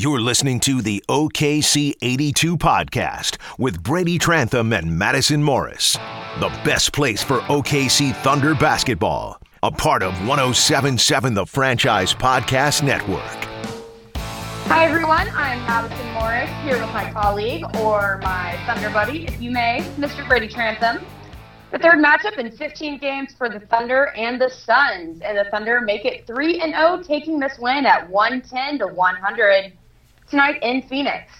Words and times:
You're 0.00 0.20
listening 0.20 0.60
to 0.60 0.80
the 0.80 1.02
OKC 1.08 1.92
82 2.00 2.56
podcast 2.56 3.36
with 3.58 3.82
Brady 3.82 4.16
Trantham 4.16 4.72
and 4.72 4.96
Madison 4.96 5.42
Morris. 5.42 5.94
The 6.38 6.50
best 6.64 6.92
place 6.92 7.20
for 7.20 7.38
OKC 7.40 8.14
Thunder 8.14 8.54
basketball. 8.54 9.40
A 9.64 9.72
part 9.72 10.04
of 10.04 10.12
1077 10.24 11.34
The 11.34 11.44
Franchise 11.44 12.14
Podcast 12.14 12.84
Network. 12.84 13.24
Hi, 14.68 14.84
everyone. 14.84 15.30
I'm 15.34 15.58
Madison 15.66 16.12
Morris 16.12 16.50
here 16.62 16.80
with 16.80 16.92
my 16.92 17.10
colleague 17.10 17.64
or 17.78 18.20
my 18.22 18.56
Thunder 18.66 18.90
buddy, 18.90 19.26
if 19.26 19.42
you 19.42 19.50
may, 19.50 19.80
Mr. 19.96 20.24
Brady 20.28 20.46
Trantham. 20.46 21.04
The 21.72 21.78
third 21.80 21.98
matchup 21.98 22.38
in 22.38 22.52
15 22.52 22.98
games 22.98 23.34
for 23.36 23.48
the 23.48 23.58
Thunder 23.58 24.12
and 24.16 24.40
the 24.40 24.48
Suns, 24.48 25.20
and 25.22 25.36
the 25.36 25.50
Thunder 25.50 25.80
make 25.80 26.04
it 26.04 26.24
3 26.24 26.60
and 26.60 26.72
0, 26.72 27.02
taking 27.02 27.40
this 27.40 27.58
win 27.58 27.84
at 27.84 28.08
110 28.08 28.78
to 28.78 28.86
100 28.86 29.72
tonight 30.30 30.62
in 30.62 30.82
Phoenix. 30.82 31.32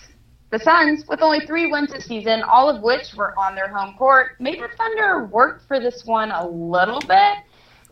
The 0.51 0.59
Suns, 0.59 1.05
with 1.09 1.21
only 1.21 1.41
three 1.47 1.71
wins 1.71 1.93
this 1.93 2.07
season, 2.07 2.43
all 2.43 2.71
of 2.71 2.83
which 2.83 3.15
were 3.15 3.39
on 3.39 3.55
their 3.55 3.69
home 3.69 3.95
court, 3.99 4.41
made 4.41 4.61
the 4.61 4.69
Thunder 4.79 5.27
work 5.27 5.61
for 5.69 5.79
this 5.79 6.05
one 6.07 6.31
a 6.31 6.49
little 6.49 7.01
bit, 7.01 7.39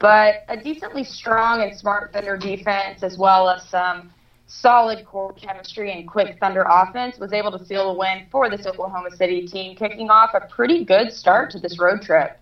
but 0.00 0.44
a 0.48 0.56
decently 0.56 1.04
strong 1.04 1.62
and 1.62 1.76
smart 1.76 2.14
Thunder 2.14 2.38
defense, 2.38 3.02
as 3.02 3.18
well 3.18 3.50
as 3.50 3.68
some 3.68 4.10
solid 4.46 5.04
core 5.04 5.34
chemistry 5.34 5.92
and 5.92 6.08
quick 6.08 6.38
Thunder 6.40 6.64
offense 6.66 7.18
was 7.18 7.32
able 7.32 7.50
to 7.58 7.62
seal 7.64 7.92
the 7.92 7.98
win 7.98 8.26
for 8.30 8.48
this 8.48 8.66
Oklahoma 8.66 9.10
City 9.14 9.46
team, 9.46 9.76
kicking 9.76 10.08
off 10.08 10.30
a 10.34 10.48
pretty 10.48 10.84
good 10.84 11.12
start 11.12 11.50
to 11.50 11.58
this 11.58 11.78
road 11.78 12.00
trip. 12.00 12.38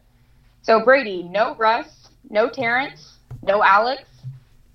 So, 0.62 0.84
Brady, 0.84 1.24
no 1.24 1.56
Russ, 1.56 2.08
no 2.30 2.48
Terrence, 2.48 3.18
no 3.42 3.64
Alex. 3.64 4.02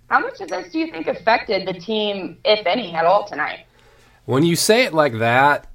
How 0.09 0.19
much 0.19 0.41
of 0.41 0.49
this 0.49 0.71
do 0.71 0.79
you 0.79 0.91
think 0.91 1.07
affected 1.07 1.67
the 1.67 1.79
team, 1.79 2.39
if 2.43 2.65
any, 2.65 2.93
at 2.93 3.05
all 3.05 3.27
tonight? 3.27 3.65
When 4.29 4.45
you 4.45 4.55
say 4.55 4.83
it 4.83 4.93
like 4.93 5.17
that, 5.17 5.65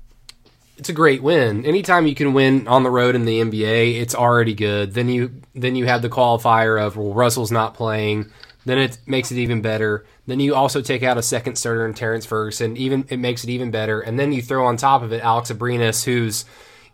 it's 0.76 0.88
a 0.88 0.92
great 0.92 1.24
win. 1.24 1.66
Anytime 1.66 2.06
you 2.06 2.15
can 2.15 2.34
win 2.34 2.68
on 2.68 2.84
the 2.84 2.90
road 2.90 3.16
in 3.16 3.24
the 3.24 3.40
NBA, 3.40 4.01
it's 4.01 4.15
already 4.15 4.54
good. 4.54 4.95
Then 4.95 5.09
you 5.09 5.42
then 5.56 5.74
you 5.74 5.87
have 5.87 6.02
the 6.02 6.09
qualifier 6.09 6.80
of 6.80 6.96
well, 6.96 7.12
Russell's 7.12 7.51
not 7.51 7.74
playing. 7.74 8.30
Then 8.64 8.79
it 8.79 8.96
makes 9.06 9.32
it 9.32 9.38
even 9.38 9.60
better. 9.60 10.06
Then 10.29 10.38
you 10.38 10.54
also 10.54 10.80
take 10.82 11.02
out 11.02 11.18
a 11.18 11.23
second 11.23 11.56
starter 11.56 11.84
in 11.84 11.95
Terrence 11.95 12.26
Ferguson. 12.26 12.76
Even 12.76 13.04
it 13.09 13.16
makes 13.16 13.42
it 13.42 13.51
even 13.51 13.73
better. 13.73 14.01
And 14.01 14.20
then 14.20 14.32
you 14.32 14.40
throw 14.40 14.66
on 14.66 14.76
top 14.76 15.02
of 15.02 15.12
it 15.12 15.20
Alex 15.24 15.51
Abrines, 15.51 16.04
who's 16.04 16.45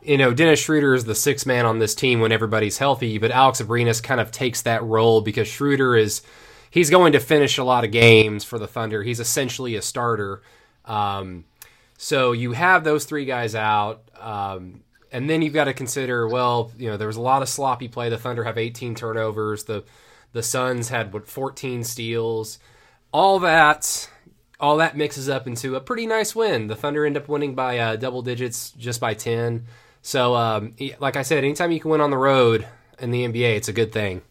you 0.01 0.17
know 0.17 0.33
Dennis 0.33 0.61
Schroeder 0.61 0.95
is 0.95 1.05
the 1.05 1.15
sixth 1.15 1.45
man 1.45 1.67
on 1.67 1.79
this 1.79 1.95
team 1.95 2.21
when 2.21 2.33
everybody's 2.33 2.79
healthy, 2.79 3.19
but 3.19 3.33
Alex 3.33 3.61
Abrines 3.61 4.03
kind 4.03 4.23
of 4.23 4.33
takes 4.33 4.63
that 4.63 4.83
role 4.83 5.21
because 5.21 5.47
Schroeder 5.47 5.95
is 5.95 6.23
he's 6.71 6.89
going 6.89 7.13
to 7.13 7.21
finish 7.21 7.59
a 7.59 7.65
lot 7.65 7.85
of 7.85 7.93
games 7.93 8.45
for 8.45 8.59
the 8.59 8.67
Thunder. 8.67 9.03
He's 9.03 9.21
essentially 9.21 9.77
a 9.77 9.83
starter. 9.83 10.41
Um, 10.87 11.45
so 12.03 12.33
you 12.33 12.53
have 12.53 12.83
those 12.83 13.05
three 13.05 13.27
guys 13.27 13.55
out. 13.55 14.09
Um, 14.19 14.85
and 15.13 15.29
then 15.29 15.43
you've 15.43 15.53
got 15.53 15.65
to 15.65 15.75
consider, 15.75 16.27
well, 16.27 16.73
you 16.79 16.89
know, 16.89 16.97
there 16.97 17.07
was 17.07 17.19
a 17.19 17.21
lot 17.21 17.43
of 17.43 17.49
sloppy 17.51 17.89
play. 17.89 18.09
The 18.09 18.17
Thunder 18.17 18.45
have 18.45 18.57
18 18.57 18.95
turnovers. 18.95 19.65
The 19.65 19.85
the 20.33 20.43
Suns 20.43 20.89
had 20.89 21.13
what 21.13 21.29
14 21.29 21.85
steals. 21.85 22.59
All 23.13 23.39
that 23.41 24.09
all 24.59 24.79
that 24.79 24.97
mixes 24.97 25.29
up 25.29 25.47
into 25.47 25.77
a 25.77 25.81
pretty 25.81 26.07
nice 26.07 26.35
win. 26.35 26.69
The 26.69 26.75
Thunder 26.75 27.05
end 27.05 27.19
up 27.19 27.29
winning 27.29 27.55
by 27.55 27.77
uh, 27.77 27.97
double 27.97 28.23
digits, 28.23 28.71
just 28.71 28.99
by 28.99 29.13
10. 29.13 29.67
So, 30.01 30.35
um, 30.35 30.75
like 31.01 31.17
I 31.17 31.23
said, 31.23 31.45
anytime 31.45 31.71
you 31.71 31.81
can 31.81 31.91
win 31.91 32.01
on 32.01 32.11
the 32.11 32.17
road 32.17 32.67
in 32.99 33.11
the 33.11 33.27
NBA, 33.27 33.57
it's 33.57 33.69
a 33.69 33.75
good 33.75 33.93
thing. 33.93 34.23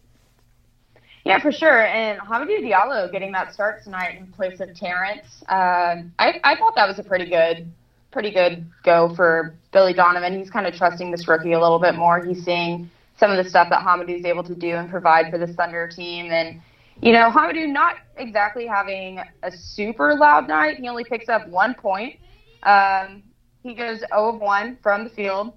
Yeah, 1.24 1.38
for 1.38 1.52
sure. 1.52 1.86
And 1.86 2.18
Hamidou 2.20 2.60
Diallo 2.60 3.10
getting 3.12 3.32
that 3.32 3.52
start 3.52 3.84
tonight 3.84 4.18
in 4.18 4.26
place 4.28 4.60
of 4.60 4.74
Terrence, 4.74 5.42
uh, 5.48 6.02
I, 6.18 6.40
I 6.42 6.56
thought 6.56 6.74
that 6.76 6.88
was 6.88 6.98
a 6.98 7.02
pretty 7.02 7.28
good, 7.28 7.70
pretty 8.10 8.30
good 8.30 8.64
go 8.84 9.14
for 9.14 9.54
Billy 9.72 9.92
Donovan. 9.92 10.38
He's 10.38 10.50
kind 10.50 10.66
of 10.66 10.74
trusting 10.74 11.10
this 11.10 11.28
rookie 11.28 11.52
a 11.52 11.60
little 11.60 11.78
bit 11.78 11.94
more. 11.94 12.24
He's 12.24 12.42
seeing 12.44 12.90
some 13.18 13.30
of 13.30 13.42
the 13.42 13.48
stuff 13.48 13.68
that 13.68 13.84
Hamidou 13.84 14.18
is 14.18 14.24
able 14.24 14.42
to 14.44 14.54
do 14.54 14.76
and 14.76 14.90
provide 14.90 15.30
for 15.30 15.36
the 15.36 15.46
Thunder 15.46 15.86
team. 15.86 16.32
And, 16.32 16.60
you 17.02 17.12
know, 17.12 17.30
Hamidou 17.30 17.70
not 17.70 17.96
exactly 18.16 18.66
having 18.66 19.20
a 19.42 19.52
super 19.52 20.14
loud 20.14 20.48
night. 20.48 20.78
He 20.78 20.88
only 20.88 21.04
picks 21.04 21.28
up 21.28 21.46
one 21.48 21.74
point. 21.74 22.18
Um, 22.62 23.22
he 23.62 23.74
goes 23.74 23.98
0 23.98 24.36
of 24.36 24.40
1 24.40 24.78
from 24.82 25.04
the 25.04 25.10
field. 25.10 25.52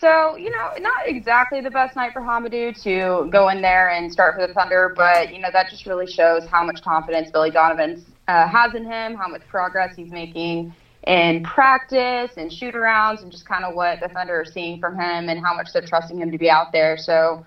So, 0.00 0.34
you 0.36 0.48
know, 0.48 0.72
not 0.80 1.06
exactly 1.06 1.60
the 1.60 1.70
best 1.70 1.94
night 1.94 2.14
for 2.14 2.22
Hamidou 2.22 2.82
to 2.84 3.30
go 3.30 3.50
in 3.50 3.60
there 3.60 3.90
and 3.90 4.10
start 4.10 4.34
for 4.34 4.46
the 4.46 4.54
Thunder, 4.54 4.94
but, 4.96 5.30
you 5.30 5.40
know, 5.40 5.50
that 5.52 5.68
just 5.68 5.84
really 5.84 6.06
shows 6.06 6.46
how 6.46 6.64
much 6.64 6.80
confidence 6.82 7.30
Billy 7.30 7.50
Donovan 7.50 8.02
uh, 8.26 8.48
has 8.48 8.74
in 8.74 8.86
him, 8.86 9.14
how 9.14 9.28
much 9.28 9.42
progress 9.48 9.94
he's 9.94 10.10
making 10.10 10.74
in 11.06 11.42
practice 11.42 12.30
and 12.38 12.50
shoot 12.50 12.74
arounds 12.74 13.22
and 13.22 13.30
just 13.30 13.46
kind 13.46 13.62
of 13.62 13.74
what 13.74 14.00
the 14.00 14.08
Thunder 14.08 14.40
are 14.40 14.44
seeing 14.46 14.80
from 14.80 14.94
him 14.94 15.28
and 15.28 15.38
how 15.38 15.54
much 15.54 15.68
they're 15.74 15.86
trusting 15.86 16.18
him 16.18 16.30
to 16.30 16.38
be 16.38 16.48
out 16.48 16.72
there. 16.72 16.96
So, 16.96 17.44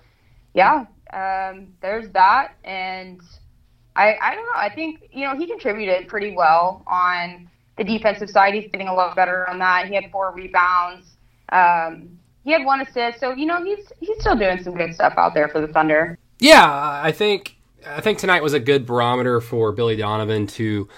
yeah, 0.54 0.86
um, 1.12 1.74
there's 1.82 2.08
that. 2.12 2.54
And 2.62 3.20
I, 3.96 4.14
I 4.22 4.32
don't 4.32 4.46
know. 4.46 4.52
I 4.54 4.72
think, 4.72 5.08
you 5.12 5.24
know, 5.24 5.36
he 5.36 5.48
contributed 5.48 6.06
pretty 6.06 6.36
well 6.36 6.84
on 6.86 7.50
the 7.78 7.82
defensive 7.82 8.30
side. 8.30 8.54
He's 8.54 8.70
getting 8.70 8.86
a 8.86 8.94
lot 8.94 9.16
better 9.16 9.50
on 9.50 9.58
that. 9.58 9.88
He 9.88 9.96
had 9.96 10.04
four 10.12 10.32
rebounds. 10.32 11.16
Um, 11.48 12.20
he 12.44 12.52
had 12.52 12.64
one 12.64 12.80
assist. 12.80 13.20
So, 13.20 13.32
you 13.32 13.46
know, 13.46 13.62
he's 13.64 13.90
he's 14.00 14.20
still 14.20 14.36
doing 14.36 14.62
some 14.62 14.76
good 14.76 14.94
stuff 14.94 15.14
out 15.16 15.34
there 15.34 15.48
for 15.48 15.60
the 15.60 15.68
Thunder. 15.68 16.18
Yeah, 16.38 16.64
I 17.02 17.10
think 17.12 17.56
I 17.86 18.00
think 18.00 18.18
tonight 18.18 18.42
was 18.42 18.52
a 18.52 18.60
good 18.60 18.86
barometer 18.86 19.40
for 19.40 19.72
Billy 19.72 19.96
Donovan 19.96 20.46
to 20.48 20.88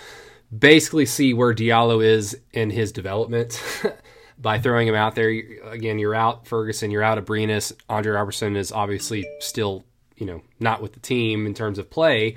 basically 0.56 1.06
see 1.06 1.34
where 1.34 1.54
Diallo 1.54 2.04
is 2.04 2.38
in 2.52 2.70
his 2.70 2.92
development 2.92 3.62
by 4.38 4.58
throwing 4.58 4.88
him 4.88 4.94
out 4.94 5.14
there. 5.14 5.28
Again, 5.64 5.98
you're 5.98 6.14
out 6.14 6.46
Ferguson, 6.46 6.90
you're 6.90 7.02
out 7.02 7.24
Abrines. 7.24 7.72
Andre 7.88 8.12
Roberson 8.12 8.56
is 8.56 8.72
obviously 8.72 9.26
still, 9.40 9.84
you 10.16 10.26
know, 10.26 10.42
not 10.60 10.82
with 10.82 10.92
the 10.92 11.00
team 11.00 11.46
in 11.46 11.54
terms 11.54 11.78
of 11.78 11.90
play. 11.90 12.36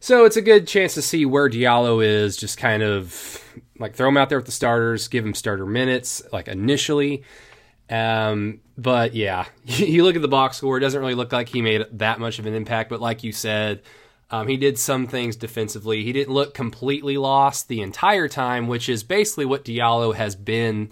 So 0.00 0.24
it's 0.24 0.36
a 0.36 0.42
good 0.42 0.68
chance 0.68 0.94
to 0.94 1.02
see 1.02 1.26
where 1.26 1.50
Diallo 1.50 2.04
is, 2.04 2.36
just 2.36 2.56
kind 2.56 2.82
of 2.82 3.42
like 3.78 3.94
throw 3.94 4.08
him 4.08 4.16
out 4.16 4.28
there 4.28 4.38
with 4.38 4.46
the 4.46 4.52
starters, 4.52 5.08
give 5.08 5.26
him 5.26 5.34
starter 5.34 5.66
minutes, 5.66 6.22
like 6.32 6.48
initially. 6.48 7.24
Um, 7.90 8.60
but 8.76 9.14
yeah, 9.14 9.46
you 9.64 10.04
look 10.04 10.16
at 10.16 10.22
the 10.22 10.28
box 10.28 10.58
score, 10.58 10.76
it 10.76 10.80
doesn't 10.80 11.00
really 11.00 11.14
look 11.14 11.32
like 11.32 11.48
he 11.48 11.62
made 11.62 11.84
that 11.92 12.20
much 12.20 12.38
of 12.38 12.46
an 12.46 12.54
impact. 12.54 12.90
But 12.90 13.00
like 13.00 13.24
you 13.24 13.32
said, 13.32 13.82
um, 14.30 14.46
he 14.46 14.56
did 14.56 14.78
some 14.78 15.06
things 15.06 15.36
defensively. 15.36 16.04
He 16.04 16.12
didn't 16.12 16.34
look 16.34 16.52
completely 16.54 17.16
lost 17.16 17.68
the 17.68 17.80
entire 17.80 18.28
time, 18.28 18.68
which 18.68 18.88
is 18.88 19.02
basically 19.02 19.46
what 19.46 19.64
Diallo 19.64 20.14
has 20.14 20.36
been 20.36 20.90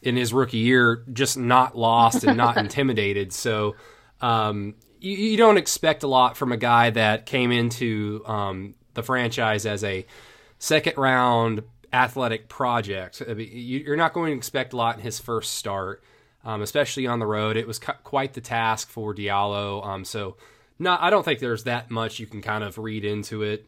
in 0.00 0.16
his 0.16 0.32
rookie 0.32 0.58
year, 0.58 1.04
just 1.12 1.36
not 1.36 1.76
lost 1.76 2.24
and 2.24 2.36
not 2.36 2.56
intimidated. 2.58 3.32
So 3.32 3.76
um, 4.20 4.74
you, 5.00 5.16
you, 5.16 5.36
don't 5.36 5.58
expect 5.58 6.02
a 6.02 6.08
lot 6.08 6.36
from 6.36 6.50
a 6.50 6.56
guy 6.56 6.90
that 6.90 7.26
came 7.26 7.52
into 7.52 8.22
um, 8.26 8.74
the 8.94 9.02
franchise 9.02 9.66
as 9.66 9.84
a 9.84 10.06
second 10.58 10.96
round 10.96 11.62
athletic 11.92 12.48
project. 12.48 13.20
You're 13.20 13.96
not 13.96 14.12
going 14.12 14.32
to 14.32 14.36
expect 14.36 14.72
a 14.72 14.76
lot 14.76 14.96
in 14.96 15.02
his 15.02 15.18
first 15.18 15.54
start, 15.54 16.02
um, 16.44 16.62
especially 16.62 17.06
on 17.06 17.18
the 17.18 17.26
road. 17.26 17.56
It 17.56 17.66
was 17.66 17.78
quite 17.78 18.34
the 18.34 18.40
task 18.40 18.88
for 18.88 19.14
Diallo. 19.14 19.86
Um, 19.86 20.04
so 20.04 20.36
not 20.78 21.00
I 21.00 21.10
don't 21.10 21.24
think 21.24 21.40
there's 21.40 21.64
that 21.64 21.90
much 21.90 22.18
you 22.18 22.26
can 22.26 22.42
kind 22.42 22.64
of 22.64 22.78
read 22.78 23.04
into 23.04 23.42
it. 23.42 23.66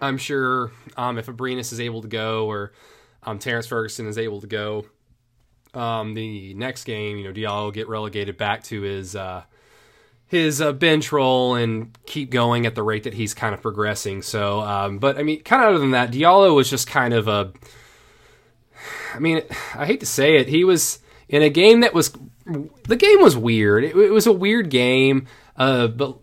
I'm 0.00 0.18
sure 0.18 0.72
um, 0.96 1.18
if 1.18 1.26
Abrines 1.26 1.72
is 1.72 1.80
able 1.80 2.02
to 2.02 2.08
go 2.08 2.46
or 2.46 2.72
um, 3.22 3.38
Terrence 3.38 3.66
Ferguson 3.66 4.06
is 4.06 4.18
able 4.18 4.40
to 4.40 4.46
go, 4.46 4.86
um, 5.72 6.14
the 6.14 6.54
next 6.54 6.84
game, 6.84 7.16
you 7.16 7.24
know, 7.24 7.32
Diallo 7.32 7.64
will 7.64 7.70
get 7.70 7.88
relegated 7.88 8.36
back 8.36 8.64
to 8.64 8.82
his 8.82 9.16
uh, 9.16 9.44
his 10.26 10.60
uh, 10.60 10.72
bench 10.72 11.12
role 11.12 11.54
and 11.54 11.96
keep 12.06 12.30
going 12.30 12.66
at 12.66 12.74
the 12.74 12.82
rate 12.82 13.04
that 13.04 13.14
he's 13.14 13.34
kind 13.34 13.54
of 13.54 13.62
progressing. 13.62 14.22
So, 14.22 14.60
um, 14.60 14.98
but 14.98 15.18
I 15.18 15.22
mean, 15.22 15.42
kind 15.42 15.62
of 15.62 15.70
other 15.70 15.78
than 15.78 15.92
that, 15.92 16.10
Diallo 16.10 16.54
was 16.54 16.68
just 16.68 16.86
kind 16.86 17.14
of 17.14 17.28
a. 17.28 17.52
I 19.14 19.20
mean, 19.20 19.42
I 19.74 19.86
hate 19.86 20.00
to 20.00 20.06
say 20.06 20.36
it, 20.36 20.48
he 20.48 20.64
was 20.64 20.98
in 21.28 21.42
a 21.42 21.50
game 21.50 21.80
that 21.80 21.94
was 21.94 22.12
the 22.46 22.96
game 22.96 23.20
was 23.20 23.36
weird. 23.36 23.84
It, 23.84 23.96
it 23.96 24.10
was 24.10 24.26
a 24.26 24.32
weird 24.32 24.70
game, 24.70 25.26
uh, 25.56 25.88
but 25.88 26.18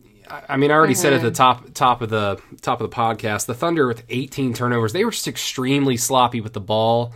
I 0.48 0.58
mean, 0.58 0.72
I 0.72 0.76
already 0.76 0.94
mm-hmm. 0.94 1.02
said 1.02 1.14
at 1.14 1.22
the 1.22 1.28
mm-hmm. 1.28 1.36
top 1.36 1.74
top 1.74 2.02
of 2.02 2.10
the 2.10 2.40
top 2.62 2.82
of 2.82 2.90
the 2.90 2.96
podcast, 2.96 3.46
the 3.46 3.54
Thunder 3.54 3.88
with 3.88 4.04
18 4.10 4.54
turnovers, 4.54 4.94
they 4.94 5.04
were 5.04 5.12
just 5.12 5.28
extremely 5.28 5.98
sloppy 5.98 6.42
with 6.42 6.54
the 6.54 6.62
ball. 6.62 7.14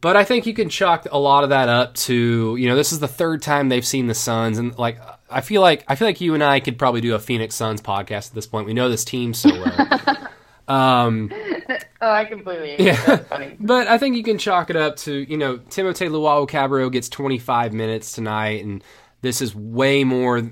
But 0.00 0.16
I 0.16 0.22
think 0.22 0.46
you 0.46 0.54
can 0.54 0.68
chalk 0.68 1.08
a 1.10 1.18
lot 1.18 1.42
of 1.42 1.50
that 1.50 1.68
up 1.68 1.94
to 1.94 2.56
you 2.56 2.68
know 2.68 2.76
this 2.76 2.92
is 2.92 3.00
the 3.00 3.08
third 3.08 3.42
time 3.42 3.68
they've 3.68 3.86
seen 3.86 4.06
the 4.06 4.14
Suns, 4.14 4.58
and 4.58 4.76
like 4.78 5.00
I 5.28 5.40
feel 5.40 5.60
like 5.60 5.84
I 5.88 5.96
feel 5.96 6.06
like 6.06 6.20
you 6.20 6.34
and 6.34 6.44
I 6.44 6.60
could 6.60 6.78
probably 6.78 7.00
do 7.00 7.14
a 7.14 7.18
Phoenix 7.18 7.54
Suns 7.54 7.82
podcast 7.82 8.28
at 8.28 8.34
this 8.34 8.46
point. 8.46 8.66
We 8.66 8.74
know 8.74 8.88
this 8.88 9.04
team 9.04 9.34
so 9.34 9.50
well. 9.50 10.28
um, 10.68 11.32
oh, 12.00 12.10
I 12.10 12.24
completely 12.26 12.74
agree. 12.74 12.86
Yeah, 12.86 13.52
but 13.60 13.88
I 13.88 13.98
think 13.98 14.16
you 14.16 14.22
can 14.22 14.38
chalk 14.38 14.70
it 14.70 14.76
up 14.76 14.96
to 14.98 15.12
you 15.12 15.36
know 15.36 15.58
Timothé 15.58 16.08
Luwawu-Cabarrot 16.08 16.92
gets 16.92 17.08
25 17.08 17.72
minutes 17.72 18.12
tonight, 18.12 18.64
and 18.64 18.84
this 19.22 19.40
is 19.40 19.54
way 19.54 20.04
more. 20.04 20.42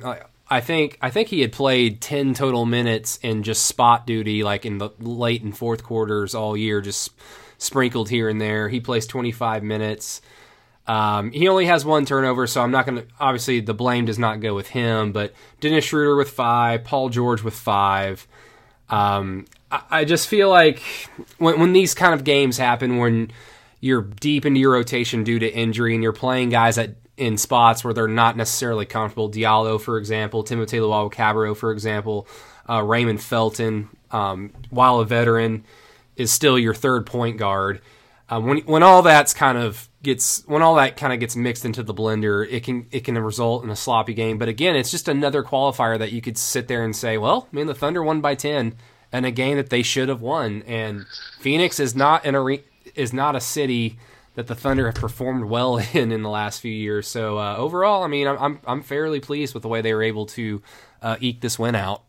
I 0.49 0.61
think 0.61 0.99
I 1.03 1.11
think 1.11 1.29
he 1.29 1.41
had 1.41 1.53
played 1.53 2.01
ten 2.01 2.35
total 2.35 2.67
minutes 2.67 3.19
in 3.23 3.43
just 3.43 3.67
spot 3.67 4.07
duty, 4.07 4.43
like 4.43 4.65
in 4.65 4.79
the 4.79 4.91
late 4.99 5.43
and 5.43 5.57
fourth 5.57 5.83
quarters 5.83 6.35
all 6.35 6.57
year, 6.57 6.81
just 6.81 7.11
sprinkled 7.59 8.09
here 8.09 8.29
and 8.29 8.41
there. 8.41 8.69
He 8.69 8.81
plays 8.81 9.07
25 9.07 9.63
minutes. 9.63 10.21
Um, 10.87 11.33
he 11.33 11.49
only 11.49 11.67
has 11.67 11.85
one 11.85 12.05
turnover, 12.05 12.47
so 12.47 12.63
I'm 12.63 12.71
not 12.71 12.87
going 12.87 12.99
to. 12.99 13.07
Obviously, 13.19 13.61
the 13.61 13.75
blame 13.75 14.05
does 14.05 14.19
not 14.19 14.41
go 14.41 14.55
with 14.55 14.69
him, 14.69 15.13
but 15.13 15.35
Dennis 15.61 15.85
Schroeder 15.85 16.15
with 16.15 16.31
five, 16.31 16.85
Paul 16.85 17.09
George 17.09 17.43
with 17.43 17.55
five. 17.55 18.27
Um, 18.89 19.47
I, 19.71 19.83
I, 19.91 20.05
just 20.05 20.29
feel 20.29 20.49
like 20.49 20.81
when, 21.39 21.59
when 21.59 21.73
these 21.73 21.93
kind 21.93 22.15
of 22.15 22.23
games 22.23 22.57
happen, 22.57 22.99
when 22.99 23.33
you're 23.81 24.03
deep 24.03 24.47
into 24.47 24.61
your 24.61 24.73
rotation 24.73 25.25
due 25.25 25.41
to 25.41 25.53
injury 25.53 25.95
and 25.95 26.03
you're 26.03 26.13
playing 26.13 26.51
guys 26.51 26.79
at 26.79 26.95
in 27.17 27.39
spots 27.39 27.83
where 27.83 27.95
they're 27.95 28.09
not 28.09 28.37
necessarily 28.37 28.85
comfortable. 28.85 29.31
Diallo, 29.31 29.81
for 29.81 29.99
example, 29.99 30.45
Timothé 30.45 30.81
Luwawu-Cabarrot, 30.81 31.57
for 31.57 31.73
example, 31.73 32.29
uh, 32.69 32.83
Raymond 32.83 33.23
Felton, 33.23 33.89
um, 34.11 34.53
while 34.71 35.01
a 35.01 35.07
veteran, 35.07 35.65
is 36.17 36.31
still 36.31 36.59
your 36.59 36.75
third 36.75 37.07
point 37.07 37.39
guard. 37.39 37.81
Uh, 38.29 38.41
when 38.41 38.59
when 38.59 38.83
all 38.83 39.03
that's 39.03 39.33
kind 39.33 39.57
of 39.57 39.89
gets 40.03 40.43
when 40.47 40.63
all 40.63 40.75
that 40.77 40.97
kind 40.97 41.13
of 41.13 41.21
gets 41.21 41.37
mixed 41.37 41.65
into 41.65 41.83
the 41.83 41.95
blender, 41.95 42.47
it 42.51 42.65
can 42.65 42.87
it 42.91 43.01
can 43.01 43.17
result 43.19 43.63
in 43.63 43.71
a 43.71 43.77
sloppy 43.77 44.15
game. 44.15 44.39
But 44.39 44.49
again, 44.49 44.75
it's 44.75 44.91
just 44.91 45.09
another 45.09 45.43
qualifier 45.43 45.99
that 45.99 46.13
you 46.13 46.21
could 46.21 46.37
sit 46.37 46.67
there 46.67 46.85
and 46.85 46.95
say, 46.95 47.19
well, 47.19 47.49
I 47.53 47.57
mean, 47.57 47.67
the 47.67 47.75
Thunder 47.75 48.03
won 48.03 48.21
by 48.21 48.35
ten 48.35 48.75
in 49.13 49.25
a 49.25 49.31
game 49.31 49.57
that 49.57 49.71
they 49.71 49.83
should 49.83 50.09
have 50.09 50.21
won, 50.21 50.63
and 50.67 51.07
Phoenix 51.39 51.79
is 51.79 51.95
not 51.95 52.25
an 52.25 52.59
is 52.97 53.13
not 53.13 53.37
a 53.37 53.41
city 53.41 53.99
that 54.35 54.49
the 54.49 54.55
Thunder 54.55 54.87
have 54.87 54.97
performed 54.97 55.45
well 55.45 55.79
in 55.93 56.11
in 56.11 56.23
the 56.23 56.31
last 56.31 56.61
few 56.61 56.73
years. 56.73 57.07
So 57.07 57.39
uh, 57.39 57.57
overall, 57.57 58.03
I 58.03 58.09
mean, 58.09 58.27
I'm 58.27 58.61
I'm 58.67 58.83
fairly 58.83 59.21
pleased 59.21 59.55
with 59.55 59.63
the 59.63 59.69
way 59.69 59.83
they 59.83 59.95
were 59.95 60.03
able 60.03 60.27
to 60.27 60.63
uh, 61.03 61.17
eke 61.21 61.41
this 61.41 61.59
win 61.59 61.75
out. 61.75 62.03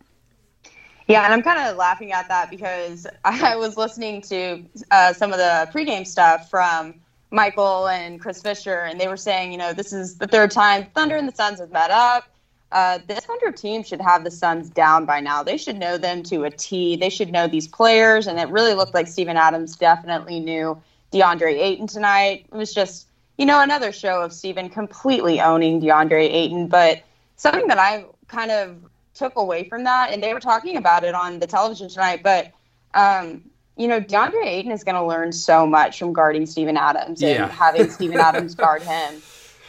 Yeah, 1.08 1.24
and 1.24 1.34
I'm 1.34 1.42
kind 1.42 1.60
of 1.70 1.78
laughing 1.78 2.12
at 2.12 2.28
that 2.28 2.50
because 2.50 3.08
I 3.24 3.56
was 3.56 3.78
listening 3.78 4.22
to 4.24 4.64
uh, 4.92 5.14
some 5.14 5.32
of 5.32 5.38
the 5.38 5.70
pregame 5.74 6.06
stuff 6.06 6.50
from 6.50 6.96
Michael 7.32 7.88
and 7.88 8.20
Chris 8.20 8.42
Fisher, 8.42 8.82
and 8.82 9.00
they 9.00 9.08
were 9.08 9.18
saying, 9.18 9.52
you 9.52 9.58
know, 9.58 9.74
this 9.74 9.94
is 9.94 10.18
the 10.18 10.28
third 10.28 10.52
time 10.52 10.88
Thunder 10.94 11.16
and 11.16 11.28
the 11.28 11.36
Suns 11.36 11.60
have 11.60 11.72
met 11.72 11.92
up. 11.92 12.26
Uh, 12.72 13.00
this 13.08 13.26
Thunder 13.26 13.52
team 13.52 13.84
should 13.84 14.02
have 14.02 14.26
the 14.26 14.32
Suns 14.32 14.70
down 14.70 15.06
by 15.06 15.22
now. 15.22 15.42
They 15.44 15.58
should 15.58 15.78
know 15.78 15.98
them 15.98 16.24
to 16.24 16.44
a 16.44 16.52
T. 16.52 16.98
They 16.98 17.10
should 17.10 17.32
know 17.32 17.48
these 17.48 17.68
players, 17.68 18.28
and 18.28 18.40
it 18.40 18.50
really 18.50 18.74
looked 18.74 18.94
like 18.94 19.08
Steven 19.08 19.38
Adams 19.38 19.78
definitely 19.78 20.42
knew 20.42 20.82
DeAndre 21.14 21.54
Ayton 21.54 21.88
tonight. 21.88 22.46
It 22.52 22.56
was 22.56 22.74
just, 22.74 23.08
you 23.38 23.46
know, 23.46 23.62
another 23.62 23.94
show 23.94 24.22
of 24.22 24.34
Steven 24.34 24.70
completely 24.70 25.40
owning 25.40 25.82
DeAndre 25.82 26.30
Ayton. 26.30 26.68
But 26.68 27.04
something 27.38 27.68
that 27.68 27.80
I 27.80 28.06
kind 28.28 28.52
of 28.52 28.76
took 29.18 29.36
away 29.36 29.68
from 29.68 29.84
that, 29.84 30.12
and 30.12 30.22
they 30.22 30.34
were 30.34 30.40
talking 30.40 30.78
about 30.78 31.04
it 31.04 31.16
on 31.16 31.40
the 31.40 31.48
television 31.48 31.90
tonight, 31.90 32.22
but, 32.24 32.52
um, 32.94 33.44
you 33.76 33.88
know, 33.88 34.00
DeAndre 34.00 34.46
Ayton 34.46 34.72
is 34.72 34.84
going 34.84 34.96
to 34.96 35.06
learn 35.06 35.32
so 35.32 35.66
much 35.68 36.00
from 36.00 36.14
guarding 36.14 36.46
Steven 36.46 36.78
Adams 36.78 37.22
and 37.22 37.32
yeah. 37.32 37.48
having 37.48 37.90
Steven 37.90 38.20
Adams 38.20 38.56
guard 38.56 38.82
him. 38.82 39.22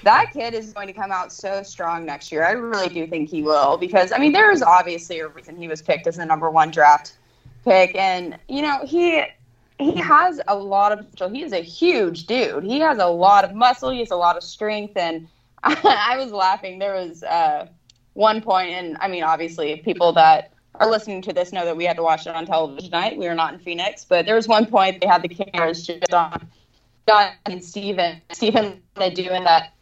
That 0.05 0.33
kid 0.33 0.55
is 0.55 0.73
going 0.73 0.87
to 0.87 0.93
come 0.93 1.11
out 1.11 1.33
so 1.33 1.62
strong 1.62 2.05
next 2.06 2.31
year. 2.31 2.45
I 2.45 2.53
really 2.53 2.89
do 2.89 3.06
think 3.06 3.29
he 3.29 3.43
will 3.43 3.77
because, 3.77 4.12
I 4.12 4.19
mean, 4.19 4.33
there 4.33 4.50
is 4.50 4.62
obviously 4.62 5.19
a 5.19 5.29
reason 5.29 5.56
he 5.56 5.69
was 5.69 5.83
picked 5.83 6.06
as 6.06 6.17
the 6.17 6.25
number 6.25 6.50
one 6.50 6.71
draft 6.71 7.15
pick. 7.65 7.95
And, 7.97 8.39
you 8.49 8.62
know, 8.62 8.85
he 8.85 9.25
he 9.79 9.97
has 9.97 10.41
a 10.49 10.56
lot 10.56 10.93
of 10.93 10.99
potential. 10.99 11.29
He 11.29 11.43
is 11.43 11.53
a 11.53 11.62
huge 11.62 12.27
dude. 12.27 12.65
He 12.65 12.81
has 12.81 12.99
a 12.99 13.06
lot 13.06 13.45
of 13.45 13.55
muscle. 13.55 13.91
He 13.91 14.00
has 14.00 14.11
a 14.11 14.17
lot 14.17 14.37
of 14.37 14.43
strength. 14.43 14.97
And 14.97 15.29
I, 15.62 16.06
I 16.12 16.17
was 16.19 16.33
laughing. 16.33 16.79
There 16.79 16.95
was 16.95 17.23
uh, 17.23 17.67
one 18.15 18.41
point, 18.41 18.71
and 18.71 18.97
I 19.01 19.09
mean, 19.09 19.23
obviously, 19.23 19.77
people 19.77 20.13
that 20.15 20.53
are 20.75 20.91
listening 20.91 21.23
to 21.23 21.33
this 21.33 21.53
know 21.53 21.65
that 21.65 21.77
we 21.77 21.85
had 21.85 21.97
to 21.97 22.03
watch 22.03 22.27
it 22.27 22.35
on 22.35 22.47
television 22.47 22.91
tonight. 22.91 23.17
We 23.17 23.27
were 23.27 23.35
not 23.35 23.55
in 23.55 23.61
Phoenix, 23.61 24.05
but 24.05 24.27
there 24.27 24.35
was 24.35 24.49
one 24.49 24.67
point 24.67 25.01
they 25.01 25.07
had 25.07 25.23
the 25.23 25.29
cameras 25.29 25.87
just 25.87 26.13
on 26.13 26.47
John 27.09 27.33
and 27.47 27.63
Steven. 27.63 28.21
Steven 28.31 28.83
doing 29.15 29.45
that 29.45 29.73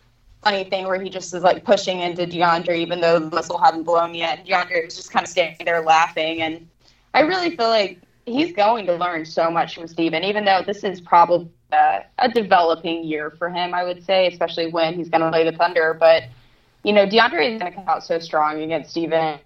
funny 0.42 0.64
thing 0.64 0.86
where 0.86 1.00
he 1.00 1.10
just 1.10 1.34
is 1.34 1.42
like 1.42 1.64
pushing 1.64 2.00
into 2.00 2.26
DeAndre, 2.26 2.76
even 2.76 3.00
though 3.00 3.18
the 3.18 3.28
whistle 3.28 3.58
hadn't 3.58 3.82
blown 3.82 4.14
yet. 4.14 4.46
DeAndre 4.46 4.84
was 4.84 4.96
just 4.96 5.10
kind 5.10 5.24
of 5.24 5.30
standing 5.30 5.64
there 5.64 5.82
laughing, 5.82 6.42
and 6.42 6.68
I 7.14 7.20
really 7.20 7.56
feel 7.56 7.68
like 7.68 8.00
he's 8.26 8.52
going 8.52 8.86
to 8.86 8.94
learn 8.94 9.24
so 9.24 9.50
much 9.50 9.74
from 9.74 9.88
Steven, 9.88 10.22
even 10.24 10.44
though 10.44 10.62
this 10.64 10.84
is 10.84 11.00
probably 11.00 11.48
a, 11.72 12.02
a 12.18 12.28
developing 12.28 13.04
year 13.04 13.30
for 13.30 13.48
him, 13.48 13.74
I 13.74 13.84
would 13.84 14.04
say, 14.04 14.26
especially 14.26 14.68
when 14.68 14.94
he's 14.94 15.08
going 15.08 15.22
to 15.22 15.30
play 15.30 15.48
the 15.48 15.56
Thunder. 15.56 15.94
But, 15.98 16.24
you 16.86 16.92
know, 16.92 17.04
DeAndre 17.04 17.54
is 17.54 17.60
going 17.60 17.72
to 17.72 17.76
come 17.76 17.88
out 17.88 18.04
so 18.04 18.20
strong 18.20 18.62
against 18.62 18.90
Steven. 18.90 19.40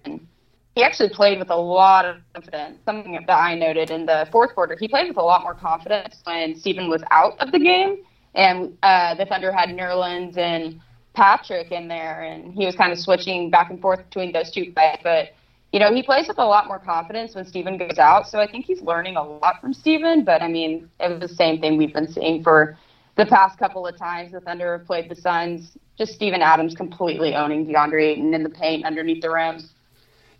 He 0.75 0.83
actually 0.83 1.09
played 1.09 1.39
with 1.39 1.49
a 1.49 1.55
lot 1.55 2.05
of 2.05 2.17
confidence, 2.35 2.77
something 2.85 3.13
that 3.13 3.33
I 3.33 3.55
noted 3.55 3.89
in 3.89 4.05
the 4.05 4.27
fourth 4.31 4.53
quarter. 4.53 4.77
He 4.79 4.87
played 4.87 5.07
with 5.07 5.17
a 5.17 5.23
lot 5.23 5.41
more 5.41 5.55
confidence 5.55 6.21
when 6.23 6.55
Steven 6.55 6.87
was 6.87 7.01
out 7.09 7.39
of 7.39 7.51
the 7.51 7.57
game. 7.57 8.03
And 8.35 8.77
uh, 8.83 9.15
the 9.15 9.25
Thunder 9.25 9.51
had 9.51 9.69
Nerlens 9.69 10.37
and 10.37 10.79
Patrick 11.15 11.71
in 11.71 11.87
there, 11.87 12.21
and 12.21 12.53
he 12.53 12.63
was 12.63 12.75
kind 12.75 12.91
of 12.91 12.99
switching 12.99 13.49
back 13.49 13.71
and 13.71 13.81
forth 13.81 14.05
between 14.05 14.31
those 14.31 14.51
two 14.51 14.65
guys. 14.65 14.99
But 15.01 15.29
you 15.73 15.79
know, 15.79 15.91
he 15.91 16.03
plays 16.03 16.27
with 16.27 16.37
a 16.37 16.45
lot 16.45 16.67
more 16.67 16.79
confidence 16.79 17.33
when 17.33 17.45
Steven 17.45 17.75
goes 17.75 17.97
out. 17.97 18.27
So 18.27 18.39
I 18.39 18.45
think 18.49 18.65
he's 18.65 18.83
learning 18.83 19.15
a 19.15 19.23
lot 19.23 19.59
from 19.59 19.73
Steven. 19.73 20.23
But 20.23 20.43
I 20.43 20.47
mean, 20.47 20.91
it 20.99 21.09
was 21.09 21.19
the 21.27 21.35
same 21.35 21.59
thing 21.59 21.75
we've 21.75 21.93
been 21.93 22.11
seeing 22.11 22.43
for 22.43 22.77
the 23.21 23.29
past 23.29 23.59
couple 23.59 23.85
of 23.85 23.95
times 23.97 24.31
the 24.31 24.41
Thunder 24.41 24.77
have 24.77 24.87
played 24.87 25.07
the 25.07 25.15
Suns. 25.15 25.77
Just 25.97 26.13
Steven 26.13 26.41
Adams 26.41 26.73
completely 26.73 27.35
owning 27.35 27.67
DeAndre 27.67 28.13
Ayton 28.13 28.33
in 28.33 28.41
the 28.43 28.49
paint 28.49 28.83
underneath 28.83 29.21
the 29.21 29.29
rims. 29.29 29.71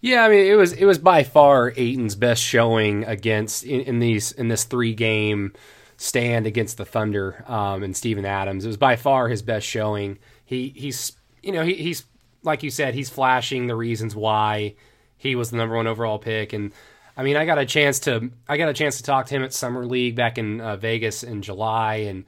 Yeah, 0.02 0.24
I 0.26 0.30
mean, 0.30 0.52
it 0.52 0.56
was 0.56 0.74
it 0.74 0.86
was 0.86 0.98
by 0.98 1.24
far 1.24 1.74
Ayton's 1.78 2.16
best 2.16 2.42
showing 2.42 3.04
against 3.04 3.64
in, 3.64 3.82
in 3.82 4.00
these 4.00 4.32
in 4.32 4.48
this 4.48 4.64
three 4.64 4.96
game 4.96 5.54
stand 5.98 6.48
against 6.48 6.78
the 6.78 6.86
Thunder 6.86 7.44
um, 7.48 7.84
and 7.84 7.96
Steven 7.96 8.26
Adams. 8.26 8.66
It 8.66 8.68
was 8.70 8.78
by 8.78 8.96
far 8.96 9.28
his 9.28 9.44
best 9.44 9.68
showing. 9.68 10.18
He 10.44 10.74
he's 10.76 11.12
you 11.44 11.52
know 11.52 11.64
he, 11.64 11.76
he's 11.76 12.04
like 12.42 12.64
you 12.64 12.72
said 12.72 12.96
he's 12.96 13.12
flashing 13.12 13.68
the 13.68 13.76
reasons 13.76 14.16
why 14.16 14.74
he 15.18 15.36
was 15.36 15.52
the 15.52 15.58
number 15.58 15.76
one 15.76 15.86
overall 15.86 16.18
pick. 16.18 16.52
And 16.54 16.72
I 17.16 17.22
mean, 17.22 17.38
I 17.38 17.46
got 17.46 17.60
a 17.60 17.66
chance 17.68 18.00
to 18.00 18.32
I 18.50 18.58
got 18.58 18.70
a 18.70 18.74
chance 18.74 18.98
to 18.98 19.04
talk 19.04 19.28
to 19.28 19.36
him 19.36 19.44
at 19.44 19.54
summer 19.54 19.86
league 19.86 20.16
back 20.16 20.40
in 20.40 20.60
uh, 20.60 20.78
Vegas 20.78 21.22
in 21.22 21.44
July, 21.44 21.98
and 21.98 22.26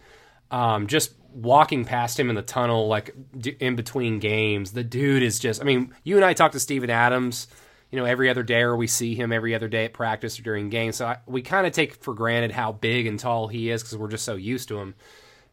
um, 0.54 0.86
just 0.86 1.14
walking 1.34 1.84
past 1.84 2.20
him 2.20 2.30
in 2.30 2.36
the 2.36 2.44
tunnel, 2.44 2.88
like 2.88 3.16
in 3.60 3.76
between 3.76 4.20
games, 4.20 4.72
the 4.72 4.84
dude 4.84 5.24
is 5.24 5.40
just. 5.40 5.60
I 5.60 5.64
mean, 5.66 5.94
you 6.04 6.16
and 6.16 6.24
I 6.24 6.34
talk 6.34 6.52
to 6.52 6.60
Steven 6.60 6.90
Adams. 6.90 7.48
You 7.90 8.00
know, 8.00 8.06
every 8.06 8.28
other 8.28 8.42
day, 8.42 8.62
or 8.62 8.76
we 8.76 8.88
see 8.88 9.14
him 9.14 9.32
every 9.32 9.54
other 9.54 9.68
day 9.68 9.86
at 9.86 9.94
practice 9.94 10.40
or 10.40 10.42
during 10.42 10.70
games. 10.70 10.96
So 10.96 11.06
I, 11.06 11.18
we 11.28 11.44
kind 11.44 11.68
of 11.68 11.74
take 11.74 11.94
for 11.96 12.16
granted 12.16 12.52
how 12.52 12.72
big 12.72 13.06
and 13.06 13.20
tall 13.20 13.48
he 13.48 13.70
is 13.70 13.84
because 13.84 13.96
we're 13.98 14.08
just 14.08 14.26
so 14.26 14.36
used 14.36 14.68
to 14.70 14.80
him. 14.80 14.96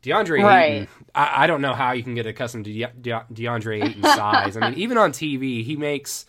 DeAndre 0.03 0.43
right. 0.43 0.73
Ayton, 0.73 0.89
I, 1.15 1.45
I, 1.45 1.47
don't 1.47 1.61
know 1.61 1.75
how 1.75 1.93
you 1.93 2.03
can 2.03 2.15
get 2.15 2.25
accustomed 2.27 2.65
to 2.65 2.73
De- 2.73 2.93
De- 2.99 3.27
DeAndre 3.31 3.85
Ayton's 3.85 4.07
size. 4.07 4.57
I 4.57 4.71
mean, 4.71 4.79
even 4.79 4.97
on 4.97 5.13
TV, 5.13 5.63
he 5.63 5.77
makes 5.77 6.25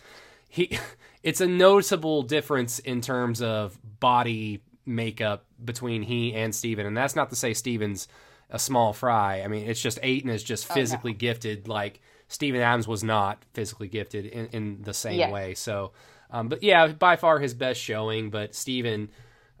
he 0.50 0.78
it's 1.22 1.40
a 1.40 1.46
noticeable 1.46 2.22
difference 2.22 2.78
in 2.78 3.00
terms 3.00 3.40
of 3.40 3.78
body 3.98 4.62
makeup 4.84 5.46
between 5.64 6.02
he 6.02 6.34
and 6.34 6.54
Steven. 6.54 6.84
And 6.84 6.94
that's 6.94 7.16
not 7.16 7.30
to 7.30 7.36
say 7.36 7.54
Steven's 7.54 8.06
a 8.52 8.58
small 8.58 8.92
fry. 8.92 9.42
I 9.42 9.48
mean, 9.48 9.68
it's 9.68 9.80
just 9.80 9.98
Ayton 10.02 10.30
is 10.30 10.44
just 10.44 10.70
physically 10.70 11.12
oh, 11.12 11.14
no. 11.14 11.18
gifted 11.18 11.66
like 11.66 12.00
Steven 12.28 12.60
Adams 12.60 12.86
was 12.86 13.02
not 13.02 13.42
physically 13.54 13.88
gifted 13.88 14.26
in, 14.26 14.46
in 14.48 14.82
the 14.82 14.94
same 14.94 15.18
yes. 15.18 15.32
way. 15.32 15.54
So, 15.54 15.92
um, 16.30 16.48
but 16.48 16.62
yeah, 16.62 16.86
by 16.88 17.16
far 17.16 17.40
his 17.40 17.54
best 17.54 17.80
showing. 17.80 18.30
But 18.30 18.54
Steven, 18.54 19.10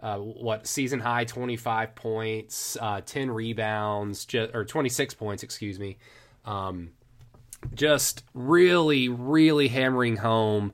uh, 0.00 0.18
what 0.18 0.66
season 0.66 1.00
high 1.00 1.24
25 1.24 1.94
points, 1.94 2.76
uh, 2.80 3.00
10 3.00 3.30
rebounds, 3.30 4.26
just, 4.26 4.54
or 4.54 4.64
26 4.64 5.14
points, 5.14 5.42
excuse 5.42 5.80
me. 5.80 5.96
Um, 6.44 6.90
just 7.74 8.24
really, 8.34 9.08
really 9.08 9.68
hammering 9.68 10.16
home 10.16 10.72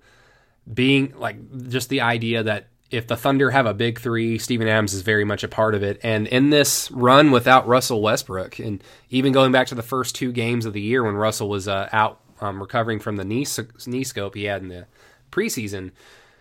being 0.72 1.14
like 1.16 1.68
just 1.68 1.88
the 1.88 2.00
idea 2.00 2.42
that 2.42 2.68
if 2.90 3.06
the 3.06 3.16
Thunder 3.16 3.50
have 3.50 3.66
a 3.66 3.74
big 3.74 4.00
three, 4.00 4.38
Steven 4.38 4.66
Adams 4.66 4.94
is 4.94 5.02
very 5.02 5.24
much 5.24 5.44
a 5.44 5.48
part 5.48 5.74
of 5.74 5.82
it. 5.82 6.00
And 6.02 6.26
in 6.26 6.50
this 6.50 6.90
run 6.90 7.30
without 7.30 7.66
Russell 7.68 8.00
Westbrook, 8.00 8.58
and 8.58 8.82
even 9.10 9.32
going 9.32 9.52
back 9.52 9.66
to 9.68 9.74
the 9.74 9.82
first 9.82 10.14
two 10.14 10.32
games 10.32 10.64
of 10.64 10.72
the 10.72 10.80
year 10.80 11.04
when 11.04 11.14
Russell 11.14 11.48
was 11.48 11.68
uh, 11.68 11.88
out 11.92 12.20
um, 12.40 12.60
recovering 12.60 12.98
from 12.98 13.16
the 13.16 13.24
knee, 13.24 13.46
knee 13.86 14.04
scope 14.04 14.34
he 14.34 14.44
had 14.44 14.62
in 14.62 14.68
the 14.68 14.86
preseason, 15.30 15.90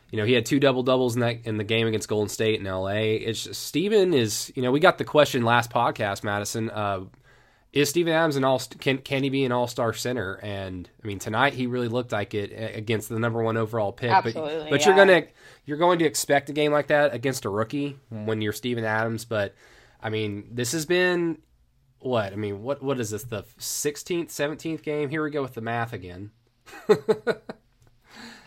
you 0.10 0.18
know, 0.18 0.25
he 0.25 0.34
had 0.34 0.46
two 0.46 0.60
double 0.60 0.84
doubles 0.84 1.16
in 1.16 1.22
that 1.22 1.39
in 1.44 1.58
the 1.58 1.66
game 1.66 1.86
against 1.86 2.08
Golden 2.08 2.30
State 2.30 2.60
in 2.60 2.66
LA. 2.66 2.92
It's 2.92 3.44
just, 3.44 3.63
Steven 3.63 4.13
is, 4.13 4.51
you 4.56 4.62
know, 4.62 4.72
we 4.72 4.80
got 4.80 4.98
the 4.98 5.04
question 5.04 5.44
last 5.44 5.70
podcast, 5.70 6.24
Madison. 6.24 6.70
Uh, 6.70 7.06
is 7.74 7.89
Steven 7.89 8.13
Adams 8.13 8.38
an 8.38 8.44
all 8.44 8.60
can 8.80 9.00
can 9.00 9.24
he 9.24 9.30
be 9.30 9.44
an 9.44 9.51
all 9.51 9.68
star 9.68 9.94
center? 9.94 10.36
And 10.36 10.89
I 11.04 11.08
mean 11.08 11.20
tonight 11.20 11.54
he 11.54 11.68
really 11.68 11.89
looked 11.89 12.12
like 12.12 12.34
it 12.34 12.51
against 12.75 13.10
the 13.10 13.20
number 13.20 13.44
one 13.44 13.58
overall 13.58 13.92
pick. 13.92 14.10
Absolutely, 14.10 14.56
but 14.56 14.70
but 14.70 14.80
yeah. 14.80 14.88
you're 14.88 14.96
gonna 14.96 15.24
you're 15.68 15.78
going 15.78 16.00
to 16.00 16.06
expect 16.06 16.50
a 16.50 16.54
game 16.54 16.72
like 16.72 16.88
that 16.88 17.14
against 17.14 17.46
a 17.46 17.50
rookie 17.50 18.00
when 18.10 18.42
you're 18.42 18.54
Steven 18.54 18.84
Adams. 18.84 19.26
But 19.26 19.54
I 20.02 20.10
mean 20.10 20.48
this 20.52 20.72
has 20.72 20.88
been 20.88 21.38
what 22.00 22.34
I 22.34 22.36
mean 22.36 22.64
what 22.64 22.82
what 22.82 23.00
is 23.00 23.12
this 23.12 23.24
the 23.24 23.44
16th 23.60 24.30
17th 24.30 24.82
game? 24.82 25.10
Here 25.10 25.24
we 25.24 25.30
go 25.30 25.44
with 25.44 25.54
the 25.54 25.62
math 25.62 25.94
again. 25.94 26.32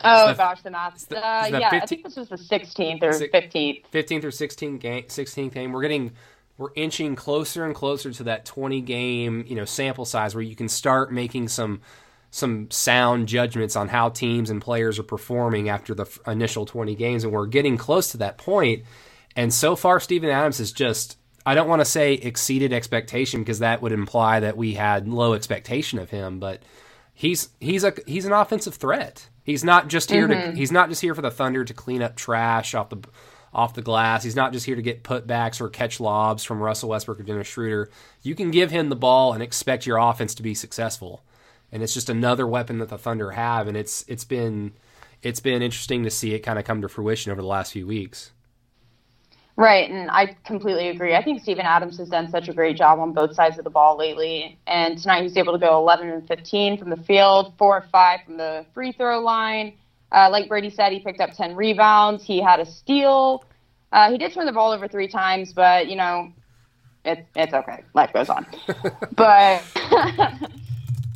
Oh 0.02 0.28
the, 0.28 0.34
gosh, 0.34 0.62
the 0.62 0.70
math. 0.70 1.08
The, 1.08 1.18
uh, 1.18 1.46
yeah, 1.46 1.70
15th, 1.70 1.82
I 1.82 1.86
think 1.86 2.04
this 2.04 2.16
was 2.16 2.28
the 2.30 2.36
16th 2.36 3.02
or 3.02 3.10
15th. 3.10 3.84
15th 3.92 4.24
or 4.24 4.30
16th 4.30 4.80
game. 4.80 5.02
16th 5.04 5.52
game. 5.52 5.72
We're 5.72 5.82
getting 5.82 6.12
we're 6.56 6.70
inching 6.74 7.16
closer 7.16 7.64
and 7.64 7.74
closer 7.74 8.10
to 8.10 8.24
that 8.24 8.44
20 8.44 8.80
game 8.82 9.44
you 9.46 9.56
know 9.56 9.64
sample 9.64 10.04
size 10.04 10.34
where 10.34 10.42
you 10.42 10.56
can 10.56 10.68
start 10.68 11.12
making 11.12 11.48
some 11.48 11.80
some 12.30 12.70
sound 12.70 13.26
judgments 13.28 13.76
on 13.76 13.88
how 13.88 14.08
teams 14.08 14.50
and 14.50 14.62
players 14.62 14.98
are 14.98 15.04
performing 15.04 15.68
after 15.68 15.94
the 15.94 16.06
initial 16.26 16.64
20 16.64 16.94
games 16.94 17.24
and 17.24 17.32
we're 17.32 17.46
getting 17.46 17.76
close 17.76 18.12
to 18.12 18.18
that 18.18 18.38
point. 18.38 18.84
and 19.36 19.52
so 19.52 19.74
far 19.76 20.00
Steven 20.00 20.30
Adams 20.30 20.58
has 20.58 20.72
just 20.72 21.16
I 21.44 21.54
don't 21.54 21.68
want 21.68 21.80
to 21.80 21.86
say 21.86 22.14
exceeded 22.14 22.72
expectation 22.72 23.40
because 23.40 23.60
that 23.60 23.82
would 23.82 23.92
imply 23.92 24.40
that 24.40 24.56
we 24.56 24.74
had 24.74 25.08
low 25.08 25.34
expectation 25.34 25.98
of 25.98 26.10
him 26.10 26.38
but 26.38 26.62
he's 27.12 27.48
he's 27.60 27.84
a 27.84 27.94
he's 28.06 28.26
an 28.26 28.32
offensive 28.32 28.74
threat 28.74 29.28
he's 29.42 29.64
not 29.64 29.88
just 29.88 30.10
here 30.10 30.28
mm-hmm. 30.28 30.52
to 30.52 30.56
he's 30.56 30.72
not 30.72 30.88
just 30.88 31.00
here 31.00 31.14
for 31.14 31.22
the 31.22 31.30
Thunder 31.30 31.64
to 31.64 31.74
clean 31.74 32.02
up 32.02 32.14
trash 32.14 32.74
off 32.74 32.90
the 32.90 32.98
off 33.52 33.74
the 33.74 33.82
glass. 33.82 34.22
He's 34.22 34.36
not 34.36 34.52
just 34.52 34.64
here 34.64 34.76
to 34.76 34.82
get 34.82 35.02
putbacks 35.02 35.60
or 35.60 35.68
catch 35.68 35.98
lobs 35.98 36.44
from 36.44 36.62
Russell 36.62 36.90
Westbrook 36.90 37.18
or 37.18 37.24
Dennis 37.24 37.48
Schroeder. 37.48 37.90
You 38.22 38.36
can 38.36 38.52
give 38.52 38.70
him 38.70 38.90
the 38.90 38.94
ball 38.96 39.32
and 39.32 39.42
expect 39.42 39.86
your 39.86 39.98
offense 39.98 40.36
to 40.36 40.42
be 40.44 40.54
successful 40.54 41.24
and 41.72 41.82
it's 41.82 41.94
just 41.94 42.08
another 42.08 42.46
weapon 42.46 42.78
that 42.78 42.88
the 42.88 42.98
Thunder 42.98 43.32
have, 43.32 43.68
and 43.68 43.76
it's 43.76 44.04
it's 44.08 44.24
been 44.24 44.72
it's 45.22 45.40
been 45.40 45.62
interesting 45.62 46.04
to 46.04 46.10
see 46.10 46.34
it 46.34 46.40
kind 46.40 46.58
of 46.58 46.64
come 46.64 46.82
to 46.82 46.88
fruition 46.88 47.32
over 47.32 47.40
the 47.40 47.46
last 47.46 47.72
few 47.72 47.86
weeks. 47.86 48.32
Right, 49.56 49.90
and 49.90 50.10
I 50.10 50.36
completely 50.46 50.88
agree. 50.88 51.14
I 51.14 51.22
think 51.22 51.42
Steven 51.42 51.66
Adams 51.66 51.98
has 51.98 52.08
done 52.08 52.30
such 52.30 52.48
a 52.48 52.54
great 52.54 52.78
job 52.78 52.98
on 52.98 53.12
both 53.12 53.34
sides 53.34 53.58
of 53.58 53.64
the 53.64 53.70
ball 53.70 53.98
lately. 53.98 54.58
And 54.66 54.96
tonight 54.96 55.22
he's 55.22 55.36
able 55.36 55.52
to 55.52 55.58
go 55.58 55.76
11 55.76 56.08
and 56.08 56.26
15 56.26 56.78
from 56.78 56.88
the 56.88 56.96
field, 56.96 57.52
4 57.58 57.76
or 57.76 57.82
5 57.92 58.20
from 58.24 58.36
the 58.38 58.64
free 58.72 58.92
throw 58.92 59.20
line. 59.20 59.74
Uh, 60.12 60.30
like 60.30 60.48
Brady 60.48 60.70
said, 60.70 60.92
he 60.92 61.00
picked 61.00 61.20
up 61.20 61.32
10 61.34 61.56
rebounds. 61.56 62.24
He 62.24 62.40
had 62.40 62.58
a 62.58 62.64
steal. 62.64 63.44
Uh, 63.92 64.10
he 64.10 64.16
did 64.16 64.32
turn 64.32 64.46
the 64.46 64.52
ball 64.52 64.72
over 64.72 64.88
three 64.88 65.08
times, 65.08 65.52
but, 65.52 65.88
you 65.88 65.96
know, 65.96 66.32
it, 67.04 67.26
it's 67.36 67.52
okay. 67.52 67.82
Life 67.92 68.14
goes 68.14 68.30
on. 68.30 68.46
but 69.14 69.62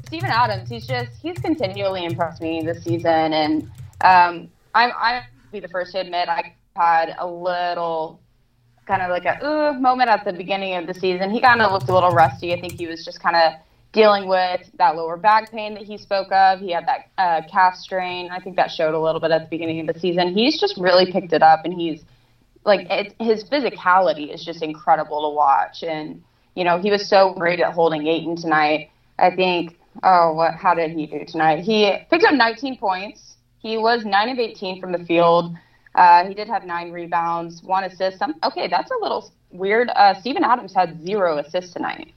Steven 0.06 0.30
Adams, 0.30 0.68
he's 0.68 0.86
just 0.86 1.10
he's 1.20 1.38
continually 1.38 2.04
impressed 2.04 2.40
me 2.40 2.62
this 2.64 2.84
season, 2.84 3.32
and 3.32 3.62
um, 4.02 4.48
I'm 4.74 4.90
I 4.96 5.22
be 5.52 5.60
the 5.60 5.68
first 5.68 5.92
to 5.92 6.00
admit 6.00 6.28
I 6.28 6.54
had 6.76 7.14
a 7.18 7.26
little 7.26 8.20
kind 8.86 9.02
of 9.02 9.10
like 9.10 9.24
a 9.24 9.44
uh, 9.44 9.72
moment 9.74 10.10
at 10.10 10.24
the 10.24 10.32
beginning 10.32 10.74
of 10.74 10.86
the 10.86 10.94
season. 10.94 11.30
He 11.30 11.40
kind 11.40 11.62
of 11.62 11.72
looked 11.72 11.88
a 11.88 11.94
little 11.94 12.10
rusty. 12.10 12.52
I 12.52 12.60
think 12.60 12.74
he 12.74 12.86
was 12.86 13.04
just 13.04 13.20
kind 13.20 13.36
of 13.36 13.54
dealing 13.92 14.28
with 14.28 14.68
that 14.78 14.96
lower 14.96 15.16
back 15.16 15.50
pain 15.50 15.74
that 15.74 15.84
he 15.84 15.96
spoke 15.96 16.30
of. 16.32 16.60
He 16.60 16.72
had 16.72 16.86
that 16.86 17.10
uh, 17.16 17.42
calf 17.50 17.76
strain. 17.76 18.28
I 18.30 18.40
think 18.40 18.56
that 18.56 18.70
showed 18.70 18.94
a 18.94 18.98
little 18.98 19.20
bit 19.20 19.30
at 19.30 19.42
the 19.42 19.48
beginning 19.48 19.80
of 19.88 19.94
the 19.94 19.98
season. 19.98 20.34
He's 20.34 20.60
just 20.60 20.76
really 20.76 21.10
picked 21.10 21.32
it 21.32 21.42
up, 21.42 21.64
and 21.64 21.72
he's 21.72 22.04
like 22.64 22.86
it, 22.90 23.14
his 23.20 23.44
physicality 23.44 24.34
is 24.34 24.44
just 24.44 24.62
incredible 24.62 25.30
to 25.30 25.34
watch. 25.34 25.82
And 25.82 26.22
you 26.54 26.64
know 26.64 26.78
he 26.78 26.90
was 26.90 27.08
so 27.08 27.32
great 27.34 27.60
at 27.60 27.72
holding 27.72 28.06
Ayton 28.06 28.36
tonight. 28.36 28.90
I 29.18 29.30
think 29.30 29.78
oh, 30.02 30.32
what? 30.34 30.54
How 30.54 30.74
did 30.74 30.90
he 30.90 31.06
do 31.06 31.24
tonight? 31.26 31.64
He 31.64 31.92
picked 32.10 32.24
up 32.24 32.34
19 32.34 32.78
points. 32.78 33.36
He 33.58 33.78
was 33.78 34.04
nine 34.04 34.28
of 34.28 34.38
18 34.38 34.80
from 34.80 34.92
the 34.92 35.04
field. 35.04 35.56
Uh, 35.94 36.26
he 36.26 36.34
did 36.34 36.48
have 36.48 36.64
nine 36.64 36.90
rebounds, 36.90 37.62
one 37.62 37.84
assist. 37.84 38.18
Some, 38.18 38.34
okay, 38.42 38.68
that's 38.68 38.90
a 38.90 38.96
little 39.00 39.32
weird. 39.50 39.88
Uh, 39.94 40.14
Steven 40.20 40.44
Adams 40.44 40.74
had 40.74 41.04
zero 41.04 41.38
assists 41.38 41.72
tonight. 41.72 42.12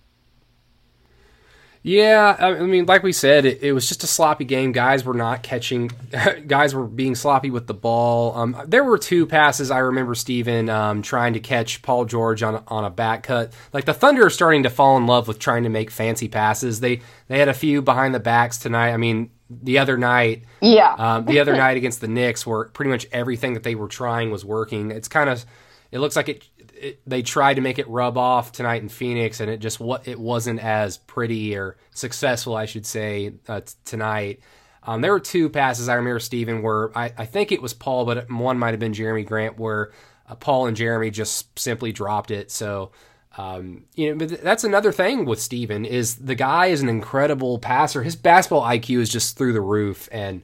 Yeah, 1.84 2.36
I 2.40 2.54
mean, 2.62 2.86
like 2.86 3.04
we 3.04 3.14
said, 3.14 3.46
it, 3.46 3.64
it, 3.64 3.72
was 3.72 3.88
just 3.88 4.04
a 4.04 4.08
sloppy 4.08 4.44
game. 4.44 4.72
Guys 4.72 5.06
were 5.06 5.14
not 5.14 5.44
catching. 5.44 5.90
guys 6.48 6.76
were 6.76 6.86
being 6.86 7.16
sloppy 7.16 7.50
with 7.50 7.68
the 7.68 7.74
ball. 7.74 8.36
Um, 8.36 8.62
there 8.68 8.84
were 8.84 8.98
two 8.98 9.26
passes 9.26 9.72
I 9.72 9.80
remember 9.80 10.14
Steven 10.16 10.70
um, 10.70 11.02
trying 11.02 11.34
to 11.34 11.40
catch 11.40 11.82
Paul 11.82 12.06
George 12.06 12.44
on 12.44 12.64
on 12.68 12.84
a 12.84 12.90
back 12.90 13.24
cut. 13.24 13.54
Like 13.74 13.86
the 13.86 13.94
Thunder 13.94 14.26
are 14.26 14.30
starting 14.30 14.64
to 14.64 14.70
fall 14.70 14.98
in 14.98 15.08
love 15.08 15.28
with 15.28 15.40
trying 15.40 15.64
to 15.64 15.70
make 15.70 15.90
fancy 15.90 16.28
passes. 16.28 16.80
They 16.80 17.02
they 17.28 17.40
had 17.40 17.50
a 17.50 17.54
few 17.54 17.82
behind 17.82 18.14
the 18.14 18.20
backs 18.20 18.58
tonight. 18.58 18.92
I 18.92 18.98
mean, 18.98 19.30
the 19.50 19.78
other 19.78 19.98
night, 19.98 20.44
yeah, 20.62 20.94
um, 20.94 21.26
the 21.26 21.40
other 21.40 21.54
night 21.58 21.78
against 21.78 22.02
the 22.02 22.08
Knicks, 22.08 22.46
where 22.46 22.66
pretty 22.66 22.92
much 22.92 23.06
everything 23.12 23.54
that 23.54 23.64
they 23.64 23.76
were 23.76 23.88
trying 23.88 24.32
was 24.32 24.44
working. 24.44 24.92
It's 24.92 25.08
kind 25.08 25.30
of 25.30 25.46
it 25.92 26.00
looks 26.00 26.16
like 26.16 26.30
it 26.30 26.48
it, 26.80 27.02
they 27.06 27.22
tried 27.22 27.56
to 27.56 27.62
make 27.62 27.80
it 27.80 27.88
rub 27.88 28.18
off 28.18 28.52
tonight 28.52 28.82
in 28.82 28.90
Phoenix, 28.90 29.40
and 29.40 29.50
it 29.50 29.60
just 29.60 29.80
what 29.80 30.08
it 30.08 30.20
wasn't 30.20 30.60
as 30.60 30.98
pretty 30.98 31.56
or 31.56 31.78
successful, 31.92 32.56
I 32.56 32.66
should 32.66 32.86
say, 32.86 33.34
uh, 33.48 33.62
t- 33.62 33.74
tonight. 33.86 34.40
Um, 34.84 35.02
there 35.02 35.12
were 35.12 35.20
two 35.20 35.50
passes 35.50 35.90
I 35.90 35.96
remember, 35.96 36.20
Steven, 36.20 36.62
where 36.62 36.98
I, 36.98 37.12
I, 37.18 37.26
think 37.26 37.52
it 37.52 37.62
was 37.62 37.74
Paul, 37.74 38.06
but 38.06 38.32
one 38.32 38.58
might 38.58 38.72
have 38.72 38.80
been 38.80 38.94
Jerami 38.94 39.26
Grant, 39.26 39.60
where 39.60 39.92
uh, 40.30 40.36
Paul 40.36 40.68
and 40.68 40.78
Jerami 40.78 41.12
just 41.12 41.60
simply 41.60 41.92
dropped 41.92 42.32
it. 42.32 42.52
So, 42.52 42.92
um, 43.38 43.84
you 43.96 44.10
know, 44.10 44.18
but 44.18 44.42
that's 44.42 44.64
another 44.64 44.94
thing 44.94 45.26
with 45.26 45.42
Steven 45.42 45.84
is 45.84 46.16
the 46.16 46.36
guy 46.36 46.68
is 46.68 46.82
an 46.82 46.90
incredible 46.90 47.60
passer. 47.60 48.02
His 48.02 48.16
basketball 48.16 48.64
IQ 48.64 49.00
is 49.00 49.10
just 49.10 49.38
through 49.38 49.54
the 49.54 49.62
roof, 49.62 50.08
and 50.12 50.42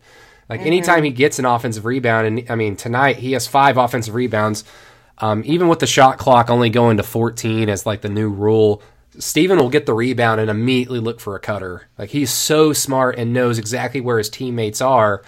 like 0.49 0.59
mm-hmm. 0.59 0.67
anytime 0.67 1.03
he 1.03 1.11
gets 1.11 1.39
an 1.39 1.45
offensive 1.45 1.85
rebound, 1.85 2.27
and 2.27 2.51
I 2.51 2.55
mean 2.55 2.75
tonight 2.75 3.17
he 3.17 3.31
has 3.31 3.47
five 3.47 3.77
offensive 3.77 4.13
rebounds. 4.13 4.65
Um, 5.19 5.43
even 5.45 5.67
with 5.67 5.79
the 5.79 5.87
shot 5.87 6.17
clock 6.17 6.49
only 6.49 6.69
going 6.69 6.97
to 6.97 7.03
14 7.03 7.69
as 7.69 7.85
like 7.85 8.01
the 8.01 8.09
new 8.09 8.29
rule, 8.29 8.81
Steven 9.19 9.59
will 9.59 9.69
get 9.69 9.85
the 9.85 9.93
rebound 9.93 10.41
and 10.41 10.49
immediately 10.49 10.99
look 10.99 11.19
for 11.19 11.35
a 11.35 11.39
cutter. 11.39 11.87
Like 11.97 12.09
he's 12.09 12.31
so 12.31 12.73
smart 12.73 13.17
and 13.17 13.33
knows 13.33 13.59
exactly 13.59 14.01
where 14.01 14.17
his 14.17 14.29
teammates 14.29 14.81
are. 14.81 15.23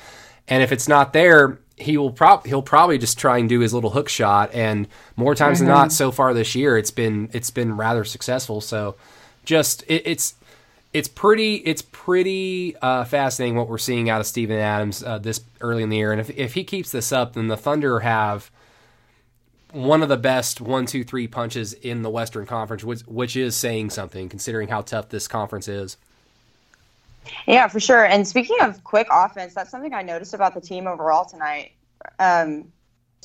And 0.48 0.64
if 0.64 0.72
it's 0.72 0.88
not 0.88 1.14
there, 1.14 1.60
he 1.78 1.98
will 1.98 2.12
prob 2.12 2.46
he'll 2.46 2.62
probably 2.62 2.98
just 2.98 3.20
try 3.20 3.38
and 3.38 3.50
do 3.50 3.60
his 3.60 3.74
little 3.74 3.90
hook 3.90 4.10
shot. 4.10 4.54
And 4.54 4.88
more 5.16 5.36
times 5.36 5.58
mm-hmm. 5.58 5.68
than 5.68 5.76
not, 5.76 5.92
so 5.92 6.12
far 6.12 6.34
this 6.34 6.56
year, 6.56 6.78
it's 6.78 6.92
been 6.92 7.30
it's 7.34 7.52
been 7.52 7.78
rather 7.78 8.04
successful. 8.04 8.62
So 8.62 8.96
just 9.44 9.84
it, 9.88 10.04
it's 10.06 10.36
it's 10.94 11.08
pretty 11.08 11.56
it's 11.56 11.82
pretty 11.82 12.76
uh, 12.82 13.04
fascinating 13.04 13.58
what 13.58 13.68
we're 13.68 13.78
seeing 13.78 14.10
out 14.10 14.22
of 14.22 14.28
Steven 14.28 14.58
Adams 14.58 15.04
uh, 15.04 15.18
this 15.18 15.42
early 15.62 15.84
in 15.84 15.90
the 15.90 15.98
year. 15.98 16.12
And 16.12 16.22
if 16.22 16.30
if 16.32 16.54
he 16.54 16.64
keeps 16.64 16.92
this 16.92 17.12
up, 17.12 17.34
then 17.34 17.48
the 17.48 17.58
Thunder 17.58 18.00
have 18.00 18.50
one 19.76 20.02
of 20.02 20.10
the 20.10 20.18
best 20.18 20.62
one, 20.62 20.86
two, 20.86 21.04
three 21.04 21.28
punches 21.28 21.74
in 21.74 22.02
the 22.02 22.10
Western 22.10 22.46
Conference, 22.46 22.84
which, 22.84 23.02
which 23.02 23.36
is 23.36 23.56
saying 23.56 23.90
something 23.90 24.30
considering 24.30 24.70
how 24.70 24.82
tough 24.82 25.10
this 25.10 25.28
conference 25.28 25.68
is. 25.68 25.98
Yeah, 27.46 27.68
for 27.68 27.80
sure. 27.80 28.06
And 28.06 28.28
speaking 28.28 28.58
of 28.62 28.84
quick 28.84 29.08
offense, 29.12 29.54
that's 29.54 29.72
something 29.72 29.94
I 29.94 30.02
noticed 30.02 30.34
about 30.34 30.54
the 30.54 30.62
team 30.62 30.88
overall 30.88 31.26
tonight. 31.26 31.72
Um, 32.20 32.72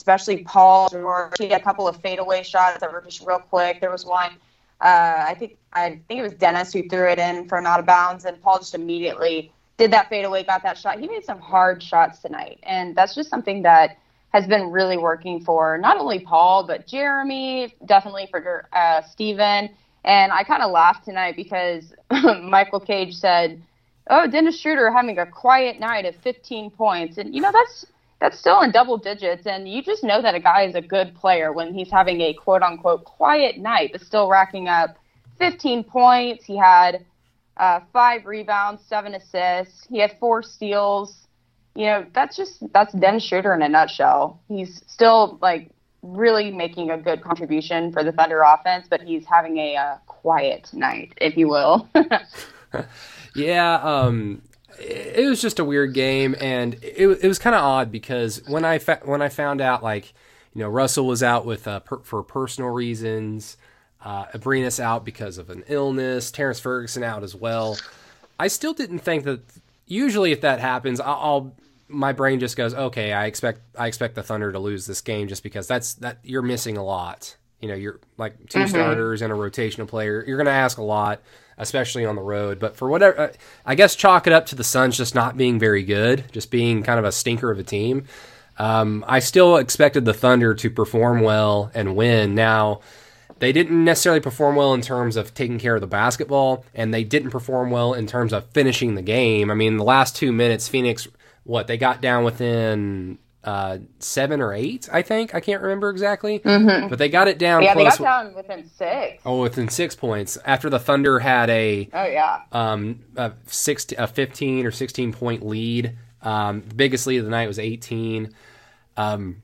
especially 0.00 0.42
Paul 0.44 0.88
George. 0.88 1.34
He 1.38 1.50
had 1.50 1.60
a 1.60 1.64
couple 1.64 1.86
of 1.86 2.00
fadeaway 2.00 2.42
shots 2.42 2.80
that 2.80 2.90
were 2.90 3.02
just 3.02 3.24
real 3.24 3.38
quick. 3.38 3.80
There 3.80 3.90
was 3.90 4.06
one, 4.06 4.32
uh, 4.80 5.24
I 5.28 5.36
think 5.38 5.58
I 5.74 6.00
think 6.08 6.20
it 6.20 6.22
was 6.22 6.32
Dennis 6.32 6.72
who 6.72 6.88
threw 6.88 7.08
it 7.10 7.18
in 7.18 7.46
from 7.46 7.66
out 7.66 7.80
of 7.80 7.86
bounds, 7.86 8.24
and 8.24 8.40
Paul 8.40 8.58
just 8.58 8.74
immediately 8.74 9.52
did 9.76 9.90
that 9.92 10.08
fadeaway, 10.08 10.42
got 10.42 10.62
that 10.62 10.78
shot. 10.78 10.98
He 10.98 11.06
made 11.06 11.24
some 11.24 11.38
hard 11.38 11.82
shots 11.82 12.20
tonight, 12.20 12.58
and 12.62 12.96
that's 12.96 13.14
just 13.14 13.28
something 13.28 13.62
that 13.62 13.98
has 14.32 14.46
been 14.46 14.70
really 14.70 14.96
working 14.96 15.40
for 15.44 15.76
not 15.78 15.98
only 15.98 16.20
Paul 16.20 16.66
but 16.66 16.86
Jerami, 16.86 17.72
definitely 17.86 18.28
for 18.30 18.68
uh, 18.72 19.02
Steven. 19.02 19.70
And 20.04 20.32
I 20.32 20.44
kind 20.44 20.62
of 20.62 20.70
laughed 20.70 21.04
tonight 21.04 21.36
because 21.36 21.92
Michael 22.42 22.80
Cage 22.80 23.14
said, 23.14 23.62
"Oh, 24.08 24.26
Dennis 24.26 24.58
Schroeder 24.58 24.90
having 24.90 25.18
a 25.18 25.26
quiet 25.26 25.78
night 25.78 26.06
of 26.06 26.14
15 26.16 26.70
points," 26.70 27.18
and 27.18 27.34
you 27.34 27.42
know 27.42 27.52
that's 27.52 27.86
that's 28.20 28.38
still 28.38 28.60
in 28.62 28.70
double 28.70 28.96
digits, 28.98 29.46
and 29.46 29.68
you 29.68 29.82
just 29.82 30.04
know 30.04 30.22
that 30.22 30.34
a 30.34 30.40
guy 30.40 30.62
is 30.62 30.74
a 30.74 30.80
good 30.80 31.14
player 31.14 31.52
when 31.52 31.74
he's 31.74 31.90
having 31.90 32.20
a 32.20 32.34
quote 32.34 32.62
unquote 32.62 33.04
quiet 33.04 33.58
night, 33.58 33.90
but 33.92 34.00
still 34.00 34.28
racking 34.28 34.68
up 34.68 34.96
15 35.38 35.84
points. 35.84 36.44
He 36.44 36.56
had 36.56 37.04
uh, 37.56 37.80
five 37.92 38.26
rebounds, 38.26 38.82
seven 38.86 39.14
assists. 39.14 39.86
He 39.88 39.98
had 39.98 40.16
four 40.18 40.42
steals 40.42 41.26
you 41.74 41.86
know, 41.86 42.06
that's 42.12 42.36
just 42.36 42.62
that's 42.72 42.92
Dennis 42.94 43.22
Schroeder 43.22 43.54
in 43.54 43.62
a 43.62 43.68
nutshell. 43.68 44.40
He's 44.48 44.82
still 44.86 45.38
like 45.40 45.70
really 46.02 46.50
making 46.50 46.90
a 46.90 46.98
good 46.98 47.22
contribution 47.22 47.92
for 47.92 48.02
the 48.02 48.12
Thunder 48.12 48.42
offense, 48.42 48.86
but 48.88 49.02
he's 49.02 49.24
having 49.26 49.58
a 49.58 49.76
uh, 49.76 49.96
quiet 50.06 50.68
night, 50.72 51.12
if 51.20 51.36
you 51.36 51.48
will. 51.48 51.88
yeah, 53.34 53.74
um, 53.76 54.42
it 54.78 55.28
was 55.28 55.40
just 55.40 55.58
a 55.58 55.64
weird 55.64 55.94
game, 55.94 56.34
and 56.40 56.74
it, 56.82 57.06
it 57.22 57.28
was 57.28 57.38
kind 57.38 57.54
of 57.54 57.62
odd 57.62 57.92
because 57.92 58.42
when 58.48 58.64
I 58.64 58.78
fa- 58.78 59.00
when 59.04 59.22
I 59.22 59.28
found 59.28 59.60
out 59.60 59.82
like 59.82 60.12
you 60.54 60.62
know 60.62 60.68
Russell 60.68 61.06
was 61.06 61.22
out 61.22 61.44
with 61.44 61.68
uh, 61.68 61.80
per- 61.80 62.00
for 62.00 62.22
personal 62.22 62.70
reasons, 62.70 63.56
uh, 64.02 64.26
Abrines 64.26 64.80
out 64.80 65.04
because 65.04 65.38
of 65.38 65.50
an 65.50 65.64
illness, 65.68 66.30
Terrence 66.30 66.60
Ferguson 66.60 67.02
out 67.02 67.22
as 67.22 67.34
well. 67.34 67.78
I 68.38 68.48
still 68.48 68.72
didn't 68.72 69.00
think 69.00 69.24
that 69.24 69.40
usually 69.90 70.32
if 70.32 70.40
that 70.42 70.60
happens, 70.60 71.00
I'll, 71.00 71.18
I'll, 71.20 71.56
my 71.88 72.12
brain 72.12 72.40
just 72.40 72.56
goes, 72.56 72.72
okay, 72.72 73.12
I 73.12 73.26
expect 73.26 73.60
I 73.76 73.88
expect 73.88 74.14
the 74.14 74.22
Thunder 74.22 74.52
to 74.52 74.58
lose 74.58 74.86
this 74.86 75.00
game 75.00 75.28
just 75.28 75.42
because 75.42 75.66
that's 75.66 75.94
that 75.94 76.18
you're 76.22 76.42
missing 76.42 76.78
a 76.78 76.84
lot. 76.84 77.36
You 77.60 77.68
know, 77.68 77.74
you're 77.74 78.00
like 78.16 78.48
2 78.48 78.58
mm-hmm. 78.58 78.68
starters 78.68 79.20
and 79.20 79.30
a 79.32 79.36
rotational 79.36 79.86
player. 79.86 80.24
You're 80.26 80.38
going 80.38 80.46
to 80.46 80.52
ask 80.52 80.78
a 80.78 80.82
lot, 80.82 81.20
especially 81.58 82.06
on 82.06 82.16
the 82.16 82.22
road. 82.22 82.58
But 82.58 82.74
for 82.76 82.88
whatever, 82.88 83.20
uh, 83.20 83.32
I 83.66 83.74
guess 83.74 83.96
chalk 83.96 84.26
it 84.26 84.32
up 84.32 84.46
to 84.46 84.54
the 84.54 84.64
Suns 84.64 84.96
just 84.96 85.14
not 85.14 85.36
being 85.36 85.58
very 85.58 85.82
good, 85.82 86.24
just 86.32 86.50
being 86.50 86.82
kind 86.82 86.98
of 86.98 87.04
a 87.04 87.12
stinker 87.12 87.50
of 87.50 87.58
a 87.58 87.62
team. 87.62 88.04
Um, 88.56 89.04
I 89.06 89.18
still 89.18 89.56
expected 89.56 90.04
the 90.06 90.14
Thunder 90.14 90.54
to 90.54 90.70
perform 90.70 91.20
well 91.20 91.70
and 91.74 91.96
win. 91.96 92.34
Now, 92.34 92.80
they 93.40 93.52
didn't 93.52 93.84
necessarily 93.84 94.20
perform 94.20 94.54
well 94.54 94.74
in 94.74 94.82
terms 94.82 95.16
of 95.16 95.34
taking 95.34 95.58
care 95.58 95.74
of 95.74 95.80
the 95.80 95.86
basketball, 95.86 96.64
and 96.74 96.94
they 96.94 97.04
didn't 97.04 97.30
perform 97.30 97.70
well 97.70 97.94
in 97.94 98.06
terms 98.06 98.32
of 98.32 98.46
finishing 98.50 98.94
the 98.94 99.02
game. 99.02 99.50
I 99.50 99.54
mean, 99.54 99.78
the 99.78 99.84
last 99.84 100.14
two 100.14 100.30
minutes, 100.30 100.68
Phoenix, 100.68 101.08
what 101.44 101.66
they 101.66 101.78
got 101.78 102.00
down 102.02 102.22
within 102.22 103.18
uh, 103.42 103.78
seven 103.98 104.42
or 104.42 104.52
eight, 104.52 104.88
I 104.92 105.00
think. 105.00 105.34
I 105.34 105.40
can't 105.40 105.62
remember 105.62 105.88
exactly, 105.88 106.40
mm-hmm. 106.40 106.88
but 106.88 106.98
they 106.98 107.08
got 107.08 107.28
it 107.28 107.38
down. 107.38 107.62
Yeah, 107.62 107.72
close. 107.72 107.96
they 107.96 108.04
got 108.04 108.24
down 108.24 108.34
within 108.34 108.68
six. 108.68 109.22
Oh, 109.24 109.40
within 109.40 109.68
six 109.70 109.96
points 109.96 110.36
after 110.44 110.68
the 110.68 110.78
Thunder 110.78 111.18
had 111.18 111.48
a 111.48 111.88
oh 111.92 112.04
yeah 112.04 112.42
um 112.52 113.00
a 113.16 113.32
six 113.46 113.86
a 113.96 114.06
fifteen 114.06 114.66
or 114.66 114.70
sixteen 114.70 115.12
point 115.12 115.44
lead. 115.46 115.96
Um, 116.22 116.62
the 116.68 116.74
biggest 116.74 117.06
lead 117.06 117.18
of 117.18 117.24
the 117.24 117.30
night 117.30 117.48
was 117.48 117.58
eighteen. 117.58 118.34
Um, 118.98 119.42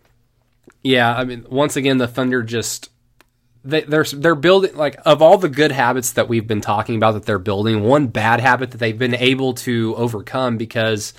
yeah, 0.83 1.17
I 1.17 1.25
mean, 1.25 1.47
once 1.49 1.77
again, 1.77 1.97
the 1.97 2.07
Thunder 2.07 2.43
just 2.43 2.91
they, 3.67 3.83
they're 3.83 4.05
they're 4.05 4.35
building 4.35 4.77
like 4.77 4.97
of 5.05 5.21
all 5.21 5.39
the 5.39 5.49
good 5.49 5.73
habits 5.73 6.13
that 6.13 6.29
we've 6.29 6.47
been 6.47 6.61
talking 6.61 6.97
about 6.97 7.13
that 7.13 7.27
they're 7.27 7.39
building. 7.39 7.83
One 7.83 8.07
bad 8.07 8.41
habit 8.41 8.71
that 8.71 8.79
they've 8.79 8.99
been 8.99 9.15
able 9.15 9.55
to 9.55 9.95
overcome 9.97 10.57
because 10.57 11.13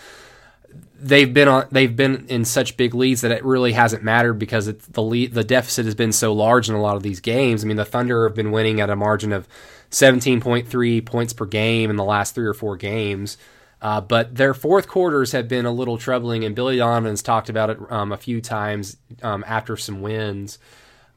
they've 0.99 1.33
been 1.33 1.47
on 1.47 1.67
they've 1.71 1.95
been 1.95 2.25
in 2.27 2.45
such 2.45 2.77
big 2.77 2.95
leads 2.95 3.21
that 3.21 3.31
it 3.31 3.43
really 3.43 3.73
hasn't 3.73 4.03
mattered 4.03 4.35
because 4.35 4.67
it's 4.67 4.85
the 4.87 5.01
lead 5.01 5.33
the 5.33 5.43
deficit 5.43 5.85
has 5.85 5.95
been 5.95 6.11
so 6.11 6.33
large 6.33 6.69
in 6.69 6.75
a 6.75 6.81
lot 6.81 6.95
of 6.95 7.03
these 7.03 7.19
games. 7.19 7.63
I 7.63 7.67
mean, 7.67 7.77
the 7.77 7.85
Thunder 7.85 8.27
have 8.27 8.35
been 8.35 8.51
winning 8.51 8.81
at 8.81 8.89
a 8.89 8.95
margin 8.95 9.33
of 9.33 9.47
17.3 9.91 11.05
points 11.05 11.33
per 11.33 11.45
game 11.45 11.89
in 11.89 11.95
the 11.95 12.03
last 12.03 12.35
three 12.35 12.47
or 12.47 12.53
four 12.53 12.77
games. 12.77 13.37
Uh, 13.79 14.01
but 14.01 14.35
their 14.35 14.55
fourth 14.55 14.87
quarters 14.87 15.33
have 15.33 15.47
been 15.47 15.67
a 15.67 15.71
little 15.71 15.99
troubling, 15.99 16.43
and 16.43 16.55
Billy 16.55 16.77
Donovan's 16.77 17.21
talked 17.21 17.47
about 17.47 17.69
it 17.69 17.77
um, 17.91 18.11
a 18.11 18.17
few 18.17 18.41
times 18.41 18.97
um, 19.21 19.43
after 19.47 19.77
some 19.77 20.01
wins. 20.01 20.57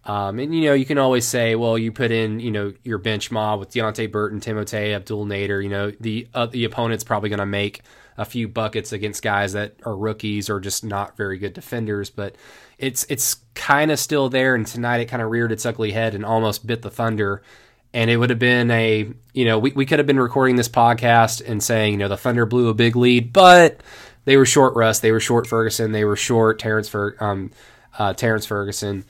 Um, 0.05 0.39
and 0.39 0.55
you 0.55 0.63
know, 0.63 0.73
you 0.73 0.87
can 0.87 0.99
always 0.99 1.27
say, 1.27 1.55
well, 1.55 1.77
you 1.77 1.93
put 1.93 2.11
in, 2.11 2.41
you 2.41 2.51
know, 2.51 2.73
your 2.85 2.99
bench 2.99 3.31
mob 3.31 3.61
with 3.61 3.71
Deonte 3.71 4.11
Burton, 4.11 4.41
Timothé, 4.41 4.95
Abdul 4.95 5.27
Nader. 5.27 5.63
You 5.63 5.69
know, 5.69 5.93
the 6.01 6.27
uh, 6.33 6.47
the 6.47 6.65
opponent's 6.65 7.05
probably 7.05 7.29
going 7.29 7.41
to 7.41 7.47
make 7.47 7.83
a 8.17 8.25
few 8.25 8.49
buckets 8.49 8.93
against 8.93 9.23
guys 9.23 9.53
that 9.53 9.75
are 9.85 9.97
rookies 9.97 10.49
or 10.51 10.59
just 10.61 10.85
not 10.85 11.17
very 11.17 11.39
good 11.39 11.53
defenders. 11.53 12.09
But 12.09 12.37
it's 12.79 13.05
it's 13.11 13.37
kind 13.55 13.91
of 13.91 13.99
still 13.99 14.31
there, 14.31 14.55
and 14.55 14.67
tonight 14.67 15.01
it 15.01 15.07
kind 15.07 15.23
of 15.23 15.31
reared 15.31 15.53
its 15.53 15.67
ugly 15.67 15.93
head 15.93 16.15
and 16.15 16.25
almost 16.25 16.67
bit 16.67 16.83
the 16.83 16.91
Thunder. 16.91 17.43
And 17.93 18.09
it 18.09 18.17
would 18.17 18.31
have 18.31 18.39
been 18.39 18.71
a, 18.71 19.13
you 19.35 19.45
know, 19.45 19.59
we, 19.59 19.73
we 19.73 19.85
could 19.85 19.99
have 19.99 20.07
been 20.07 20.21
recording 20.21 20.55
this 20.55 20.69
podcast 20.69 21.43
and 21.45 21.61
saying, 21.61 21.93
you 21.93 21.99
know, 21.99 22.07
the 22.07 22.17
Thunder 22.17 22.47
blew 22.47 22.69
a 22.69 22.75
big 22.75 22.95
lead, 22.95 23.33
but 23.33 23.83
they 24.27 24.37
were 24.37 24.47
short 24.47 24.77
Russ, 24.77 25.01
they 25.01 25.11
were 25.11 25.19
short 25.19 25.49
Ferguson, 25.49 25.91
they 25.91 26.05
were 26.05 26.15
short 26.15 26.61
Terrence, 26.61 26.89
Fer- 26.89 27.17
um, 27.19 27.51
uh, 27.99 28.13
Terrence 28.15 28.47
Ferguson. 28.47 29.05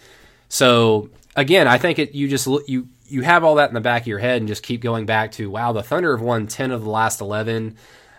So 0.51 1.09
again, 1.37 1.67
I 1.67 1.79
think 1.79 1.99
it, 1.99 2.15
you 2.15 2.29
just 2.29 2.47
you 2.69 2.89
you 3.07 3.23
have 3.23 3.43
all 3.45 3.55
that 3.55 3.71
in 3.71 3.75
the 3.75 3.81
back 3.81 4.03
of 4.03 4.09
your 4.09 4.19
head 4.19 4.43
and 4.43 4.49
just 4.49 4.63
keep 4.63 4.83
going 4.83 5.07
back 5.07 5.33
to 5.33 5.49
wow, 5.49 5.73
the 5.73 5.83
Thunder 5.83 6.15
have 6.15 6.23
won 6.23 6.47
ten 6.47 6.73
of 6.73 6.85
the 6.85 6.91
last 6.91 7.23
eleven. 7.23 7.77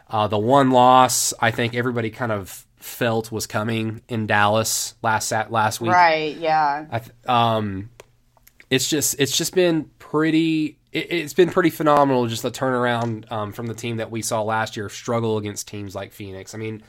Uh, 0.10 0.28
the 0.28 0.40
one 0.40 0.72
loss 0.72 1.34
I 1.40 1.52
think 1.52 1.76
everybody 1.76 2.10
kind 2.10 2.32
of 2.32 2.66
felt 2.78 3.32
was 3.32 3.46
coming 3.46 4.02
in 4.08 4.28
Dallas 4.28 4.96
last 5.04 5.32
last 5.32 5.82
week. 5.82 5.92
Right. 5.92 6.36
Yeah. 6.38 6.86
Th- 6.90 7.12
um, 7.28 7.90
it's 8.70 8.90
just 8.90 9.18
it's 9.20 9.38
just 9.38 9.54
been 9.54 9.92
pretty. 10.00 10.78
It, 10.94 11.22
has 11.22 11.34
been 11.34 11.50
pretty 11.50 11.70
phenomenal 11.70 12.28
just 12.28 12.44
the 12.44 12.52
turnaround 12.52 13.32
um, 13.32 13.54
from 13.54 13.68
the 13.68 13.74
team 13.74 13.98
that 13.98 14.12
we 14.12 14.22
saw 14.22 14.42
last 14.42 14.76
year 14.76 14.90
struggle 14.90 15.38
against 15.38 15.68
teams 15.70 15.96
like 15.96 16.12
Phoenix. 16.12 16.54
I 16.54 16.58
mean, 16.58 16.84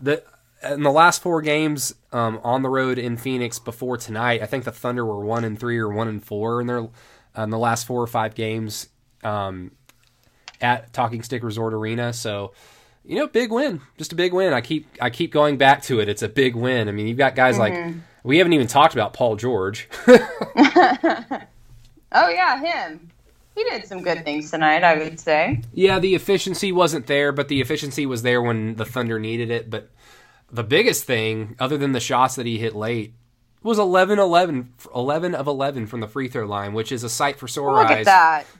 the 0.00 0.22
in 0.64 0.82
the 0.82 0.90
last 0.92 1.22
four 1.22 1.42
games 1.42 1.94
um, 2.12 2.40
on 2.42 2.62
the 2.62 2.68
road 2.68 2.98
in 2.98 3.16
Phoenix 3.16 3.58
before 3.58 3.96
tonight, 3.96 4.42
I 4.42 4.46
think 4.46 4.64
the 4.64 4.72
Thunder 4.72 5.04
were 5.04 5.24
one 5.24 5.44
and 5.44 5.58
three 5.58 5.78
or 5.78 5.88
one 5.88 6.08
and 6.08 6.24
four 6.24 6.60
in 6.60 6.66
their 6.66 6.88
in 7.36 7.50
the 7.50 7.58
last 7.58 7.86
four 7.86 8.02
or 8.02 8.06
five 8.06 8.34
games 8.34 8.88
um, 9.24 9.72
at 10.60 10.92
Talking 10.92 11.22
Stick 11.22 11.42
Resort 11.42 11.72
Arena. 11.74 12.12
So, 12.12 12.52
you 13.04 13.16
know, 13.16 13.26
big 13.26 13.50
win, 13.50 13.80
just 13.98 14.12
a 14.12 14.16
big 14.16 14.32
win. 14.32 14.52
I 14.52 14.60
keep 14.60 14.86
I 15.00 15.10
keep 15.10 15.32
going 15.32 15.56
back 15.56 15.82
to 15.84 16.00
it. 16.00 16.08
It's 16.08 16.22
a 16.22 16.28
big 16.28 16.54
win. 16.54 16.88
I 16.88 16.92
mean, 16.92 17.06
you've 17.06 17.18
got 17.18 17.34
guys 17.34 17.58
mm-hmm. 17.58 17.88
like 17.88 17.94
we 18.22 18.38
haven't 18.38 18.52
even 18.52 18.66
talked 18.66 18.94
about 18.94 19.12
Paul 19.12 19.36
George. 19.36 19.88
oh 20.06 21.38
yeah, 22.12 22.60
him. 22.60 23.08
He 23.54 23.64
did 23.64 23.86
some 23.86 24.02
good 24.02 24.24
things 24.24 24.50
tonight, 24.50 24.82
I 24.82 24.96
would 24.96 25.20
say. 25.20 25.60
Yeah, 25.74 25.98
the 25.98 26.14
efficiency 26.14 26.72
wasn't 26.72 27.06
there, 27.06 27.32
but 27.32 27.48
the 27.48 27.60
efficiency 27.60 28.06
was 28.06 28.22
there 28.22 28.40
when 28.40 28.76
the 28.76 28.86
Thunder 28.86 29.18
needed 29.18 29.50
it. 29.50 29.68
But 29.68 29.90
the 30.52 30.62
biggest 30.62 31.04
thing, 31.04 31.56
other 31.58 31.76
than 31.76 31.92
the 31.92 32.00
shots 32.00 32.36
that 32.36 32.46
he 32.46 32.58
hit 32.58 32.74
late, 32.74 33.14
was 33.62 33.78
11 33.78 34.18
11, 34.18 34.74
11 34.94 35.34
of 35.34 35.46
11 35.46 35.86
from 35.86 36.00
the 36.00 36.08
free 36.08 36.28
throw 36.28 36.46
line, 36.46 36.72
which 36.72 36.92
is 36.92 37.04
a 37.04 37.08
sight 37.08 37.38
for 37.38 37.48
sore 37.48 37.74
Look 37.74 37.86
eyes 37.86 38.06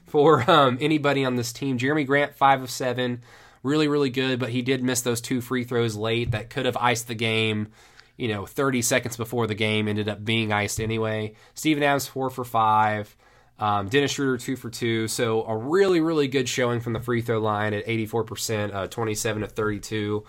for 0.07 0.49
um, 0.51 0.79
anybody 0.81 1.25
on 1.25 1.37
this 1.37 1.53
team. 1.53 1.79
Jerami 1.79 2.07
Grant, 2.07 2.35
5 2.35 2.63
of 2.63 2.71
7. 2.71 3.23
Really, 3.63 3.89
really 3.89 4.11
good, 4.11 4.41
but 4.41 4.49
he 4.49 4.63
did 4.63 4.83
miss 4.83 5.03
those 5.03 5.21
two 5.21 5.41
free 5.41 5.65
throws 5.65 5.95
late 5.97 6.33
that 6.33 6.51
could 6.51 6.67
have 6.67 6.77
iced 6.77 7.07
the 7.07 7.15
game 7.15 7.69
you 8.17 8.29
know, 8.29 8.47
30 8.47 8.83
seconds 8.83 9.17
before 9.17 9.47
the 9.47 9.55
game 9.55 9.89
ended 9.89 10.09
up 10.09 10.25
being 10.25 10.53
iced 10.53 10.81
anyway. 10.81 11.35
Steven 11.55 11.83
Adams, 11.83 12.07
four 12.07 12.31
for 12.31 12.45
five. 12.45 13.17
Um, 13.59 13.89
Dennis 13.89 14.13
Schroeder, 14.13 14.39
two 14.39 14.57
for 14.57 14.71
two. 14.71 15.09
So 15.09 15.45
a 15.45 15.57
really, 15.57 16.01
really 16.01 16.29
good 16.29 16.49
showing 16.49 16.81
from 16.81 16.93
the 16.93 17.01
free 17.01 17.23
throw 17.23 17.39
line 17.39 17.75
at 17.75 17.87
84%, 17.87 18.75
uh, 18.75 18.87
27 18.89 19.43
of 19.43 19.53
32. 19.53 20.25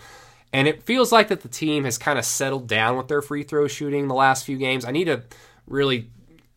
And 0.54 0.68
it 0.68 0.84
feels 0.84 1.12
like 1.12 1.30
that 1.30 1.42
the 1.42 1.50
team 1.50 1.84
has 1.84 1.98
kind 1.98 2.20
of 2.20 2.26
settled 2.26 2.68
down 2.68 2.96
with 2.96 3.08
their 3.08 3.24
free 3.24 3.44
throw 3.44 3.68
shooting 3.68 4.08
the 4.08 4.14
last 4.14 4.46
few 4.46 4.58
games. 4.58 4.86
I 4.86 4.92
need 4.92 5.06
to 5.06 5.24
really 5.68 6.12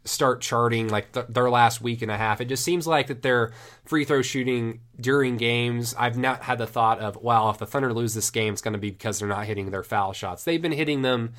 start 0.04 0.40
charting 0.40 0.88
like 0.88 1.12
th- 1.12 1.26
their 1.28 1.50
last 1.50 1.80
week 1.80 2.02
and 2.02 2.10
a 2.10 2.16
half. 2.16 2.40
It 2.40 2.44
just 2.44 2.62
seems 2.62 2.86
like 2.86 3.08
that 3.08 3.22
their 3.22 3.52
free 3.84 4.04
throw 4.04 4.22
shooting 4.22 4.80
during 5.00 5.36
games. 5.36 5.94
I've 5.98 6.18
not 6.18 6.42
had 6.42 6.58
the 6.58 6.66
thought 6.66 7.00
of, 7.00 7.16
wow, 7.16 7.48
if 7.50 7.58
the 7.58 7.66
Thunder 7.66 7.92
lose 7.92 8.14
this 8.14 8.30
game, 8.30 8.52
it's 8.52 8.62
going 8.62 8.74
to 8.74 8.78
be 8.78 8.90
because 8.90 9.18
they're 9.18 9.28
not 9.28 9.46
hitting 9.46 9.70
their 9.70 9.82
foul 9.82 10.12
shots. 10.12 10.44
They've 10.44 10.62
been 10.62 10.72
hitting 10.72 11.02
them 11.02 11.32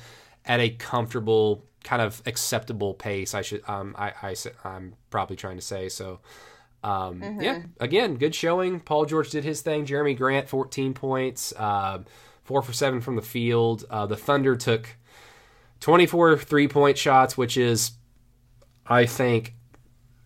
at 0.44 0.60
a 0.60 0.70
comfortable, 0.70 1.64
kind 1.84 2.02
of 2.02 2.22
acceptable 2.26 2.92
pace. 2.94 3.34
I 3.34 3.42
should, 3.42 3.62
um, 3.68 3.94
I, 3.96 4.12
I, 4.22 4.34
I'm 4.64 4.94
probably 5.10 5.36
trying 5.36 5.56
to 5.56 5.64
say 5.64 5.88
so. 5.88 6.20
Um, 6.84 7.20
mm-hmm. 7.20 7.40
Yeah, 7.40 7.62
again, 7.80 8.16
good 8.16 8.34
showing. 8.34 8.80
Paul 8.80 9.06
George 9.06 9.30
did 9.30 9.44
his 9.44 9.62
thing. 9.62 9.84
Jerami 9.86 10.16
Grant, 10.16 10.48
14 10.48 10.94
points, 10.94 11.52
uh, 11.56 12.00
four 12.48 12.62
for 12.62 12.72
seven 12.72 13.02
from 13.02 13.14
the 13.14 13.22
field. 13.22 13.84
Uh, 13.90 14.06
the 14.06 14.16
Thunder 14.16 14.56
took 14.56 14.96
24 15.80 16.38
three 16.38 16.66
point 16.66 16.96
shots, 16.96 17.36
which 17.36 17.58
is 17.58 17.92
I 18.86 19.04
think, 19.04 19.54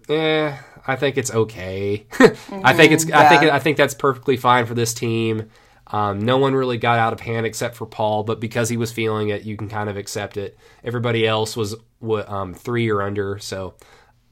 eh, 0.09 0.57
I 0.87 0.95
think 0.95 1.19
it's 1.19 1.35
okay. 1.35 2.07
mm-hmm, 2.13 2.61
I 2.65 2.75
think 2.75 2.93
it's, 2.93 3.09
yeah. 3.09 3.19
I 3.19 3.29
think, 3.29 3.51
I 3.51 3.59
think 3.59 3.77
that's 3.77 3.95
perfectly 3.95 4.37
fine 4.37 4.67
for 4.67 4.75
this 4.75 4.95
team. 4.95 5.51
Um, 5.89 6.21
no 6.21 6.39
one 6.39 6.55
really 6.55 6.79
got 6.79 7.01
out 7.01 7.13
of 7.13 7.19
hand 7.19 7.45
except 7.45 7.75
for 7.75 7.87
Paul, 7.87 8.23
but 8.23 8.39
because 8.39 8.69
he 8.69 8.77
was 8.77 8.93
feeling 8.93 9.31
it, 9.31 9.43
you 9.43 9.57
can 9.57 9.69
kind 9.69 9.91
of 9.91 9.97
accept 9.97 10.37
it. 10.37 10.57
Everybody 10.85 11.27
else 11.27 11.57
was 11.57 11.75
um, 12.29 12.55
three 12.55 12.89
or 12.89 13.03
under, 13.03 13.41
so 13.41 13.75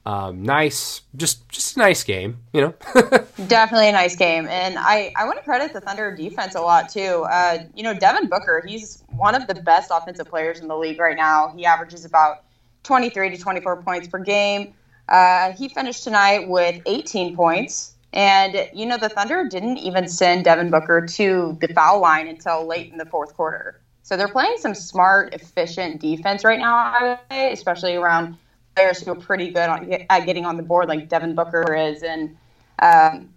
um, 0.05 0.41
nice, 0.43 1.01
just 1.15 1.47
just 1.49 1.75
a 1.75 1.79
nice 1.79 2.03
game, 2.03 2.39
you 2.53 2.61
know. 2.61 2.73
Definitely 3.47 3.89
a 3.89 3.91
nice 3.91 4.15
game, 4.15 4.47
and 4.47 4.77
I 4.79 5.13
I 5.15 5.25
want 5.25 5.37
to 5.37 5.43
credit 5.43 5.73
the 5.73 5.81
Thunder 5.81 6.15
defense 6.15 6.55
a 6.55 6.61
lot 6.61 6.89
too. 6.89 7.25
Uh, 7.29 7.59
you 7.75 7.83
know, 7.83 7.93
Devin 7.93 8.27
Booker, 8.27 8.63
he's 8.65 9.03
one 9.09 9.35
of 9.35 9.47
the 9.47 9.55
best 9.55 9.91
offensive 9.93 10.27
players 10.27 10.59
in 10.59 10.67
the 10.67 10.77
league 10.77 10.99
right 10.99 11.17
now. 11.17 11.53
He 11.55 11.65
averages 11.65 12.03
about 12.05 12.43
23 12.83 13.29
to 13.29 13.37
24 13.37 13.83
points 13.83 14.07
per 14.07 14.17
game. 14.17 14.73
Uh, 15.07 15.51
he 15.51 15.69
finished 15.69 16.03
tonight 16.03 16.47
with 16.47 16.81
18 16.85 17.35
points. 17.35 17.95
And, 18.13 18.69
you 18.73 18.85
know, 18.85 18.97
the 18.97 19.07
Thunder 19.07 19.47
didn't 19.47 19.77
even 19.77 20.07
send 20.07 20.43
Devin 20.43 20.69
Booker 20.69 21.05
to 21.05 21.57
the 21.61 21.67
foul 21.69 22.01
line 22.01 22.27
until 22.27 22.65
late 22.65 22.91
in 22.91 22.97
the 22.97 23.05
fourth 23.05 23.33
quarter. 23.35 23.79
So 24.03 24.17
they're 24.17 24.27
playing 24.27 24.57
some 24.57 24.75
smart, 24.75 25.33
efficient 25.33 26.01
defense 26.01 26.43
right 26.43 26.59
now, 26.59 27.19
especially 27.29 27.95
around 27.95 28.37
players 28.81 29.01
who 29.01 29.11
are 29.11 29.15
pretty 29.15 29.49
good 29.49 29.69
on, 29.69 29.91
at 30.09 30.25
getting 30.25 30.45
on 30.45 30.57
the 30.57 30.63
board, 30.63 30.87
like 30.87 31.09
Devin 31.09 31.35
Booker 31.35 31.75
is. 31.75 32.03
And 32.03 32.35
um, 32.79 33.29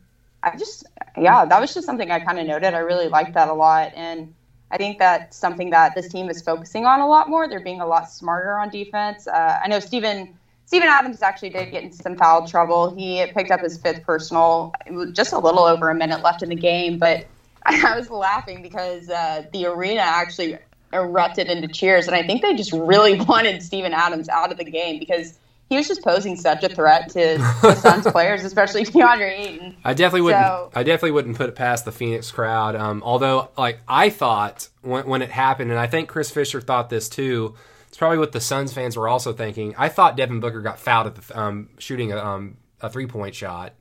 I 0.42 0.56
just, 0.56 0.86
yeah, 1.18 1.44
that 1.44 1.60
was 1.60 1.74
just 1.74 1.86
something 1.86 2.10
I 2.10 2.20
kind 2.20 2.38
of 2.38 2.46
noted. 2.46 2.74
I 2.74 2.78
really 2.78 3.08
liked 3.08 3.34
that 3.34 3.48
a 3.48 3.52
lot. 3.52 3.92
And 3.94 4.34
I 4.70 4.78
think 4.78 4.98
that's 4.98 5.36
something 5.36 5.70
that 5.70 5.94
this 5.94 6.08
team 6.08 6.30
is 6.30 6.40
focusing 6.42 6.86
on 6.86 7.00
a 7.00 7.06
lot 7.06 7.28
more. 7.28 7.46
They're 7.48 7.60
being 7.60 7.80
a 7.80 7.86
lot 7.86 8.10
smarter 8.10 8.58
on 8.58 8.70
defense. 8.70 9.26
Uh, 9.26 9.60
I 9.62 9.68
know 9.68 9.80
Steven 9.80 10.34
Steven 10.66 10.88
Adams 10.88 11.20
actually 11.20 11.50
did 11.50 11.70
get 11.70 11.82
in 11.82 11.92
some 11.92 12.16
foul 12.16 12.48
trouble. 12.48 12.94
He 12.96 13.24
picked 13.34 13.50
up 13.50 13.60
his 13.60 13.76
fifth 13.76 14.02
personal, 14.02 14.72
just 15.12 15.34
a 15.34 15.38
little 15.38 15.64
over 15.64 15.90
a 15.90 15.94
minute 15.94 16.22
left 16.22 16.42
in 16.42 16.48
the 16.48 16.56
game. 16.56 16.98
But 16.98 17.26
I 17.66 17.94
was 17.96 18.08
laughing 18.08 18.62
because 18.62 19.10
uh, 19.10 19.44
the 19.52 19.66
arena 19.66 20.00
actually 20.00 20.56
erupted 20.94 21.48
into 21.48 21.68
cheers, 21.68 22.06
and 22.06 22.14
I 22.14 22.22
think 22.22 22.42
they 22.42 22.54
just 22.54 22.72
really 22.72 23.20
wanted 23.28 23.62
Steven 23.62 23.92
Adams 23.92 24.28
out 24.28 24.50
of 24.52 24.58
the 24.58 24.64
game 24.64 24.98
because 24.98 25.38
he 25.70 25.76
was 25.76 25.88
just 25.88 26.02
posing 26.02 26.36
such 26.36 26.62
a 26.62 26.68
threat 26.68 27.08
to 27.10 27.38
the 27.62 27.74
Suns 27.74 28.06
players, 28.12 28.44
especially 28.44 28.84
DeAndre 28.84 29.38
Ayton. 29.38 29.76
I 29.84 29.94
definitely 29.94 30.22
wouldn't. 30.22 30.44
So, 30.44 30.70
I 30.74 30.82
definitely 30.82 31.12
wouldn't 31.12 31.36
put 31.36 31.48
it 31.48 31.54
past 31.54 31.84
the 31.84 31.92
Phoenix 31.92 32.30
crowd. 32.30 32.76
Um, 32.76 33.02
although, 33.04 33.48
like 33.56 33.80
I 33.88 34.10
thought 34.10 34.68
when, 34.82 35.06
when 35.06 35.22
it 35.22 35.30
happened, 35.30 35.70
and 35.70 35.80
I 35.80 35.86
think 35.86 36.08
Chris 36.08 36.30
Fisher 36.30 36.60
thought 36.60 36.90
this 36.90 37.08
too. 37.08 37.54
it's 37.88 37.96
probably 37.96 38.18
what 38.18 38.32
the 38.32 38.40
Suns 38.40 38.72
fans 38.72 38.96
were 38.96 39.08
also 39.08 39.32
thinking. 39.32 39.74
I 39.78 39.88
thought 39.88 40.16
Devin 40.16 40.40
Booker 40.40 40.60
got 40.60 40.78
fouled 40.78 41.06
at 41.08 41.14
the 41.16 41.38
um, 41.38 41.70
shooting 41.78 42.12
a, 42.12 42.18
um, 42.18 42.58
a 42.80 42.90
three 42.90 43.06
point 43.06 43.34
shot. 43.34 43.72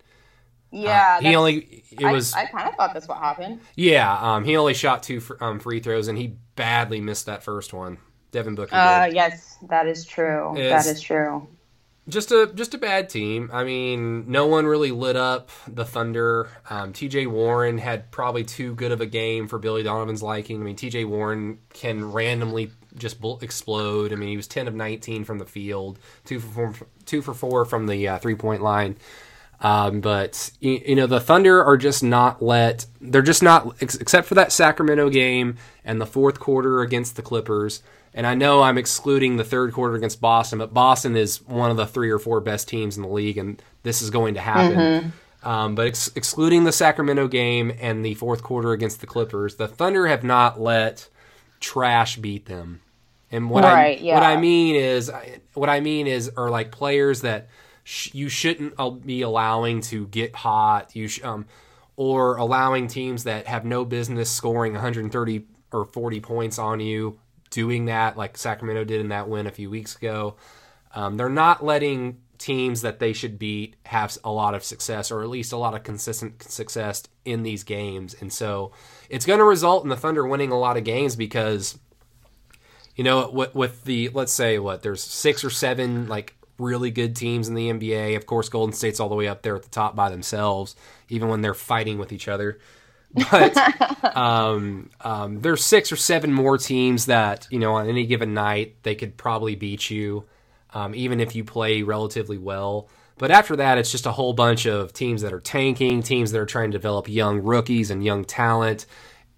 Yeah, 0.74 1.18
uh, 1.20 1.22
he 1.22 1.36
only 1.36 1.84
it 1.92 2.12
was 2.12 2.34
I 2.34 2.46
kind 2.48 2.68
of 2.68 2.76
thought 2.76 2.94
that's 2.94 3.08
what 3.08 3.20
happened. 3.20 3.62
yeah. 3.76 4.18
Um, 4.36 4.44
he 4.44 4.58
only 4.58 4.74
shot 4.74 5.04
two 5.04 5.20
fr- 5.20 5.36
um, 5.40 5.60
free 5.60 5.80
throws 5.80 6.08
and 6.08 6.18
he 6.18 6.36
badly 6.56 7.00
missed 7.00 7.28
that 7.28 7.44
first 7.44 7.74
one. 7.74 7.98
Devin 8.32 8.56
Booker. 8.56 8.76
Uh, 8.76 9.06
did. 9.06 9.16
yes, 9.16 9.58
that 9.70 9.88
is 9.88 10.06
true. 10.06 10.58
It's- 10.58 10.86
that 10.86 10.92
is 10.92 11.00
true. 11.00 11.48
just 12.10 12.32
a 12.32 12.52
just 12.56 12.74
a 12.74 12.80
bad 12.80 13.10
team. 13.10 13.50
I 13.54 13.64
mean, 13.64 14.30
no 14.32 14.48
one 14.48 14.66
really 14.66 14.90
lit 14.92 15.16
up 15.16 15.52
the 15.68 15.86
Thunder. 15.86 16.50
Um, 16.70 16.92
T.J. 16.94 17.28
Warren 17.28 17.78
had 17.78 18.10
probably 18.12 18.44
too 18.44 18.74
good 18.74 18.92
of 18.92 19.00
a 19.02 19.06
game 19.06 19.48
for 19.48 19.60
Billy 19.60 19.84
Donovan's 19.84 20.24
liking. 20.24 20.60
I 20.60 20.64
mean, 20.66 20.76
T.J. 20.76 21.06
Warren 21.06 21.60
can 21.70 22.12
randomly 22.12 22.72
just 22.98 23.18
explode. 23.42 24.12
I 24.12 24.16
mean, 24.16 24.30
he 24.30 24.38
was 24.38 24.48
ten 24.48 24.68
of 24.68 24.74
nineteen 24.74 25.24
from 25.24 25.38
the 25.38 25.46
field, 25.46 26.00
two 26.26 26.40
for 26.40 26.48
four, 26.74 26.88
two 27.06 27.22
for 27.22 27.34
four 27.36 27.66
from 27.66 27.86
the 27.86 28.08
uh, 28.08 28.18
three 28.18 28.36
point 28.36 28.64
line. 28.64 28.98
Um, 29.63 30.02
but 30.02 30.52
you, 30.60 30.82
you 30.86 30.95
know 30.95 31.08
the 31.08 31.21
Thunder 31.21 31.63
are 31.63 31.78
just 31.78 32.04
not 32.04 32.41
let. 32.43 32.86
They're 32.99 33.21
just 33.21 33.41
not 33.41 33.82
ex- 33.82 33.95
except 33.95 34.28
for 34.28 34.36
that 34.36 34.52
Sacramento 34.52 35.10
game 35.10 35.56
and 35.86 35.99
the 36.02 36.06
fourth 36.06 36.39
quarter 36.39 36.82
against 36.82 37.15
the 37.15 37.21
Clippers. 37.21 37.82
And 38.13 38.28
I 38.28 38.36
know 38.36 38.62
I'm 38.62 38.78
excluding 38.78 39.38
the 39.38 39.43
third 39.43 39.73
quarter 39.73 39.95
against 39.95 40.21
Boston, 40.21 40.60
but 40.60 40.73
Boston 40.73 41.15
is 41.15 41.41
one 41.47 41.71
of 41.71 41.78
the 41.78 41.88
three 41.88 42.12
or 42.12 42.19
four 42.19 42.41
best 42.41 42.67
teams 42.67 42.95
in 42.95 43.02
the 43.02 43.10
league, 43.10 43.38
and 43.38 43.60
this 43.82 44.04
is 44.04 44.12
going 44.12 44.36
to 44.36 44.41
happen. 44.41 45.13
Um, 45.41 45.73
but 45.76 45.88
ex- 45.88 46.12
excluding 46.15 46.63
the 46.63 46.71
Sacramento 46.71 47.28
game 47.28 47.73
and 47.82 48.06
the 48.06 48.13
fourth 48.13 48.43
quarter 48.43 48.71
against 48.71 49.02
the 49.02 49.08
Clippers, 49.08 49.56
the 49.56 49.67
Thunder 49.67 50.08
have 50.08 50.23
not 50.23 50.60
let 50.62 51.10
trash 51.60 52.17
beat 52.17 52.45
them. 52.45 52.82
And 53.32 53.49
what 53.49 53.63
Right, 53.63 53.97
I 53.97 54.02
yeah. 54.02 54.13
what 54.13 54.23
I 54.23 54.38
mean 54.38 54.76
is 54.76 55.12
what 55.56 55.69
I 55.69 55.80
mean 55.80 56.06
is 56.06 56.30
are 56.38 56.49
like 56.52 56.71
players 56.71 57.21
that 57.21 57.47
you 57.86 58.30
shouldn't 58.30 58.74
uh, 58.78 58.89
be 58.89 59.22
allowing 59.22 59.82
to 59.82 60.08
get 60.08 60.36
hot. 60.36 60.96
You 60.96 61.08
sh- 61.08 61.24
um, 61.24 61.46
or 61.96 62.38
allowing 62.38 62.88
teams 62.88 63.26
that 63.26 63.48
have 63.48 63.65
no 63.65 63.86
business 63.86 64.32
scoring 64.32 64.74
130 64.74 65.46
or 65.72 65.86
40 65.86 66.19
points 66.22 66.58
on 66.58 66.80
you 66.80 67.19
doing 67.50 67.86
that 67.86 68.17
like 68.17 68.38
Sacramento 68.38 68.84
did 68.84 69.00
in 69.00 69.10
that 69.10 69.30
win 69.30 69.46
a 69.46 69.52
few 69.52 69.69
weeks 69.69 69.96
ago. 69.96 70.36
Um, 70.96 71.17
they're 71.17 71.30
not 71.30 71.63
letting 71.63 72.19
teams 72.39 72.82
that 72.82 73.00
they 73.00 73.13
should 73.13 73.38
beat 73.39 73.76
have 73.86 74.17
a 74.24 74.32
lot 74.32 74.56
of 74.56 74.63
success 74.63 75.12
or 75.12 75.22
at 75.22 75.30
least 75.30 75.54
a 75.54 75.58
lot 75.58 75.74
of 75.76 75.84
consistent 75.84 76.43
success 76.43 77.04
in 77.26 77.43
these 77.43 77.63
games. 77.63 78.15
And 78.19 78.34
so 78.34 78.72
it's 79.10 79.26
going 79.26 79.39
to 79.39 79.46
result 79.46 79.84
in 79.84 79.89
the 79.89 79.96
Thunder 79.96 80.26
winning 80.28 80.52
a 80.52 80.60
lot 80.60 80.78
of 80.78 80.84
games 80.84 81.15
because 81.15 81.78
you 82.96 83.04
know, 83.04 83.30
with 83.54 83.84
the 83.86 84.10
let's 84.10 84.34
say 84.34 84.60
what 84.60 84.84
there's 84.84 85.02
six 85.02 85.43
or 85.43 85.50
seven 85.50 86.08
like 86.08 86.36
really 86.58 86.92
good 86.92 87.16
teams 87.16 87.48
in 87.48 87.56
the 87.56 87.70
NBA. 87.70 88.16
Of 88.16 88.26
course, 88.26 88.50
Golden 88.50 88.74
State's 88.74 89.00
all 89.00 89.10
the 89.10 89.16
way 89.16 89.28
up 89.28 89.42
there 89.42 89.56
at 89.56 89.63
the 89.63 89.70
top 89.70 89.96
by 89.96 90.10
themselves, 90.10 90.76
even 91.10 91.30
when 91.30 91.42
they're 91.42 91.54
fighting 91.54 91.98
with 91.98 92.12
each 92.12 92.28
other. 92.28 92.60
But 93.30 93.56
um, 94.18 94.89
um, 95.02 95.42
there's 95.42 95.63
six 95.63 95.92
or 95.92 95.96
seven 95.96 96.34
more 96.34 96.58
teams 96.58 97.06
that 97.06 97.48
you 97.52 97.60
know 97.60 97.76
on 97.76 97.88
any 97.88 98.08
given 98.08 98.34
night 98.34 98.78
they 98.82 98.96
could 98.96 99.18
probably 99.18 99.54
beat 99.54 99.92
you, 99.92 100.26
um, 100.74 100.96
even 100.96 101.20
if 101.20 101.36
you 101.36 101.44
play 101.44 101.84
relatively 101.84 102.39
well. 102.39 102.89
But 103.20 103.30
after 103.30 103.56
that, 103.58 103.78
it's 103.78 103.92
just 103.92 104.08
a 104.08 104.12
whole 104.12 104.34
bunch 104.34 104.66
of 104.66 104.94
teams 104.94 105.22
that 105.22 105.32
are 105.32 105.39
tanking, 105.39 106.02
teams 106.02 106.32
that 106.32 106.42
are 106.42 106.48
trying 106.48 106.72
to 106.72 106.78
develop 106.80 107.08
young 107.08 107.44
rookies 107.44 107.92
and 107.92 108.04
young 108.04 108.26
talent 108.26 108.88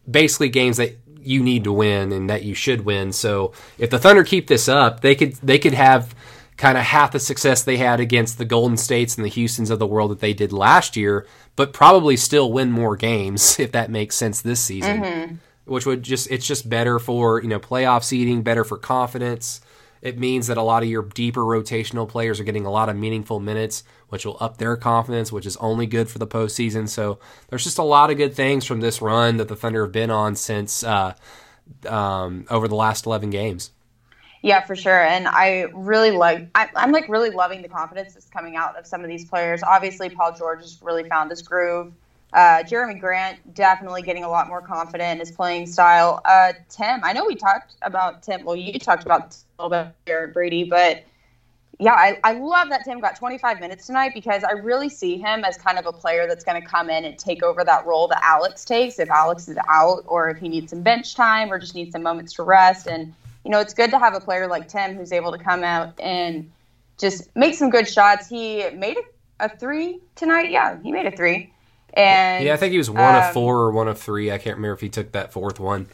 basically 0.10 0.50
games 0.50 0.78
that 0.78 0.98
you 1.20 1.42
need 1.42 1.64
to 1.64 1.74
win 1.74 2.12
and 2.12 2.30
that 2.30 2.44
you 2.44 2.54
should 2.54 2.86
win. 2.86 3.12
So 3.12 3.54
if 3.78 3.90
the 3.90 4.00
Thunder 4.00 4.24
keep 4.24 4.48
this 4.48 4.70
up, 4.70 5.02
they 5.02 5.16
could 5.16 5.34
they 5.36 5.60
could 5.60 5.74
have 5.74 6.14
kind 6.58 6.78
of 6.78 6.86
half 6.86 7.12
the 7.12 7.20
success 7.20 7.64
they 7.64 7.78
had 7.78 8.00
against 8.00 8.38
the 8.38 8.46
Golden 8.46 8.78
States 8.78 9.16
and 9.16 9.26
the 9.26 9.30
Houston's 9.30 9.70
of 9.70 9.80
the 9.80 9.88
world 9.88 10.12
that 10.12 10.20
they 10.20 10.34
did 10.34 10.54
last 10.54 10.96
year, 10.96 11.28
but 11.56 11.74
probably 11.74 12.16
still 12.16 12.52
win 12.52 12.72
more 12.72 12.96
games 12.96 13.60
if 13.60 13.72
that 13.74 13.92
makes 13.92 14.16
sense 14.16 14.42
this 14.42 14.60
season. 14.60 15.02
Which 15.66 15.86
would 15.86 16.04
just 16.04 16.30
it's 16.30 16.46
just 16.46 16.70
better 16.70 17.00
for, 17.00 17.42
you 17.42 17.48
know, 17.48 17.60
playoff 17.60 18.04
seeding, 18.04 18.44
better 18.44 18.64
for 18.64 18.78
confidence. 18.78 19.62
It 20.02 20.20
means 20.20 20.46
that 20.48 20.58
a 20.58 20.62
lot 20.62 20.84
of 20.84 20.90
your 20.90 21.02
deeper 21.02 21.42
rotational 21.42 22.08
players 22.08 22.40
are 22.40 22.44
getting 22.44 22.68
a 22.68 22.72
lot 22.72 22.90
of 22.90 22.96
meaningful 22.96 23.40
minutes, 23.40 23.84
which 24.10 24.24
will 24.24 24.38
up 24.40 24.58
their 24.58 24.78
confidence, 24.78 25.32
which 25.32 25.48
is 25.48 25.58
only 25.58 25.88
good 25.88 26.08
for 26.08 26.20
the 26.20 26.28
postseason. 26.28 26.88
So 26.88 27.18
there's 27.48 27.64
just 27.64 27.80
a 27.80 27.84
lot 27.84 28.12
of 28.12 28.18
good 28.18 28.36
things 28.36 28.66
from 28.66 28.82
this 28.82 29.02
run 29.02 29.38
that 29.38 29.48
the 29.48 29.56
Thunder 29.56 29.82
have 29.84 29.92
been 29.92 30.12
on 30.12 30.36
since 30.36 30.84
uh, 30.84 31.16
um, 31.88 32.46
over 32.52 32.68
the 32.68 32.76
last 32.76 33.08
11 33.08 33.32
games. 33.32 33.72
Yeah, 34.46 34.64
for 34.64 34.76
sure. 34.76 35.02
And 35.02 35.28
I 35.28 35.66
really 35.74 36.12
like, 36.12 36.48
I, 36.54 36.70
I'm 36.76 36.92
like 36.92 37.10
really 37.10 37.32
loving 37.32 37.64
the 37.64 37.68
confidence 37.68 38.14
that's 38.14 38.28
coming 38.28 38.56
out 38.56 38.78
of 38.78 38.86
some 38.86 39.02
of 39.02 39.08
these 39.08 39.26
players. 39.26 39.64
Obviously, 39.64 40.08
Paul 40.08 40.36
George 40.38 40.60
has 40.60 40.78
really 40.84 41.04
found 41.10 41.32
his 41.32 41.42
groove. 41.42 41.92
Uh, 42.32 42.62
Jerami 42.62 43.00
Grant 43.00 43.56
definitely 43.56 44.04
getting 44.04 44.24
a 44.24 44.30
lot 44.30 44.48
more 44.48 44.62
confident 44.62 45.14
in 45.14 45.18
his 45.18 45.32
playing 45.32 45.66
style. 45.66 46.22
Uh, 46.26 46.54
Tim, 46.70 47.00
I 47.04 47.12
know 47.12 47.26
we 47.26 47.34
talked 47.34 47.74
about 47.82 48.22
Tim. 48.22 48.46
Well, 48.46 48.56
you 48.56 48.78
talked 48.78 49.02
about 49.02 49.36
a 49.58 49.64
little 49.64 49.86
bit 49.86 49.96
here, 50.06 50.28
Brady, 50.28 50.64
but 50.64 51.04
yeah, 51.80 51.94
I, 51.94 52.20
I 52.24 52.34
love 52.34 52.70
that 52.70 52.86
Tim 52.86 53.00
got 53.00 53.16
25 53.16 53.60
minutes 53.60 53.88
tonight 53.88 54.12
because 54.14 54.44
I 54.44 54.52
really 54.52 54.90
see 54.90 55.18
him 55.18 55.44
as 55.44 55.58
kind 55.58 55.80
of 55.80 55.88
a 55.88 55.92
player 55.92 56.28
that's 56.28 56.44
going 56.44 56.62
to 56.62 56.68
come 56.68 56.92
in 56.92 57.04
and 57.04 57.18
take 57.18 57.42
over 57.42 57.64
that 57.64 57.88
role 57.88 58.08
that 58.10 58.20
Alex 58.22 58.64
takes 58.64 59.00
if 59.00 59.10
Alex 59.10 59.48
is 59.48 59.58
out 59.68 60.04
or 60.06 60.30
if 60.30 60.38
he 60.38 60.50
needs 60.50 60.70
some 60.70 60.84
bench 60.84 61.16
time 61.16 61.52
or 61.52 61.58
just 61.58 61.74
needs 61.74 61.94
some 61.94 62.04
moments 62.04 62.34
to 62.34 62.44
rest. 62.44 62.86
And, 62.86 63.12
you 63.46 63.52
know, 63.52 63.60
it's 63.60 63.76
good 63.76 63.92
to 63.92 64.00
have 64.00 64.16
a 64.16 64.20
player 64.20 64.48
like 64.48 64.68
Tim 64.68 64.96
who's 64.96 65.14
able 65.14 65.32
to 65.32 65.38
come 65.38 65.64
out 65.64 66.00
and 66.00 66.52
just 66.98 67.34
make 67.36 67.54
some 67.54 67.70
good 67.70 67.88
shots. 67.88 68.28
He 68.28 68.68
made 68.72 68.98
a, 68.98 69.46
a 69.46 69.50
three 69.58 70.00
tonight. 70.16 70.50
Yeah, 70.50 70.80
he 70.82 70.92
made 70.92 71.06
a 71.06 71.16
three. 71.16 71.54
And 71.94 72.44
Yeah, 72.44 72.56
I 72.56 72.58
think 72.58 72.72
he 72.72 72.80
was 72.80 72.90
one 72.90 73.16
um, 73.16 73.22
of 73.22 73.34
four 73.34 73.58
or 73.58 73.72
one 73.72 73.88
of 73.88 74.00
three. 74.00 74.32
I 74.32 74.40
can't 74.40 74.58
remember 74.58 74.74
if 74.74 74.82
he 74.82 74.90
took 74.90 75.12
that 75.12 75.32
fourth 75.32 75.60
one. 75.60 75.88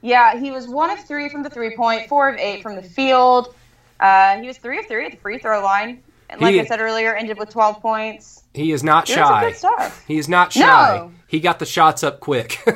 Yeah, 0.00 0.38
he 0.38 0.52
was 0.52 0.68
one 0.68 0.90
of 0.90 1.04
three 1.04 1.28
from 1.28 1.42
the 1.42 1.50
three 1.50 1.74
point, 1.74 2.08
four 2.08 2.28
of 2.28 2.36
eight 2.38 2.62
from 2.62 2.76
the 2.76 2.82
field. 2.82 3.52
Uh, 3.98 4.38
he 4.38 4.46
was 4.46 4.56
three 4.56 4.78
of 4.78 4.86
three 4.86 5.06
at 5.06 5.10
the 5.10 5.18
free 5.18 5.38
throw 5.38 5.60
line. 5.60 6.03
And 6.30 6.40
like 6.40 6.54
He- 6.54 6.60
I 6.60 6.64
said 6.64 6.80
earlier, 6.80 7.14
ended 7.14 7.38
with 7.38 7.50
12 7.50 7.80
points. 7.80 8.42
He 8.54 8.72
is 8.72 8.82
not 8.84 9.06
shy. 9.08 9.46
good 9.50 9.56
stuff. 9.56 10.04
He 10.06 10.16
is 10.18 10.28
not 10.28 10.52
shy. 10.52 10.96
No. 10.98 11.12
He 11.26 11.40
got 11.40 11.58
the 11.58 11.66
shots 11.66 12.02
up 12.02 12.20
quick. 12.20 12.58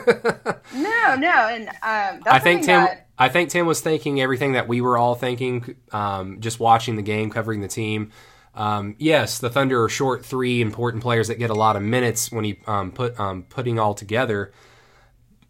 No, 0.75 1.15
no, 1.17 1.31
and 1.49 1.69
um, 1.69 2.23
I 2.27 2.39
think 2.39 2.63
Tim. 2.63 2.83
that- 2.83 3.07
I 3.19 3.29
think 3.31 3.49
Tim 3.51 3.67
was 3.67 3.81
thinking 3.81 4.21
everything 4.21 4.53
that 4.53 4.69
we 4.69 4.81
were 4.81 4.97
all 4.99 5.15
thinking, 5.15 5.75
um, 5.93 6.41
just 6.41 6.61
watching 6.61 6.95
the 6.97 7.03
game, 7.03 7.31
covering 7.31 7.63
the 7.63 7.69
team. 7.69 8.13
Um, 8.55 8.95
yes, 8.99 9.39
the 9.39 9.51
Thunder 9.51 9.83
are 9.83 9.89
short 9.89 10.25
three 10.25 10.61
important 10.61 11.03
players 11.03 11.27
that 11.29 11.39
get 11.39 11.51
a 11.51 11.55
lot 11.55 11.75
of 11.75 11.83
minutes 11.83 12.31
when 12.31 12.45
he 12.45 12.61
um, 12.67 12.93
put 12.93 13.19
um, 13.19 13.45
putting 13.49 13.79
all 13.79 13.95
together. 13.95 14.53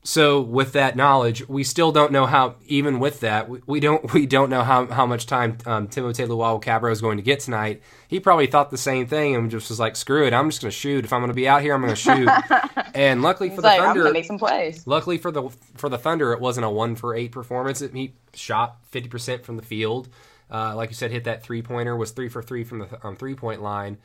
So 0.09 0.41
with 0.41 0.73
that 0.73 0.97
knowledge, 0.97 1.47
we 1.51 1.63
still 1.63 1.93
don't 1.93 2.13
know 2.13 2.25
how. 2.25 2.55
Even 2.67 2.99
with 2.99 3.21
that, 3.21 3.47
we, 3.47 3.61
we 3.67 3.79
don't 3.79 4.11
we 4.15 4.25
don't 4.25 4.49
know 4.49 4.63
how, 4.63 4.87
how 4.87 5.05
much 5.05 5.27
time 5.27 5.59
um, 5.67 5.87
Timothé 5.87 6.27
Luwawu-Cabarrot 6.27 6.93
is 6.93 7.03
going 7.03 7.19
to 7.19 7.23
get 7.23 7.41
tonight. 7.41 7.83
He 8.09 8.19
probably 8.19 8.47
thought 8.47 8.71
the 8.71 8.79
same 8.79 9.07
thing 9.07 9.37
and 9.37 9.51
just 9.51 9.69
was 9.69 9.79
like, 9.79 9.97
"Screw 9.97 10.27
it, 10.27 10.33
I'm 10.33 10.49
just 10.49 10.63
going 10.63 10.71
to 10.71 10.77
shoot. 10.77 11.05
If 11.05 11.13
I'm 11.13 11.21
going 11.21 11.29
to 11.29 11.35
be 11.35 11.47
out 11.47 11.61
here, 11.61 11.75
I'm 11.75 11.83
going 11.83 11.95
to 11.95 12.01
shoot." 12.01 12.27
and 12.95 13.21
luckily 13.21 13.51
for 13.51 13.57
the 13.57 13.69
like, 13.69 13.81
Thunder, 13.81 14.11
make 14.11 14.25
some 14.25 14.39
plays. 14.39 14.87
Luckily 14.87 15.19
for 15.19 15.31
the 15.31 15.51
for 15.75 15.91
the 15.91 15.99
Thunder, 15.99 16.33
it 16.33 16.41
wasn't 16.41 16.65
a 16.65 16.71
one 16.71 16.97
for 16.97 17.15
eight 17.15 17.31
performance. 17.31 17.83
It, 17.83 17.93
he 17.93 18.15
shot 18.33 18.79
fifty 18.85 19.11
percent 19.11 19.45
from 19.45 19.57
the 19.57 19.63
field. 19.63 20.09
Uh, 20.51 20.75
like 20.75 20.89
you 20.89 20.97
said, 20.97 21.11
hit 21.11 21.25
that 21.25 21.43
three 21.43 21.61
pointer. 21.61 21.95
Was 21.95 22.13
three 22.13 22.31
for 22.31 22.43
three 22.43 22.65
from 22.65 22.79
the 22.79 23.07
um, 23.07 23.15
three 23.15 23.35
point 23.35 23.61
line, 23.61 23.99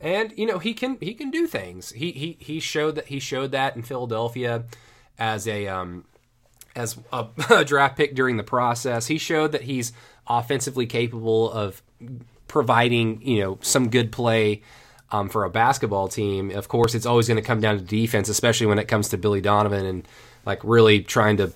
and 0.00 0.32
you 0.38 0.46
know 0.46 0.60
he 0.60 0.72
can 0.72 0.98
he 1.00 1.14
can 1.14 1.32
do 1.32 1.48
things. 1.48 1.90
He 1.90 2.12
he 2.12 2.36
he 2.38 2.60
showed 2.60 2.94
that 2.94 3.08
he 3.08 3.18
showed 3.18 3.50
that 3.50 3.74
in 3.74 3.82
Philadelphia 3.82 4.62
as 5.18 5.46
a 5.46 5.66
um, 5.66 6.04
as 6.76 6.98
a, 7.12 7.26
a 7.50 7.64
draft 7.64 7.96
pick 7.96 8.14
during 8.14 8.36
the 8.36 8.42
process. 8.42 9.06
He 9.06 9.18
showed 9.18 9.52
that 9.52 9.62
he's 9.62 9.92
offensively 10.26 10.86
capable 10.86 11.50
of 11.50 11.82
providing 12.46 13.20
you 13.22 13.40
know 13.40 13.58
some 13.62 13.90
good 13.90 14.12
play 14.12 14.62
um, 15.10 15.28
for 15.28 15.44
a 15.44 15.50
basketball 15.50 16.08
team. 16.08 16.50
Of 16.50 16.68
course, 16.68 16.94
it's 16.94 17.06
always 17.06 17.28
going 17.28 17.36
to 17.36 17.42
come 17.42 17.60
down 17.60 17.78
to 17.78 17.84
defense, 17.84 18.28
especially 18.28 18.66
when 18.66 18.78
it 18.78 18.88
comes 18.88 19.08
to 19.10 19.18
Billy 19.18 19.40
Donovan 19.40 19.84
and 19.84 20.08
like 20.44 20.60
really 20.62 21.02
trying 21.02 21.38
to 21.38 21.52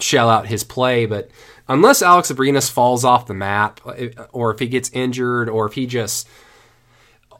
shell 0.00 0.28
out 0.28 0.46
his 0.46 0.64
play. 0.64 1.06
But 1.06 1.30
unless 1.68 2.02
Alex 2.02 2.30
Abrines 2.30 2.70
falls 2.70 3.04
off 3.04 3.26
the 3.26 3.34
map, 3.34 3.80
or 4.32 4.52
if 4.52 4.58
he 4.58 4.66
gets 4.66 4.90
injured, 4.90 5.48
or 5.48 5.66
if 5.66 5.74
he 5.74 5.86
just 5.86 6.28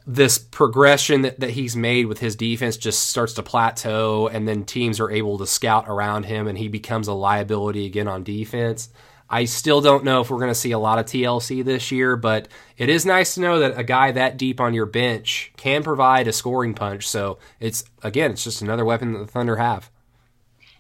this 0.07 0.39
progression 0.39 1.23
that, 1.23 1.41
that 1.41 1.51
he's 1.51 1.75
made 1.75 2.07
with 2.07 2.19
his 2.19 2.37
defense 2.37 2.77
just 2.77 3.09
starts 3.09 3.33
to 3.35 3.43
plateau 3.43 4.29
and 4.29 4.47
then 4.47 4.65
teams 4.65 5.01
are 5.01 5.11
able 5.11 5.39
to 5.39 5.47
scout 5.47 5.87
around 5.89 6.25
him 6.25 6.47
and 6.47 6.59
he 6.59 6.69
becomes 6.69 7.09
a 7.09 7.13
liability 7.13 7.87
again 7.87 8.07
on 8.07 8.23
defense. 8.23 8.91
I 9.31 9.47
still 9.47 9.81
don't 9.81 10.05
know 10.05 10.21
if 10.21 10.31
we're 10.31 10.39
going 10.39 10.51
to 10.51 10.55
see 10.55 10.73
a 10.73 10.79
lot 10.79 10.99
of 10.99 11.07
TLC 11.07 11.65
this 11.65 11.91
year, 11.91 12.17
but 12.17 12.49
it 12.77 12.91
is 12.91 13.07
nice 13.07 13.35
to 13.35 13.41
know 13.41 13.59
that 13.61 13.79
a 13.79 13.83
guy 13.83 14.13
that 14.13 14.37
deep 14.37 14.61
on 14.61 14.75
your 14.75 14.87
bench 14.87 15.53
can 15.57 15.83
provide 15.83 16.29
a 16.29 16.33
scoring 16.33 16.75
punch. 16.75 17.09
So 17.09 17.39
it's 17.59 17.85
again, 18.03 18.33
it's 18.33 18.45
just 18.45 18.61
another 18.61 18.85
weapon 18.85 19.13
that 19.15 19.21
the 19.21 19.27
Thunder 19.27 19.57
have. 19.57 19.91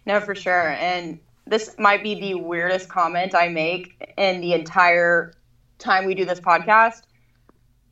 No, 0.04 0.20
for 0.20 0.34
sure. 0.34 0.70
And 0.72 1.18
this 1.46 1.74
might 1.78 2.02
be 2.02 2.14
the 2.20 2.34
weirdest 2.34 2.88
comment 2.88 3.34
I 3.34 3.48
make 3.48 4.12
in 4.18 4.40
the 4.42 4.52
entire 4.52 5.32
time 5.78 6.04
we 6.04 6.14
do 6.14 6.24
this 6.24 6.40
podcast, 6.40 7.02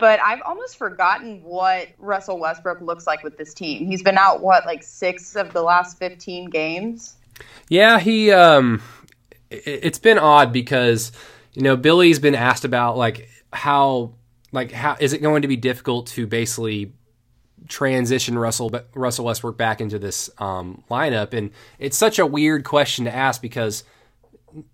but 0.02 0.18
I've 0.18 0.42
almost 0.44 0.78
forgotten 0.78 1.44
what 1.44 1.86
Russell 1.96 2.36
Westbrook 2.36 2.80
looks 2.80 3.06
like 3.06 3.22
with 3.22 3.38
this 3.38 3.54
team. 3.54 3.86
He's 3.86 4.02
been 4.02 4.18
out 4.18 4.42
what 4.42 4.66
like 4.66 4.82
6 4.82 5.36
of 5.36 5.52
the 5.52 5.62
last 5.62 5.96
15 5.96 6.50
games. 6.50 7.14
Yeah, 7.68 8.00
he 8.00 8.32
um 8.32 8.82
it's 9.48 10.00
been 10.00 10.18
odd 10.18 10.52
because 10.52 11.12
you 11.52 11.62
know 11.62 11.76
Billy's 11.76 12.18
been 12.18 12.34
asked 12.34 12.64
about 12.64 12.96
like 12.96 13.28
how 13.52 14.14
like 14.50 14.72
how 14.72 14.96
is 14.98 15.12
it 15.12 15.22
going 15.22 15.42
to 15.42 15.48
be 15.48 15.54
difficult 15.54 16.08
to 16.08 16.26
basically 16.26 16.92
transition 17.68 18.36
Russell 18.36 18.72
Russell 18.94 19.26
Westbrook 19.26 19.56
back 19.56 19.80
into 19.80 20.00
this 20.00 20.28
um, 20.38 20.82
lineup, 20.90 21.32
and 21.32 21.52
it's 21.78 21.96
such 21.96 22.18
a 22.18 22.26
weird 22.26 22.64
question 22.64 23.04
to 23.04 23.14
ask 23.14 23.40
because 23.40 23.84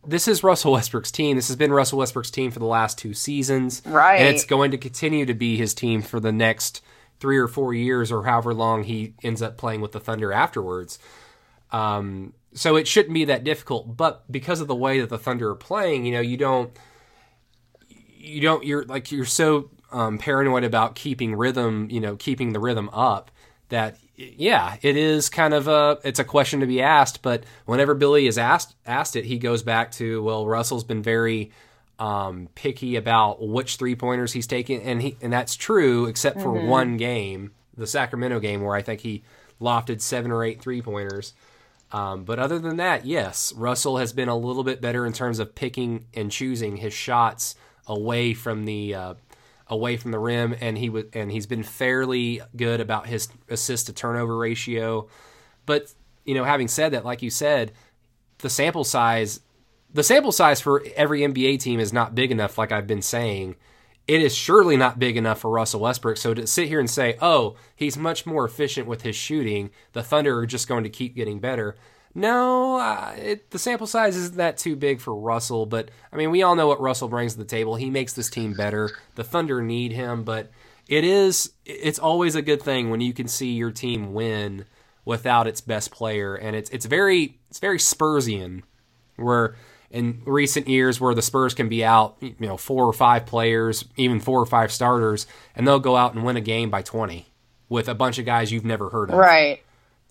this 0.06 0.28
is 0.28 0.42
Russell 0.42 0.72
Westbrook's 0.72 1.10
team. 1.10 1.36
This 1.36 1.48
has 1.48 1.56
been 1.56 1.72
Russell 1.72 1.98
Westbrook's 1.98 2.30
team 2.30 2.50
for 2.50 2.58
the 2.58 2.66
last 2.66 2.98
two 2.98 3.14
seasons, 3.14 3.82
right? 3.86 4.20
And 4.20 4.28
it's 4.28 4.44
going 4.44 4.70
to 4.72 4.78
continue 4.78 5.26
to 5.26 5.34
be 5.34 5.56
his 5.56 5.74
team 5.74 6.02
for 6.02 6.20
the 6.20 6.32
next 6.32 6.82
three 7.20 7.38
or 7.38 7.48
four 7.48 7.74
years, 7.74 8.12
or 8.12 8.24
however 8.24 8.54
long 8.54 8.84
he 8.84 9.14
ends 9.22 9.42
up 9.42 9.56
playing 9.56 9.80
with 9.80 9.92
the 9.92 10.00
Thunder 10.00 10.32
afterwards. 10.32 10.98
Um, 11.70 12.32
so 12.54 12.76
it 12.76 12.88
shouldn't 12.88 13.14
be 13.14 13.24
that 13.26 13.44
difficult, 13.44 13.96
but 13.96 14.30
because 14.30 14.60
of 14.60 14.68
the 14.68 14.74
way 14.74 15.00
that 15.00 15.10
the 15.10 15.18
Thunder 15.18 15.50
are 15.50 15.56
playing, 15.56 16.06
you 16.06 16.12
know, 16.12 16.20
you 16.20 16.36
don't, 16.36 16.76
you 17.88 18.40
don't, 18.40 18.64
you're 18.64 18.84
like 18.84 19.12
you're 19.12 19.24
so 19.24 19.70
um, 19.92 20.18
paranoid 20.18 20.64
about 20.64 20.94
keeping 20.94 21.34
rhythm, 21.34 21.88
you 21.90 22.00
know, 22.00 22.16
keeping 22.16 22.52
the 22.52 22.60
rhythm 22.60 22.88
up. 22.90 23.30
That 23.68 23.98
yeah, 24.18 24.76
it 24.82 24.96
is 24.96 25.28
kind 25.28 25.54
of 25.54 25.68
a 25.68 25.98
it's 26.02 26.18
a 26.18 26.24
question 26.24 26.60
to 26.60 26.66
be 26.66 26.82
asked. 26.82 27.22
But 27.22 27.44
whenever 27.66 27.94
Billy 27.94 28.26
is 28.26 28.36
asked 28.36 28.74
asked 28.84 29.14
it, 29.14 29.24
he 29.24 29.38
goes 29.38 29.62
back 29.62 29.92
to 29.92 30.22
well, 30.22 30.44
Russell's 30.44 30.82
been 30.82 31.02
very 31.02 31.52
um, 32.00 32.48
picky 32.56 32.96
about 32.96 33.40
which 33.46 33.76
three 33.76 33.94
pointers 33.94 34.32
he's 34.32 34.48
taking, 34.48 34.82
and 34.82 35.00
he 35.00 35.16
and 35.22 35.32
that's 35.32 35.54
true 35.54 36.06
except 36.06 36.40
for 36.40 36.48
mm-hmm. 36.48 36.66
one 36.66 36.96
game, 36.96 37.52
the 37.76 37.86
Sacramento 37.86 38.40
game, 38.40 38.62
where 38.62 38.74
I 38.74 38.82
think 38.82 39.02
he 39.02 39.22
lofted 39.60 40.00
seven 40.00 40.32
or 40.32 40.42
eight 40.42 40.60
three 40.60 40.82
pointers. 40.82 41.32
Um, 41.92 42.24
but 42.24 42.40
other 42.40 42.58
than 42.58 42.76
that, 42.78 43.06
yes, 43.06 43.52
Russell 43.54 43.98
has 43.98 44.12
been 44.12 44.28
a 44.28 44.36
little 44.36 44.64
bit 44.64 44.80
better 44.80 45.06
in 45.06 45.12
terms 45.12 45.38
of 45.38 45.54
picking 45.54 46.06
and 46.12 46.30
choosing 46.30 46.76
his 46.76 46.92
shots 46.92 47.54
away 47.86 48.34
from 48.34 48.64
the 48.64 48.94
uh, 48.94 49.14
away 49.68 49.96
from 49.96 50.10
the 50.10 50.18
rim, 50.18 50.54
and 50.60 50.78
he 50.78 50.88
was 50.88 51.04
and 51.12 51.30
he's 51.30 51.46
been 51.46 51.62
fairly 51.62 52.40
good 52.56 52.80
about 52.80 53.06
his 53.06 53.28
assist 53.48 53.86
to 53.86 53.92
turnover 53.92 54.36
ratio. 54.36 55.08
But 55.66 55.92
you 56.24 56.34
know, 56.34 56.44
having 56.44 56.68
said 56.68 56.92
that, 56.92 57.04
like 57.04 57.22
you 57.22 57.30
said, 57.30 57.72
the 58.38 58.50
sample 58.50 58.84
size 58.84 59.40
the 59.92 60.02
sample 60.02 60.32
size 60.32 60.60
for 60.60 60.84
every 60.96 61.20
NBA 61.20 61.60
team 61.60 61.80
is 61.80 61.92
not 61.92 62.14
big 62.14 62.30
enough. 62.30 62.58
Like 62.58 62.72
I've 62.72 62.86
been 62.86 63.02
saying, 63.02 63.56
it 64.06 64.22
is 64.22 64.34
surely 64.34 64.76
not 64.76 64.98
big 64.98 65.16
enough 65.16 65.40
for 65.40 65.50
Russell 65.50 65.80
Westbrook. 65.80 66.16
So 66.16 66.34
to 66.34 66.46
sit 66.46 66.68
here 66.68 66.80
and 66.80 66.90
say, 66.90 67.16
"Oh, 67.20 67.56
he's 67.74 67.96
much 67.96 68.26
more 68.26 68.44
efficient 68.44 68.86
with 68.86 69.02
his 69.02 69.16
shooting," 69.16 69.70
the 69.92 70.02
Thunder 70.02 70.38
are 70.38 70.46
just 70.46 70.68
going 70.68 70.84
to 70.84 70.90
keep 70.90 71.14
getting 71.14 71.40
better. 71.40 71.76
No, 72.14 72.76
uh, 72.78 73.14
it, 73.16 73.50
the 73.50 73.58
sample 73.58 73.86
size 73.86 74.16
isn't 74.16 74.36
that 74.36 74.58
too 74.58 74.76
big 74.76 75.00
for 75.00 75.14
Russell, 75.14 75.66
but 75.66 75.90
I 76.12 76.16
mean, 76.16 76.30
we 76.30 76.42
all 76.42 76.56
know 76.56 76.66
what 76.66 76.80
Russell 76.80 77.08
brings 77.08 77.34
to 77.34 77.38
the 77.38 77.44
table. 77.44 77.76
He 77.76 77.90
makes 77.90 78.12
this 78.12 78.30
team 78.30 78.54
better. 78.54 78.90
The 79.14 79.24
Thunder 79.24 79.62
need 79.62 79.92
him, 79.92 80.24
but 80.24 80.50
it 80.88 81.04
is 81.04 81.52
it's 81.64 81.98
always 81.98 82.34
a 82.34 82.42
good 82.42 82.62
thing 82.62 82.90
when 82.90 83.00
you 83.00 83.12
can 83.12 83.28
see 83.28 83.52
your 83.52 83.70
team 83.70 84.14
win 84.14 84.64
without 85.04 85.46
its 85.46 85.60
best 85.60 85.90
player, 85.90 86.34
and 86.34 86.56
it's 86.56 86.70
it's 86.70 86.86
very 86.86 87.38
it's 87.50 87.58
very 87.58 87.78
Spursian, 87.78 88.62
where 89.16 89.54
in 89.90 90.22
recent 90.26 90.68
years 90.68 91.00
where 91.00 91.14
the 91.14 91.22
Spurs 91.22 91.54
can 91.54 91.68
be 91.68 91.84
out, 91.84 92.16
you 92.20 92.34
know, 92.40 92.56
four 92.56 92.84
or 92.84 92.92
five 92.92 93.26
players, 93.26 93.84
even 93.96 94.20
four 94.20 94.40
or 94.40 94.46
five 94.46 94.72
starters, 94.72 95.26
and 95.54 95.66
they'll 95.66 95.78
go 95.78 95.96
out 95.96 96.14
and 96.14 96.24
win 96.24 96.36
a 96.36 96.42
game 96.42 96.70
by 96.70 96.82
twenty 96.82 97.26
with 97.68 97.88
a 97.88 97.94
bunch 97.94 98.18
of 98.18 98.24
guys 98.24 98.50
you've 98.50 98.64
never 98.64 98.88
heard 98.88 99.10
of. 99.10 99.18
Right. 99.18 99.62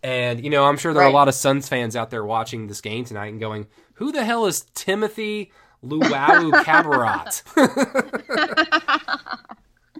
And 0.03 0.43
you 0.43 0.49
know, 0.49 0.65
I'm 0.65 0.77
sure 0.77 0.93
there 0.93 1.01
right. 1.01 1.07
are 1.07 1.11
a 1.11 1.13
lot 1.13 1.27
of 1.27 1.33
Suns 1.33 1.67
fans 1.67 1.95
out 1.95 2.11
there 2.11 2.23
watching 2.23 2.67
this 2.67 2.81
game 2.81 3.05
tonight 3.05 3.27
and 3.27 3.39
going, 3.39 3.67
"Who 3.95 4.11
the 4.11 4.23
hell 4.23 4.45
is 4.45 4.65
Timothy 4.73 5.51
Luwawu 5.83 6.51
Cabarrot?" 6.63 7.43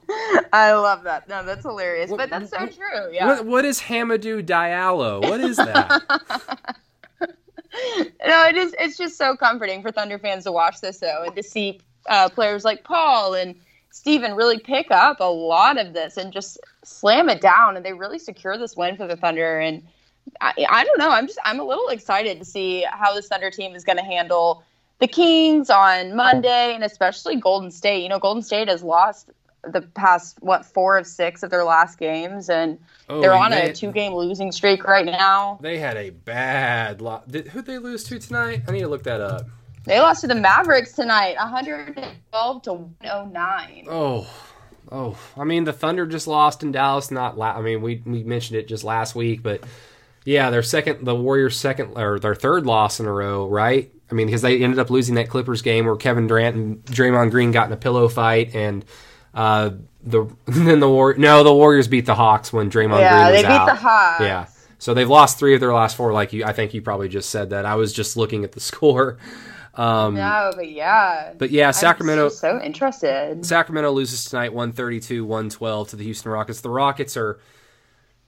I 0.54 0.72
love 0.74 1.04
that. 1.04 1.28
No, 1.28 1.44
that's 1.44 1.64
hilarious, 1.64 2.12
but 2.16 2.30
that's 2.30 2.52
so 2.52 2.66
true. 2.68 3.12
Yeah. 3.12 3.28
What, 3.28 3.46
what 3.46 3.66
is 3.66 3.80
Hamidou 3.82 4.46
Diallo? 4.46 5.22
What 5.22 5.42
is 5.42 5.58
that? 5.58 6.78
no, 7.20 8.46
it 8.46 8.56
is. 8.56 8.76
It's 8.80 8.98
just 8.98 9.18
so 9.18 9.36
comforting 9.36 9.82
for 9.82 9.92
Thunder 9.92 10.18
fans 10.20 10.46
to 10.46 10.52
watch 10.52 10.80
this 10.80 11.00
though, 11.00 11.24
and 11.26 11.36
to 11.36 11.44
see 11.44 11.82
uh, 12.08 12.30
players 12.30 12.64
like 12.64 12.84
Paul 12.84 13.34
and 13.34 13.56
Steven 13.98 14.36
really 14.36 14.60
pick 14.60 14.92
up 14.92 15.20
a 15.20 15.24
lot 15.24 15.80
of 15.80 15.94
this 15.94 16.18
and 16.18 16.32
just 16.32 16.60
slam 16.84 17.30
it 17.30 17.42
down, 17.42 17.76
and 17.76 17.84
they 17.84 17.94
really 17.94 18.20
secure 18.20 18.56
this 18.56 18.78
win 18.78 18.96
for 18.96 19.08
the 19.08 19.16
Thunder. 19.16 19.60
And 19.60 19.82
I, 20.40 20.54
I 20.70 20.84
don't 20.84 21.00
know. 21.00 21.10
I'm 21.10 21.26
just 21.26 21.40
I'm 21.44 21.60
a 21.60 21.64
little 21.64 21.88
excited 21.88 22.38
to 22.38 22.46
see 22.46 22.86
how 22.92 23.16
this 23.16 23.28
Thunder 23.28 23.50
team 23.50 23.76
is 23.76 23.84
going 23.84 23.98
to 23.98 24.04
handle 24.04 24.64
the 25.00 25.08
Kings 25.08 25.72
on 25.72 26.16
Monday, 26.16 26.76
and 26.76 26.84
especially 26.84 27.38
Golden 27.38 27.72
State. 27.72 28.04
You 28.04 28.10
know, 28.10 28.20
Golden 28.20 28.44
State 28.44 28.68
has 28.68 28.84
lost 28.84 29.32
the 29.64 29.82
past 29.82 30.38
what 30.42 30.64
four 30.64 31.00
of 31.00 31.08
six 31.08 31.42
of 31.42 31.50
their 31.50 31.64
last 31.64 31.98
games, 31.98 32.52
and 32.52 32.78
oh, 33.10 33.20
they're 33.20 33.34
on 33.34 33.50
they, 33.50 33.72
a 33.72 33.74
two-game 33.74 34.14
losing 34.14 34.52
streak 34.52 34.84
right 34.84 35.06
now. 35.06 35.58
They 35.60 35.80
had 35.80 35.98
a 35.98 36.12
bad 36.12 37.02
lot. 37.02 37.32
Who'd 37.32 37.66
they 37.66 37.80
lose 37.80 38.04
to 38.06 38.20
tonight? 38.20 38.62
I 38.68 38.72
need 38.72 38.82
to 38.82 38.88
look 38.88 39.04
that 39.04 39.22
up. 39.22 39.48
They 39.88 40.00
lost 40.00 40.22
to 40.22 40.28
the 40.28 40.36
Mavericks 40.36 40.92
tonight, 40.92 41.38
112 41.38 42.62
to 42.64 42.74
109. 42.74 43.86
Oh, 43.90 44.30
oh. 44.92 45.18
I 45.38 45.46
mean, 45.46 45.64
the 45.64 45.72
Thunder 45.72 46.06
just 46.06 46.28
lost 46.28 46.62
in 46.62 46.74
Dallas. 46.74 47.10
Not, 47.10 47.38
la- 47.38 47.58
I 47.58 47.62
mean, 47.62 47.82
we 47.82 48.02
we 48.06 48.24
mentioned 48.24 48.60
it 48.60 48.68
just 48.68 48.84
last 48.84 49.16
week, 49.16 49.42
but 49.42 49.64
yeah, 50.26 50.50
their 50.50 50.62
second, 50.62 51.06
the 51.06 51.16
Warriors' 51.16 51.56
second 51.56 51.98
or 51.98 52.20
their 52.20 52.36
third 52.36 52.66
loss 52.66 53.00
in 53.00 53.06
a 53.06 53.12
row, 53.14 53.48
right? 53.48 53.90
I 54.12 54.14
mean, 54.14 54.28
because 54.28 54.42
they 54.42 54.62
ended 54.62 54.78
up 54.78 54.90
losing 54.90 55.16
that 55.16 55.30
Clippers 55.30 55.62
game 55.62 55.86
where 55.86 55.96
Kevin 55.96 56.28
Durant 56.28 56.56
and 56.56 56.86
Draymond 56.86 57.32
Green 57.32 57.52
got 57.54 57.68
in 57.68 57.74
a 57.74 57.78
pillow 57.78 58.10
fight, 58.10 58.54
and 58.54 58.84
uh, 59.34 59.72
the 60.04 60.30
then 60.46 60.82
the 60.82 60.90
War 60.90 61.14
no, 61.14 61.44
the 61.46 61.54
Warriors 61.54 61.88
beat 61.88 62.06
the 62.06 62.16
Hawks 62.16 62.52
when 62.52 62.70
Draymond 62.70 63.00
yeah, 63.00 63.30
Green 63.30 63.32
was 63.32 63.42
they 63.42 63.48
beat 63.48 63.54
out. 63.54 63.66
the 63.68 63.76
Hawks. 63.76 64.20
Yeah. 64.22 64.48
So 64.80 64.94
they've 64.94 65.10
lost 65.10 65.40
three 65.40 65.54
of 65.56 65.60
their 65.60 65.74
last 65.74 65.96
four. 65.96 66.12
Like 66.14 66.34
you, 66.34 66.44
I 66.44 66.54
think 66.54 66.74
you 66.74 66.82
probably 66.82 67.10
just 67.10 67.30
said 67.30 67.50
that. 67.52 67.66
I 67.66 67.76
was 67.76 67.94
just 67.94 68.18
looking 68.18 68.44
at 68.44 68.52
the 68.52 68.60
score. 68.72 69.18
Um, 69.78 70.16
no, 70.16 70.52
but 70.56 70.70
yeah. 70.70 71.34
But 71.38 71.52
yeah, 71.52 71.72
Sacramento. 71.72 72.30
so 72.30 72.60
interested. 72.60 73.46
Sacramento 73.46 73.92
loses 73.92 74.26
tonight 74.26 74.54
132 74.54 75.24
112 75.24 75.90
to 75.90 75.96
the 75.96 76.04
Houston 76.04 76.32
Rockets. 76.32 76.62
The 76.62 76.70
Rockets 76.70 77.16
are 77.16 77.40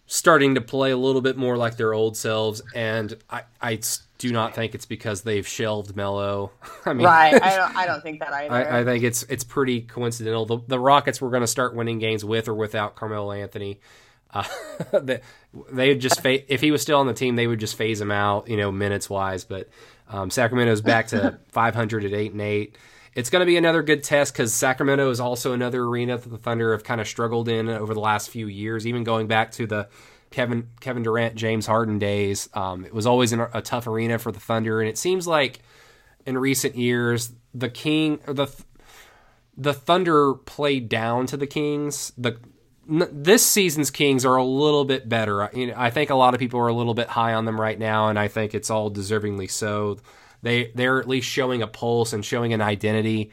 starting 0.05 0.55
to 0.55 0.62
play 0.62 0.91
a 0.91 0.97
little 0.97 1.21
bit 1.21 1.38
more 1.38 1.57
like 1.57 1.77
their 1.77 1.93
old 1.93 2.17
selves, 2.17 2.62
and 2.75 3.15
I, 3.29 3.43
I 3.62 3.79
do 4.19 4.31
not 4.31 4.53
think 4.53 4.75
it's 4.75 4.85
because 4.85 5.21
they've 5.21 5.47
shelved 5.47 5.95
Melo. 5.95 6.51
I 6.85 6.93
mean, 6.93 7.05
right? 7.05 7.41
I 7.41 7.55
don't, 7.55 7.75
I 7.75 7.85
don't 7.88 8.01
think 8.01 8.19
that 8.19 8.33
either. 8.33 8.53
I, 8.53 8.81
I 8.81 8.83
think 8.83 9.03
it's 9.03 9.23
it's 9.23 9.43
pretty 9.43 9.81
coincidental. 9.81 10.45
The, 10.45 10.59
the 10.67 10.79
Rockets 10.79 11.19
were 11.21 11.29
going 11.29 11.41
to 11.41 11.47
start 11.47 11.73
winning 11.75 11.97
games 11.99 12.23
with 12.23 12.47
or 12.47 12.53
without 12.53 12.95
Carmelo 12.95 13.31
Anthony. 13.31 13.79
Uh, 14.31 14.43
they, 15.01 15.21
they 15.71 15.89
would 15.89 15.99
just 15.99 16.21
fa- 16.21 16.53
if 16.53 16.62
he 16.62 16.69
was 16.69 16.83
still 16.83 16.99
on 16.99 17.07
the 17.07 17.15
team, 17.15 17.35
they 17.35 17.47
would 17.47 17.59
just 17.59 17.75
phase 17.75 17.99
him 17.99 18.12
out, 18.12 18.47
you 18.47 18.57
know, 18.57 18.71
minutes 18.71 19.09
wise. 19.09 19.43
But 19.43 19.69
um, 20.10 20.30
Sacramento's 20.30 20.82
back 20.82 21.08
to 21.08 21.39
500 21.52 22.06
at 22.06 22.13
eight 22.13 22.32
and 22.32 22.41
eight. 22.41 22.78
It's 23.15 23.30
going 23.30 23.41
to 23.41 23.45
be 23.45 23.58
another 23.58 23.82
good 23.82 24.04
test 24.04 24.34
because 24.34 24.54
Sacramento 24.54 25.10
is 25.10 25.19
also 25.19 25.54
another 25.54 25.84
arena 25.84 26.17
that 26.17 26.30
the 26.30 26.38
Thunder 26.38 26.72
have 26.74 26.84
kind 26.84 27.02
of 27.02 27.08
struggled 27.08 27.50
in 27.50 27.67
over 27.67 27.93
the 27.93 28.00
last 28.00 28.30
few 28.30 28.48
years, 28.48 28.86
even 28.86 29.04
going 29.04 29.28
back 29.28 29.52
to 29.54 29.65
the 29.65 29.89
Kevin 30.32 30.69
Kevin 30.80 31.04
Durant, 31.04 31.36
James 31.36 31.65
Harden 31.65 31.98
days. 32.00 32.50
Um, 32.54 32.86
it 32.86 32.93
was 32.93 33.06
always 33.06 33.34
an, 33.34 33.48
a 33.54 33.62
tough 33.62 33.88
arena 33.88 34.19
for 34.19 34.32
the 34.32 34.39
Thunder, 34.39 34.80
and 34.80 34.89
it 34.89 34.98
seems 34.98 35.26
like 35.28 35.60
in 36.26 36.38
recent 36.38 36.76
years 36.76 37.34
the 37.54 37.69
King 37.69 38.19
or 38.28 38.34
the 38.34 38.48
the 39.58 39.74
Thunder 39.74 40.34
played 40.34 40.88
down 40.88 41.26
to 41.28 41.38
the 41.38 41.48
Kings. 41.48 42.13
The 42.17 42.39
this 42.89 43.45
season's 43.45 43.91
Kings 43.91 44.25
are 44.25 44.36
a 44.36 44.43
little 44.43 44.84
bit 44.84 45.08
better. 45.08 45.49
You 45.54 45.67
know, 45.67 45.73
I 45.78 45.91
think 45.91 46.10
a 46.10 46.15
lot 46.15 46.34
of 46.34 46.39
people 46.39 46.60
are 46.60 46.67
a 46.67 46.73
little 46.73 46.93
bit 46.93 47.08
high 47.08 47.34
on 47.34 47.45
them 47.45 47.60
right 47.60 47.78
now, 47.78 48.10
and 48.10 48.17
I 48.17 48.28
think 48.28 48.56
it's 48.56 48.69
all 48.69 48.89
deservingly 48.89 49.49
so. 49.49 49.97
They 50.41 50.71
they're 50.73 50.99
at 50.99 51.08
least 51.08 51.28
showing 51.28 51.62
a 51.62 51.67
pulse 51.67 52.13
and 52.13 52.25
showing 52.25 52.54
an 52.54 52.62
identity, 52.62 53.32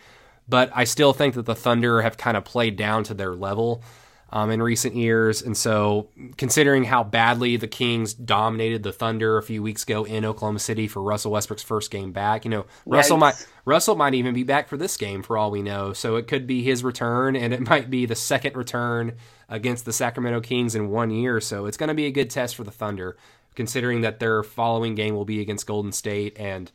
but 0.49 0.71
I 0.75 0.85
still 0.85 1.12
think 1.12 1.35
that 1.35 1.47
the 1.47 1.55
Thunder 1.55 2.03
have 2.03 2.16
kind 2.16 2.37
of 2.37 2.45
played 2.45 2.77
down 2.77 3.05
to 3.05 3.14
their 3.14 3.35
level 3.35 3.83
um, 4.31 4.51
in 4.51 4.61
recent 4.61 4.97
years, 4.97 5.41
and 5.41 5.57
so 5.57 6.09
considering 6.37 6.85
how 6.85 7.05
badly 7.05 7.57
the 7.57 7.69
Kings 7.69 8.12
dominated 8.12 8.83
the 8.83 8.93
Thunder 8.93 9.39
a 9.39 9.43
few 9.43 9.62
weeks 9.62 9.85
ago 9.85 10.05
in 10.05 10.25
Oklahoma 10.25 10.59
City 10.59 10.89
for 10.89 11.01
Russell 11.01 11.31
Westbrook's 11.31 11.62
first 11.62 11.91
game 11.91 12.12
back, 12.12 12.45
you 12.45 12.51
know 12.51 12.62
Yikes. 12.62 12.67
Russell 12.87 13.17
might 13.19 13.47
Russell 13.65 13.95
might 13.95 14.15
even 14.15 14.35
be 14.35 14.43
back 14.43 14.69
for 14.69 14.77
this 14.77 14.97
game 14.97 15.23
for 15.23 15.39
all 15.39 15.51
we 15.51 15.62
know. 15.62 15.93
So 15.93 16.17
it 16.17 16.27
could 16.27 16.47
be 16.47 16.62
his 16.62 16.83
return, 16.83 17.37
and 17.37 17.55
it 17.55 17.69
might 17.69 17.89
be 17.89 18.05
the 18.07 18.17
second 18.17 18.57
return 18.57 19.15
against 19.49 19.85
the 19.85 19.93
Sacramento 19.93 20.41
Kings 20.41 20.75
in 20.75 20.91
one 20.91 21.11
year. 21.11 21.41
So 21.41 21.67
it's 21.67 21.77
going 21.77 21.89
to 21.89 21.95
be 21.95 22.07
a 22.07 22.11
good 22.11 22.31
test 22.31 22.57
for 22.57 22.65
the 22.65 22.73
Thunder, 22.73 23.17
considering 23.55 24.01
that 24.01 24.19
their 24.19 24.43
following 24.43 24.97
game 24.97 25.15
will 25.15 25.25
be 25.25 25.41
against 25.41 25.67
Golden 25.67 25.93
State. 25.93 26.37
And 26.39 26.71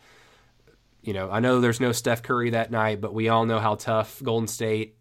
you 1.02 1.14
know, 1.14 1.30
I 1.32 1.40
know 1.40 1.60
there's 1.60 1.80
no 1.80 1.92
Steph 1.92 2.24
Curry 2.24 2.52
that 2.52 2.72
night, 2.72 3.02
but 3.02 3.14
we 3.14 3.28
all 3.28 3.46
know 3.46 3.60
how 3.60 3.76
tough 3.76 4.22
Golden 4.24 4.48
State 4.48 4.96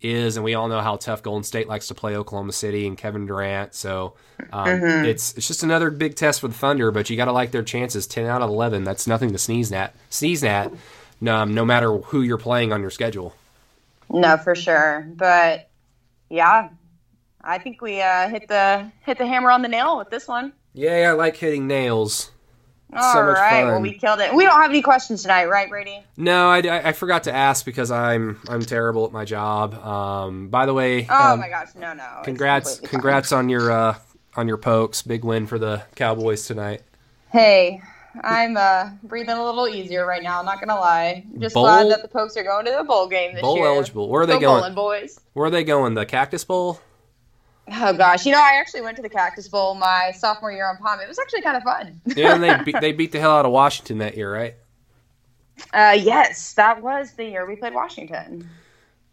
is, 0.00 0.36
and 0.36 0.44
we 0.44 0.54
all 0.54 0.68
know 0.68 0.80
how 0.80 0.96
tough 0.96 1.22
Golden 1.22 1.44
State 1.44 1.68
likes 1.68 1.88
to 1.88 1.94
play 1.94 2.16
Oklahoma 2.16 2.52
City 2.52 2.86
and 2.86 2.96
Kevin 2.96 3.26
Durant. 3.26 3.74
So 3.74 4.14
um, 4.52 4.66
mm-hmm. 4.66 5.04
it's 5.06 5.34
it's 5.34 5.46
just 5.46 5.62
another 5.62 5.90
big 5.90 6.14
test 6.16 6.40
for 6.40 6.48
the 6.48 6.54
Thunder, 6.54 6.90
but 6.90 7.08
you 7.08 7.16
got 7.16 7.26
to 7.26 7.32
like 7.32 7.50
their 7.50 7.62
chances. 7.62 8.06
Ten 8.06 8.26
out 8.26 8.42
of 8.42 8.50
eleven, 8.50 8.84
that's 8.84 9.06
nothing 9.06 9.32
to 9.32 9.38
sneeze 9.38 9.72
at. 9.72 9.94
Sneeze 10.10 10.44
at, 10.44 10.72
um, 11.26 11.54
no 11.54 11.64
matter 11.64 11.96
who 11.96 12.22
you're 12.22 12.38
playing 12.38 12.72
on 12.72 12.80
your 12.80 12.90
schedule. 12.90 13.34
No, 14.10 14.36
for 14.36 14.54
sure. 14.54 15.06
But 15.14 15.68
yeah, 16.28 16.68
I 17.42 17.58
think 17.58 17.80
we 17.80 18.02
uh, 18.02 18.28
hit 18.28 18.48
the 18.48 18.90
hit 19.04 19.18
the 19.18 19.26
hammer 19.26 19.50
on 19.50 19.62
the 19.62 19.68
nail 19.68 19.98
with 19.98 20.10
this 20.10 20.28
one. 20.28 20.52
Yeah, 20.74 21.10
I 21.10 21.12
like 21.12 21.36
hitting 21.36 21.66
nails. 21.66 22.30
All 22.94 23.12
so 23.12 23.20
right, 23.22 23.64
well 23.64 23.80
we 23.80 23.94
killed 23.94 24.20
it. 24.20 24.34
We 24.34 24.44
don't 24.44 24.60
have 24.60 24.70
any 24.70 24.82
questions 24.82 25.22
tonight, 25.22 25.46
right, 25.46 25.68
Brady? 25.68 26.02
No, 26.16 26.48
I, 26.48 26.58
I, 26.58 26.88
I, 26.88 26.92
forgot 26.92 27.24
to 27.24 27.34
ask 27.34 27.64
because 27.64 27.90
I'm 27.90 28.40
I'm 28.48 28.62
terrible 28.62 29.04
at 29.04 29.12
my 29.12 29.24
job. 29.24 29.74
Um, 29.74 30.48
by 30.48 30.66
the 30.66 30.74
way, 30.74 31.06
oh 31.10 31.32
um, 31.32 31.40
my 31.40 31.48
gosh, 31.48 31.74
no, 31.74 31.92
no. 31.92 32.22
Congrats, 32.24 32.78
congrats 32.80 33.30
fine. 33.30 33.40
on 33.40 33.48
your 33.48 33.70
uh, 33.70 33.98
on 34.36 34.46
your 34.46 34.58
pokes. 34.58 35.02
Big 35.02 35.24
win 35.24 35.46
for 35.46 35.58
the 35.58 35.82
Cowboys 35.96 36.46
tonight. 36.46 36.82
Hey, 37.32 37.82
I'm 38.22 38.56
uh, 38.56 38.90
breathing 39.02 39.36
a 39.36 39.44
little 39.44 39.66
easier 39.66 40.06
right 40.06 40.22
now. 40.22 40.38
I'm 40.38 40.46
not 40.46 40.60
gonna 40.60 40.78
lie. 40.78 41.24
Just 41.38 41.54
bowl, 41.54 41.64
glad 41.64 41.90
that 41.90 42.02
the 42.02 42.08
Pokes 42.08 42.36
are 42.36 42.44
going 42.44 42.64
to 42.66 42.72
the 42.78 42.84
bowl 42.84 43.08
game 43.08 43.32
this 43.32 43.42
bowl 43.42 43.56
year. 43.56 43.64
Bowl 43.64 43.74
eligible. 43.74 44.08
Where 44.08 44.22
are 44.22 44.26
they 44.26 44.34
Go 44.34 44.40
going, 44.40 44.60
bowling, 44.60 44.74
boys? 44.74 45.20
Where 45.32 45.46
are 45.46 45.50
they 45.50 45.64
going? 45.64 45.94
The 45.94 46.06
Cactus 46.06 46.44
Bowl. 46.44 46.80
Oh 47.72 47.92
gosh, 47.94 48.26
you 48.26 48.32
know 48.32 48.40
I 48.40 48.58
actually 48.60 48.82
went 48.82 48.96
to 48.96 49.02
the 49.02 49.08
Cactus 49.08 49.48
Bowl 49.48 49.74
my 49.74 50.12
sophomore 50.16 50.52
year 50.52 50.68
on 50.68 50.76
Palm. 50.76 51.00
It 51.00 51.08
was 51.08 51.18
actually 51.18 51.42
kind 51.42 51.56
of 51.56 51.62
fun. 51.62 52.00
yeah, 52.16 52.34
and 52.34 52.42
they 52.42 52.62
beat, 52.64 52.80
they 52.80 52.92
beat 52.92 53.12
the 53.12 53.20
hell 53.20 53.32
out 53.32 53.46
of 53.46 53.52
Washington 53.52 53.98
that 53.98 54.16
year, 54.16 54.32
right? 54.32 54.54
Uh, 55.72 55.96
yes, 55.98 56.52
that 56.54 56.82
was 56.82 57.12
the 57.12 57.24
year 57.24 57.46
we 57.46 57.56
played 57.56 57.74
Washington. 57.74 58.48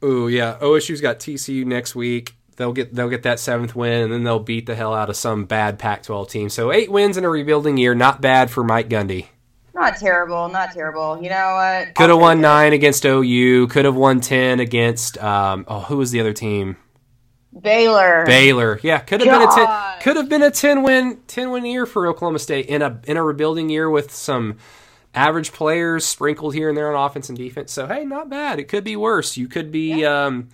Oh 0.02 0.28
yeah, 0.28 0.58
OSU's 0.62 1.02
got 1.02 1.20
TCU 1.20 1.66
next 1.66 1.96
week. 1.96 2.36
They'll 2.58 2.74
get 2.74 2.94
they'll 2.94 3.10
get 3.10 3.24
that 3.24 3.40
seventh 3.40 3.76
win, 3.76 4.04
and 4.04 4.12
then 4.14 4.24
they'll 4.24 4.40
beat 4.40 4.66
the 4.66 4.76
hell 4.76 4.94
out 4.94 5.10
of 5.10 5.16
some 5.16 5.46
bad 5.46 5.80
Pac-12 5.80 6.30
team. 6.30 6.50
So 6.50 6.72
eight 6.72 6.92
wins 6.92 7.18
in 7.18 7.24
a 7.24 7.30
rebuilding 7.30 7.78
year, 7.78 7.96
not 7.96 8.22
bad 8.22 8.52
for 8.52 8.64
Mike 8.64 8.90
Gundy. 8.90 9.28
Not 9.74 9.98
terrible, 9.98 10.50
not 10.50 10.74
terrible. 10.74 11.22
You 11.24 11.30
know 11.30 11.56
what? 11.56 11.96
Could 11.96 12.10
have 12.10 12.20
won 12.20 12.42
nine 12.42 12.74
against 12.74 13.06
OU. 13.06 13.68
Could 13.68 13.86
have 13.86 13.96
won 13.96 14.20
ten 14.20 14.60
against. 14.60 15.18
Um, 15.20 15.66
oh, 15.68 15.80
who 15.82 15.98
was 15.98 16.12
the 16.12 16.20
other 16.20 16.34
team? 16.34 16.76
Baylor. 17.60 18.26
Baylor. 18.26 18.80
Yeah, 18.82 19.00
could 19.00 19.22
have 19.22 19.30
been 19.30 19.48
a 19.48 19.52
ten, 19.54 20.02
could 20.02 20.16
have 20.16 20.30
been 20.30 20.44
a 20.44 20.52
ten 20.52 20.84
win 20.84 21.20
ten 21.28 21.52
win 21.52 21.66
year 21.66 21.86
for 21.86 22.08
Oklahoma 22.08 22.40
State 22.40 22.68
in 22.68 22.82
a 22.82 23.00
in 23.04 23.18
a 23.18 23.24
rebuilding 23.24 23.70
year 23.70 23.90
with 23.90 24.14
some 24.14 24.58
average 25.14 25.52
players 25.52 26.06
sprinkled 26.06 26.54
here 26.54 26.70
and 26.70 26.78
there 26.78 26.96
on 26.96 27.10
offense 27.10 27.30
and 27.30 27.38
defense. 27.38 27.72
So 27.72 27.88
hey, 27.88 28.06
not 28.06 28.30
bad. 28.30 28.60
It 28.60 28.70
could 28.70 28.84
be 28.84 28.96
worse. 28.96 29.36
You 29.36 29.48
could 29.48 29.72
be 29.72 30.02
yeah. 30.02 30.26
um, 30.26 30.50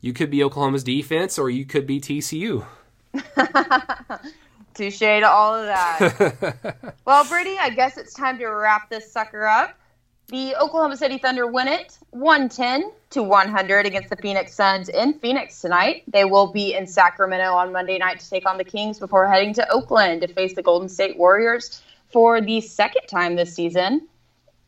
you 0.00 0.12
could 0.12 0.30
be 0.30 0.42
Oklahoma's 0.42 0.84
defense, 0.84 1.38
or 1.38 1.48
you 1.48 1.64
could 1.64 1.86
be 1.86 2.00
TCU. 2.00 2.66
Touche 4.74 4.98
to 4.98 5.22
all 5.22 5.54
of 5.54 5.66
that. 5.66 6.94
well, 7.04 7.24
Brittany, 7.26 7.58
I 7.60 7.70
guess 7.70 7.96
it's 7.98 8.14
time 8.14 8.38
to 8.38 8.46
wrap 8.46 8.90
this 8.90 9.10
sucker 9.10 9.46
up. 9.46 9.78
The 10.32 10.56
Oklahoma 10.56 10.96
City 10.96 11.18
Thunder 11.18 11.46
win 11.46 11.68
it 11.68 11.98
110 12.12 12.90
to 13.10 13.22
100 13.22 13.84
against 13.84 14.08
the 14.08 14.16
Phoenix 14.16 14.54
Suns 14.54 14.88
in 14.88 15.12
Phoenix 15.18 15.60
tonight. 15.60 16.04
They 16.08 16.24
will 16.24 16.50
be 16.50 16.72
in 16.72 16.86
Sacramento 16.86 17.52
on 17.52 17.70
Monday 17.70 17.98
night 17.98 18.18
to 18.20 18.30
take 18.30 18.48
on 18.48 18.56
the 18.56 18.64
Kings 18.64 18.98
before 18.98 19.28
heading 19.28 19.52
to 19.52 19.70
Oakland 19.70 20.22
to 20.22 20.28
face 20.28 20.54
the 20.54 20.62
Golden 20.62 20.88
State 20.88 21.18
Warriors 21.18 21.82
for 22.10 22.40
the 22.40 22.62
second 22.62 23.08
time 23.08 23.36
this 23.36 23.54
season. 23.54 24.08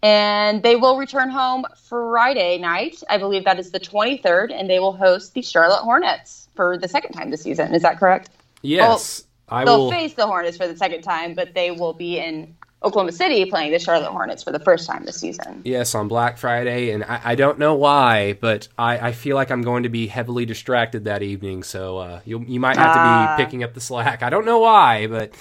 And 0.03 0.62
they 0.62 0.77
will 0.77 0.98
return 0.98 1.31
home 1.31 1.64
Friday 1.88 2.59
night. 2.59 3.03
I 3.09 3.16
believe 3.16 3.46
that 3.46 3.59
is 3.59 3.70
the 3.70 3.81
23rd, 3.81 4.53
and 4.53 4.68
they 4.68 4.81
will 4.81 4.92
host 4.92 5.33
the 5.33 5.40
Charlotte 5.40 5.81
Hornets 5.81 6.50
for 6.55 6.77
the 6.77 6.88
second 6.88 7.12
time 7.12 7.31
this 7.31 7.40
season. 7.40 7.74
Is 7.74 7.81
that 7.81 7.98
correct? 7.98 8.29
Yes. 8.61 9.24
Well, 9.48 9.61
I 9.61 9.64
they'll 9.64 9.85
will... 9.85 9.90
face 9.90 10.12
the 10.12 10.27
Hornets 10.27 10.59
for 10.59 10.68
the 10.68 10.77
second 10.77 11.00
time, 11.00 11.33
but 11.33 11.55
they 11.55 11.70
will 11.70 11.94
be 11.94 12.18
in 12.18 12.55
Oklahoma 12.85 13.12
City 13.12 13.44
playing 13.47 13.73
the 13.73 13.79
Charlotte 13.79 14.11
Hornets 14.11 14.42
for 14.42 14.53
the 14.53 14.59
first 14.59 14.87
time 14.87 15.05
this 15.05 15.16
season. 15.16 15.62
Yes, 15.64 15.94
on 15.94 16.07
Black 16.07 16.37
Friday, 16.38 16.90
and 16.90 17.03
I, 17.03 17.20
I 17.25 17.35
don't 17.35 17.59
know 17.59 17.75
why, 17.75 18.35
but 18.35 18.68
I, 18.79 19.09
I, 19.09 19.12
feel 19.12 19.37
like 19.37 19.51
I'm 19.51 19.62
going 19.62 19.85
to 19.85 19.88
be 19.88 20.07
heavily 20.07 20.44
distracted 20.44 21.05
that 21.05 21.23
evening. 21.23 21.62
So 21.62 21.99
uh, 21.99 22.20
you 22.25 22.44
you 22.47 22.61
might 22.61 22.77
have 22.77 22.94
to 22.94 23.01
be 23.01 23.33
uh, 23.33 23.37
picking 23.37 23.64
up 23.64 23.75
the 23.75 23.81
slack. 23.81 24.23
I 24.23 24.31
don't 24.31 24.44
know 24.44 24.59
why, 24.59 25.07
but 25.07 25.33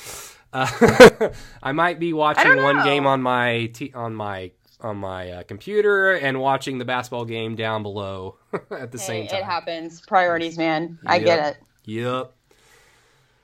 uh, 0.53 1.29
I 1.63 1.73
might 1.73 1.99
be 1.99 2.13
watching 2.13 2.63
one 2.63 2.84
game 2.84 3.06
on 3.06 3.21
my 3.21 3.67
t- 3.67 3.93
on 3.93 4.15
my 4.15 4.51
on 4.79 4.97
my 4.97 5.32
uh, 5.32 5.43
computer 5.43 6.13
and 6.13 6.39
watching 6.39 6.77
the 6.77 6.86
basketball 6.86 7.25
game 7.25 7.56
down 7.56 7.84
below 7.84 8.38
at 8.53 8.91
the 8.91 8.97
hey, 8.97 9.03
same 9.03 9.27
time. 9.27 9.39
It 9.39 9.45
happens. 9.45 10.01
Priorities, 10.01 10.58
man. 10.58 10.99
I 11.06 11.15
yep. 11.15 11.25
get 11.25 11.47
it. 11.47 11.58
Yep. 11.86 12.34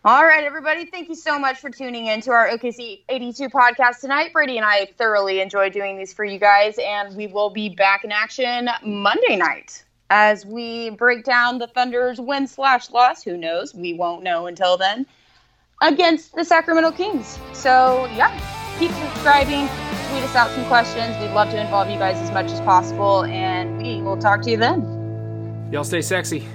All 0.05 0.23
right, 0.23 0.45
everybody. 0.45 0.85
Thank 0.85 1.09
you 1.09 1.15
so 1.15 1.37
much 1.37 1.59
for 1.59 1.69
tuning 1.69 2.05
in 2.05 2.21
to 2.21 2.31
our 2.31 2.47
OKC 2.47 3.01
82 3.09 3.49
podcast 3.49 3.99
tonight. 3.99 4.31
Brady 4.31 4.55
and 4.55 4.65
I 4.65 4.85
thoroughly 4.97 5.41
enjoy 5.41 5.69
doing 5.69 5.97
these 5.97 6.13
for 6.13 6.23
you 6.23 6.39
guys, 6.39 6.77
and 6.81 7.17
we 7.17 7.27
will 7.27 7.49
be 7.49 7.67
back 7.67 8.05
in 8.05 8.11
action 8.13 8.69
Monday 8.81 9.35
night 9.35 9.83
as 10.09 10.45
we 10.45 10.91
break 10.91 11.25
down 11.25 11.57
the 11.57 11.67
Thunder's 11.67 12.17
win 12.17 12.47
slash 12.47 12.89
loss. 12.91 13.23
Who 13.23 13.35
knows? 13.35 13.75
We 13.75 13.91
won't 13.91 14.23
know 14.23 14.47
until 14.47 14.77
then 14.77 15.05
against 15.81 16.33
the 16.33 16.45
Sacramento 16.45 16.91
Kings. 16.91 17.37
So, 17.51 18.05
yeah, 18.15 18.31
keep 18.79 18.91
subscribing. 18.91 19.67
Tweet 20.11 20.23
us 20.23 20.33
out 20.33 20.49
some 20.51 20.63
questions. 20.67 21.17
We'd 21.19 21.33
love 21.33 21.49
to 21.49 21.59
involve 21.59 21.89
you 21.89 21.97
guys 21.97 22.15
as 22.19 22.31
much 22.31 22.49
as 22.51 22.61
possible, 22.61 23.25
and 23.25 23.77
we 23.83 24.01
will 24.01 24.17
talk 24.17 24.43
to 24.43 24.51
you 24.51 24.55
then. 24.55 25.69
Y'all 25.73 25.83
stay 25.83 26.01
sexy. 26.01 26.47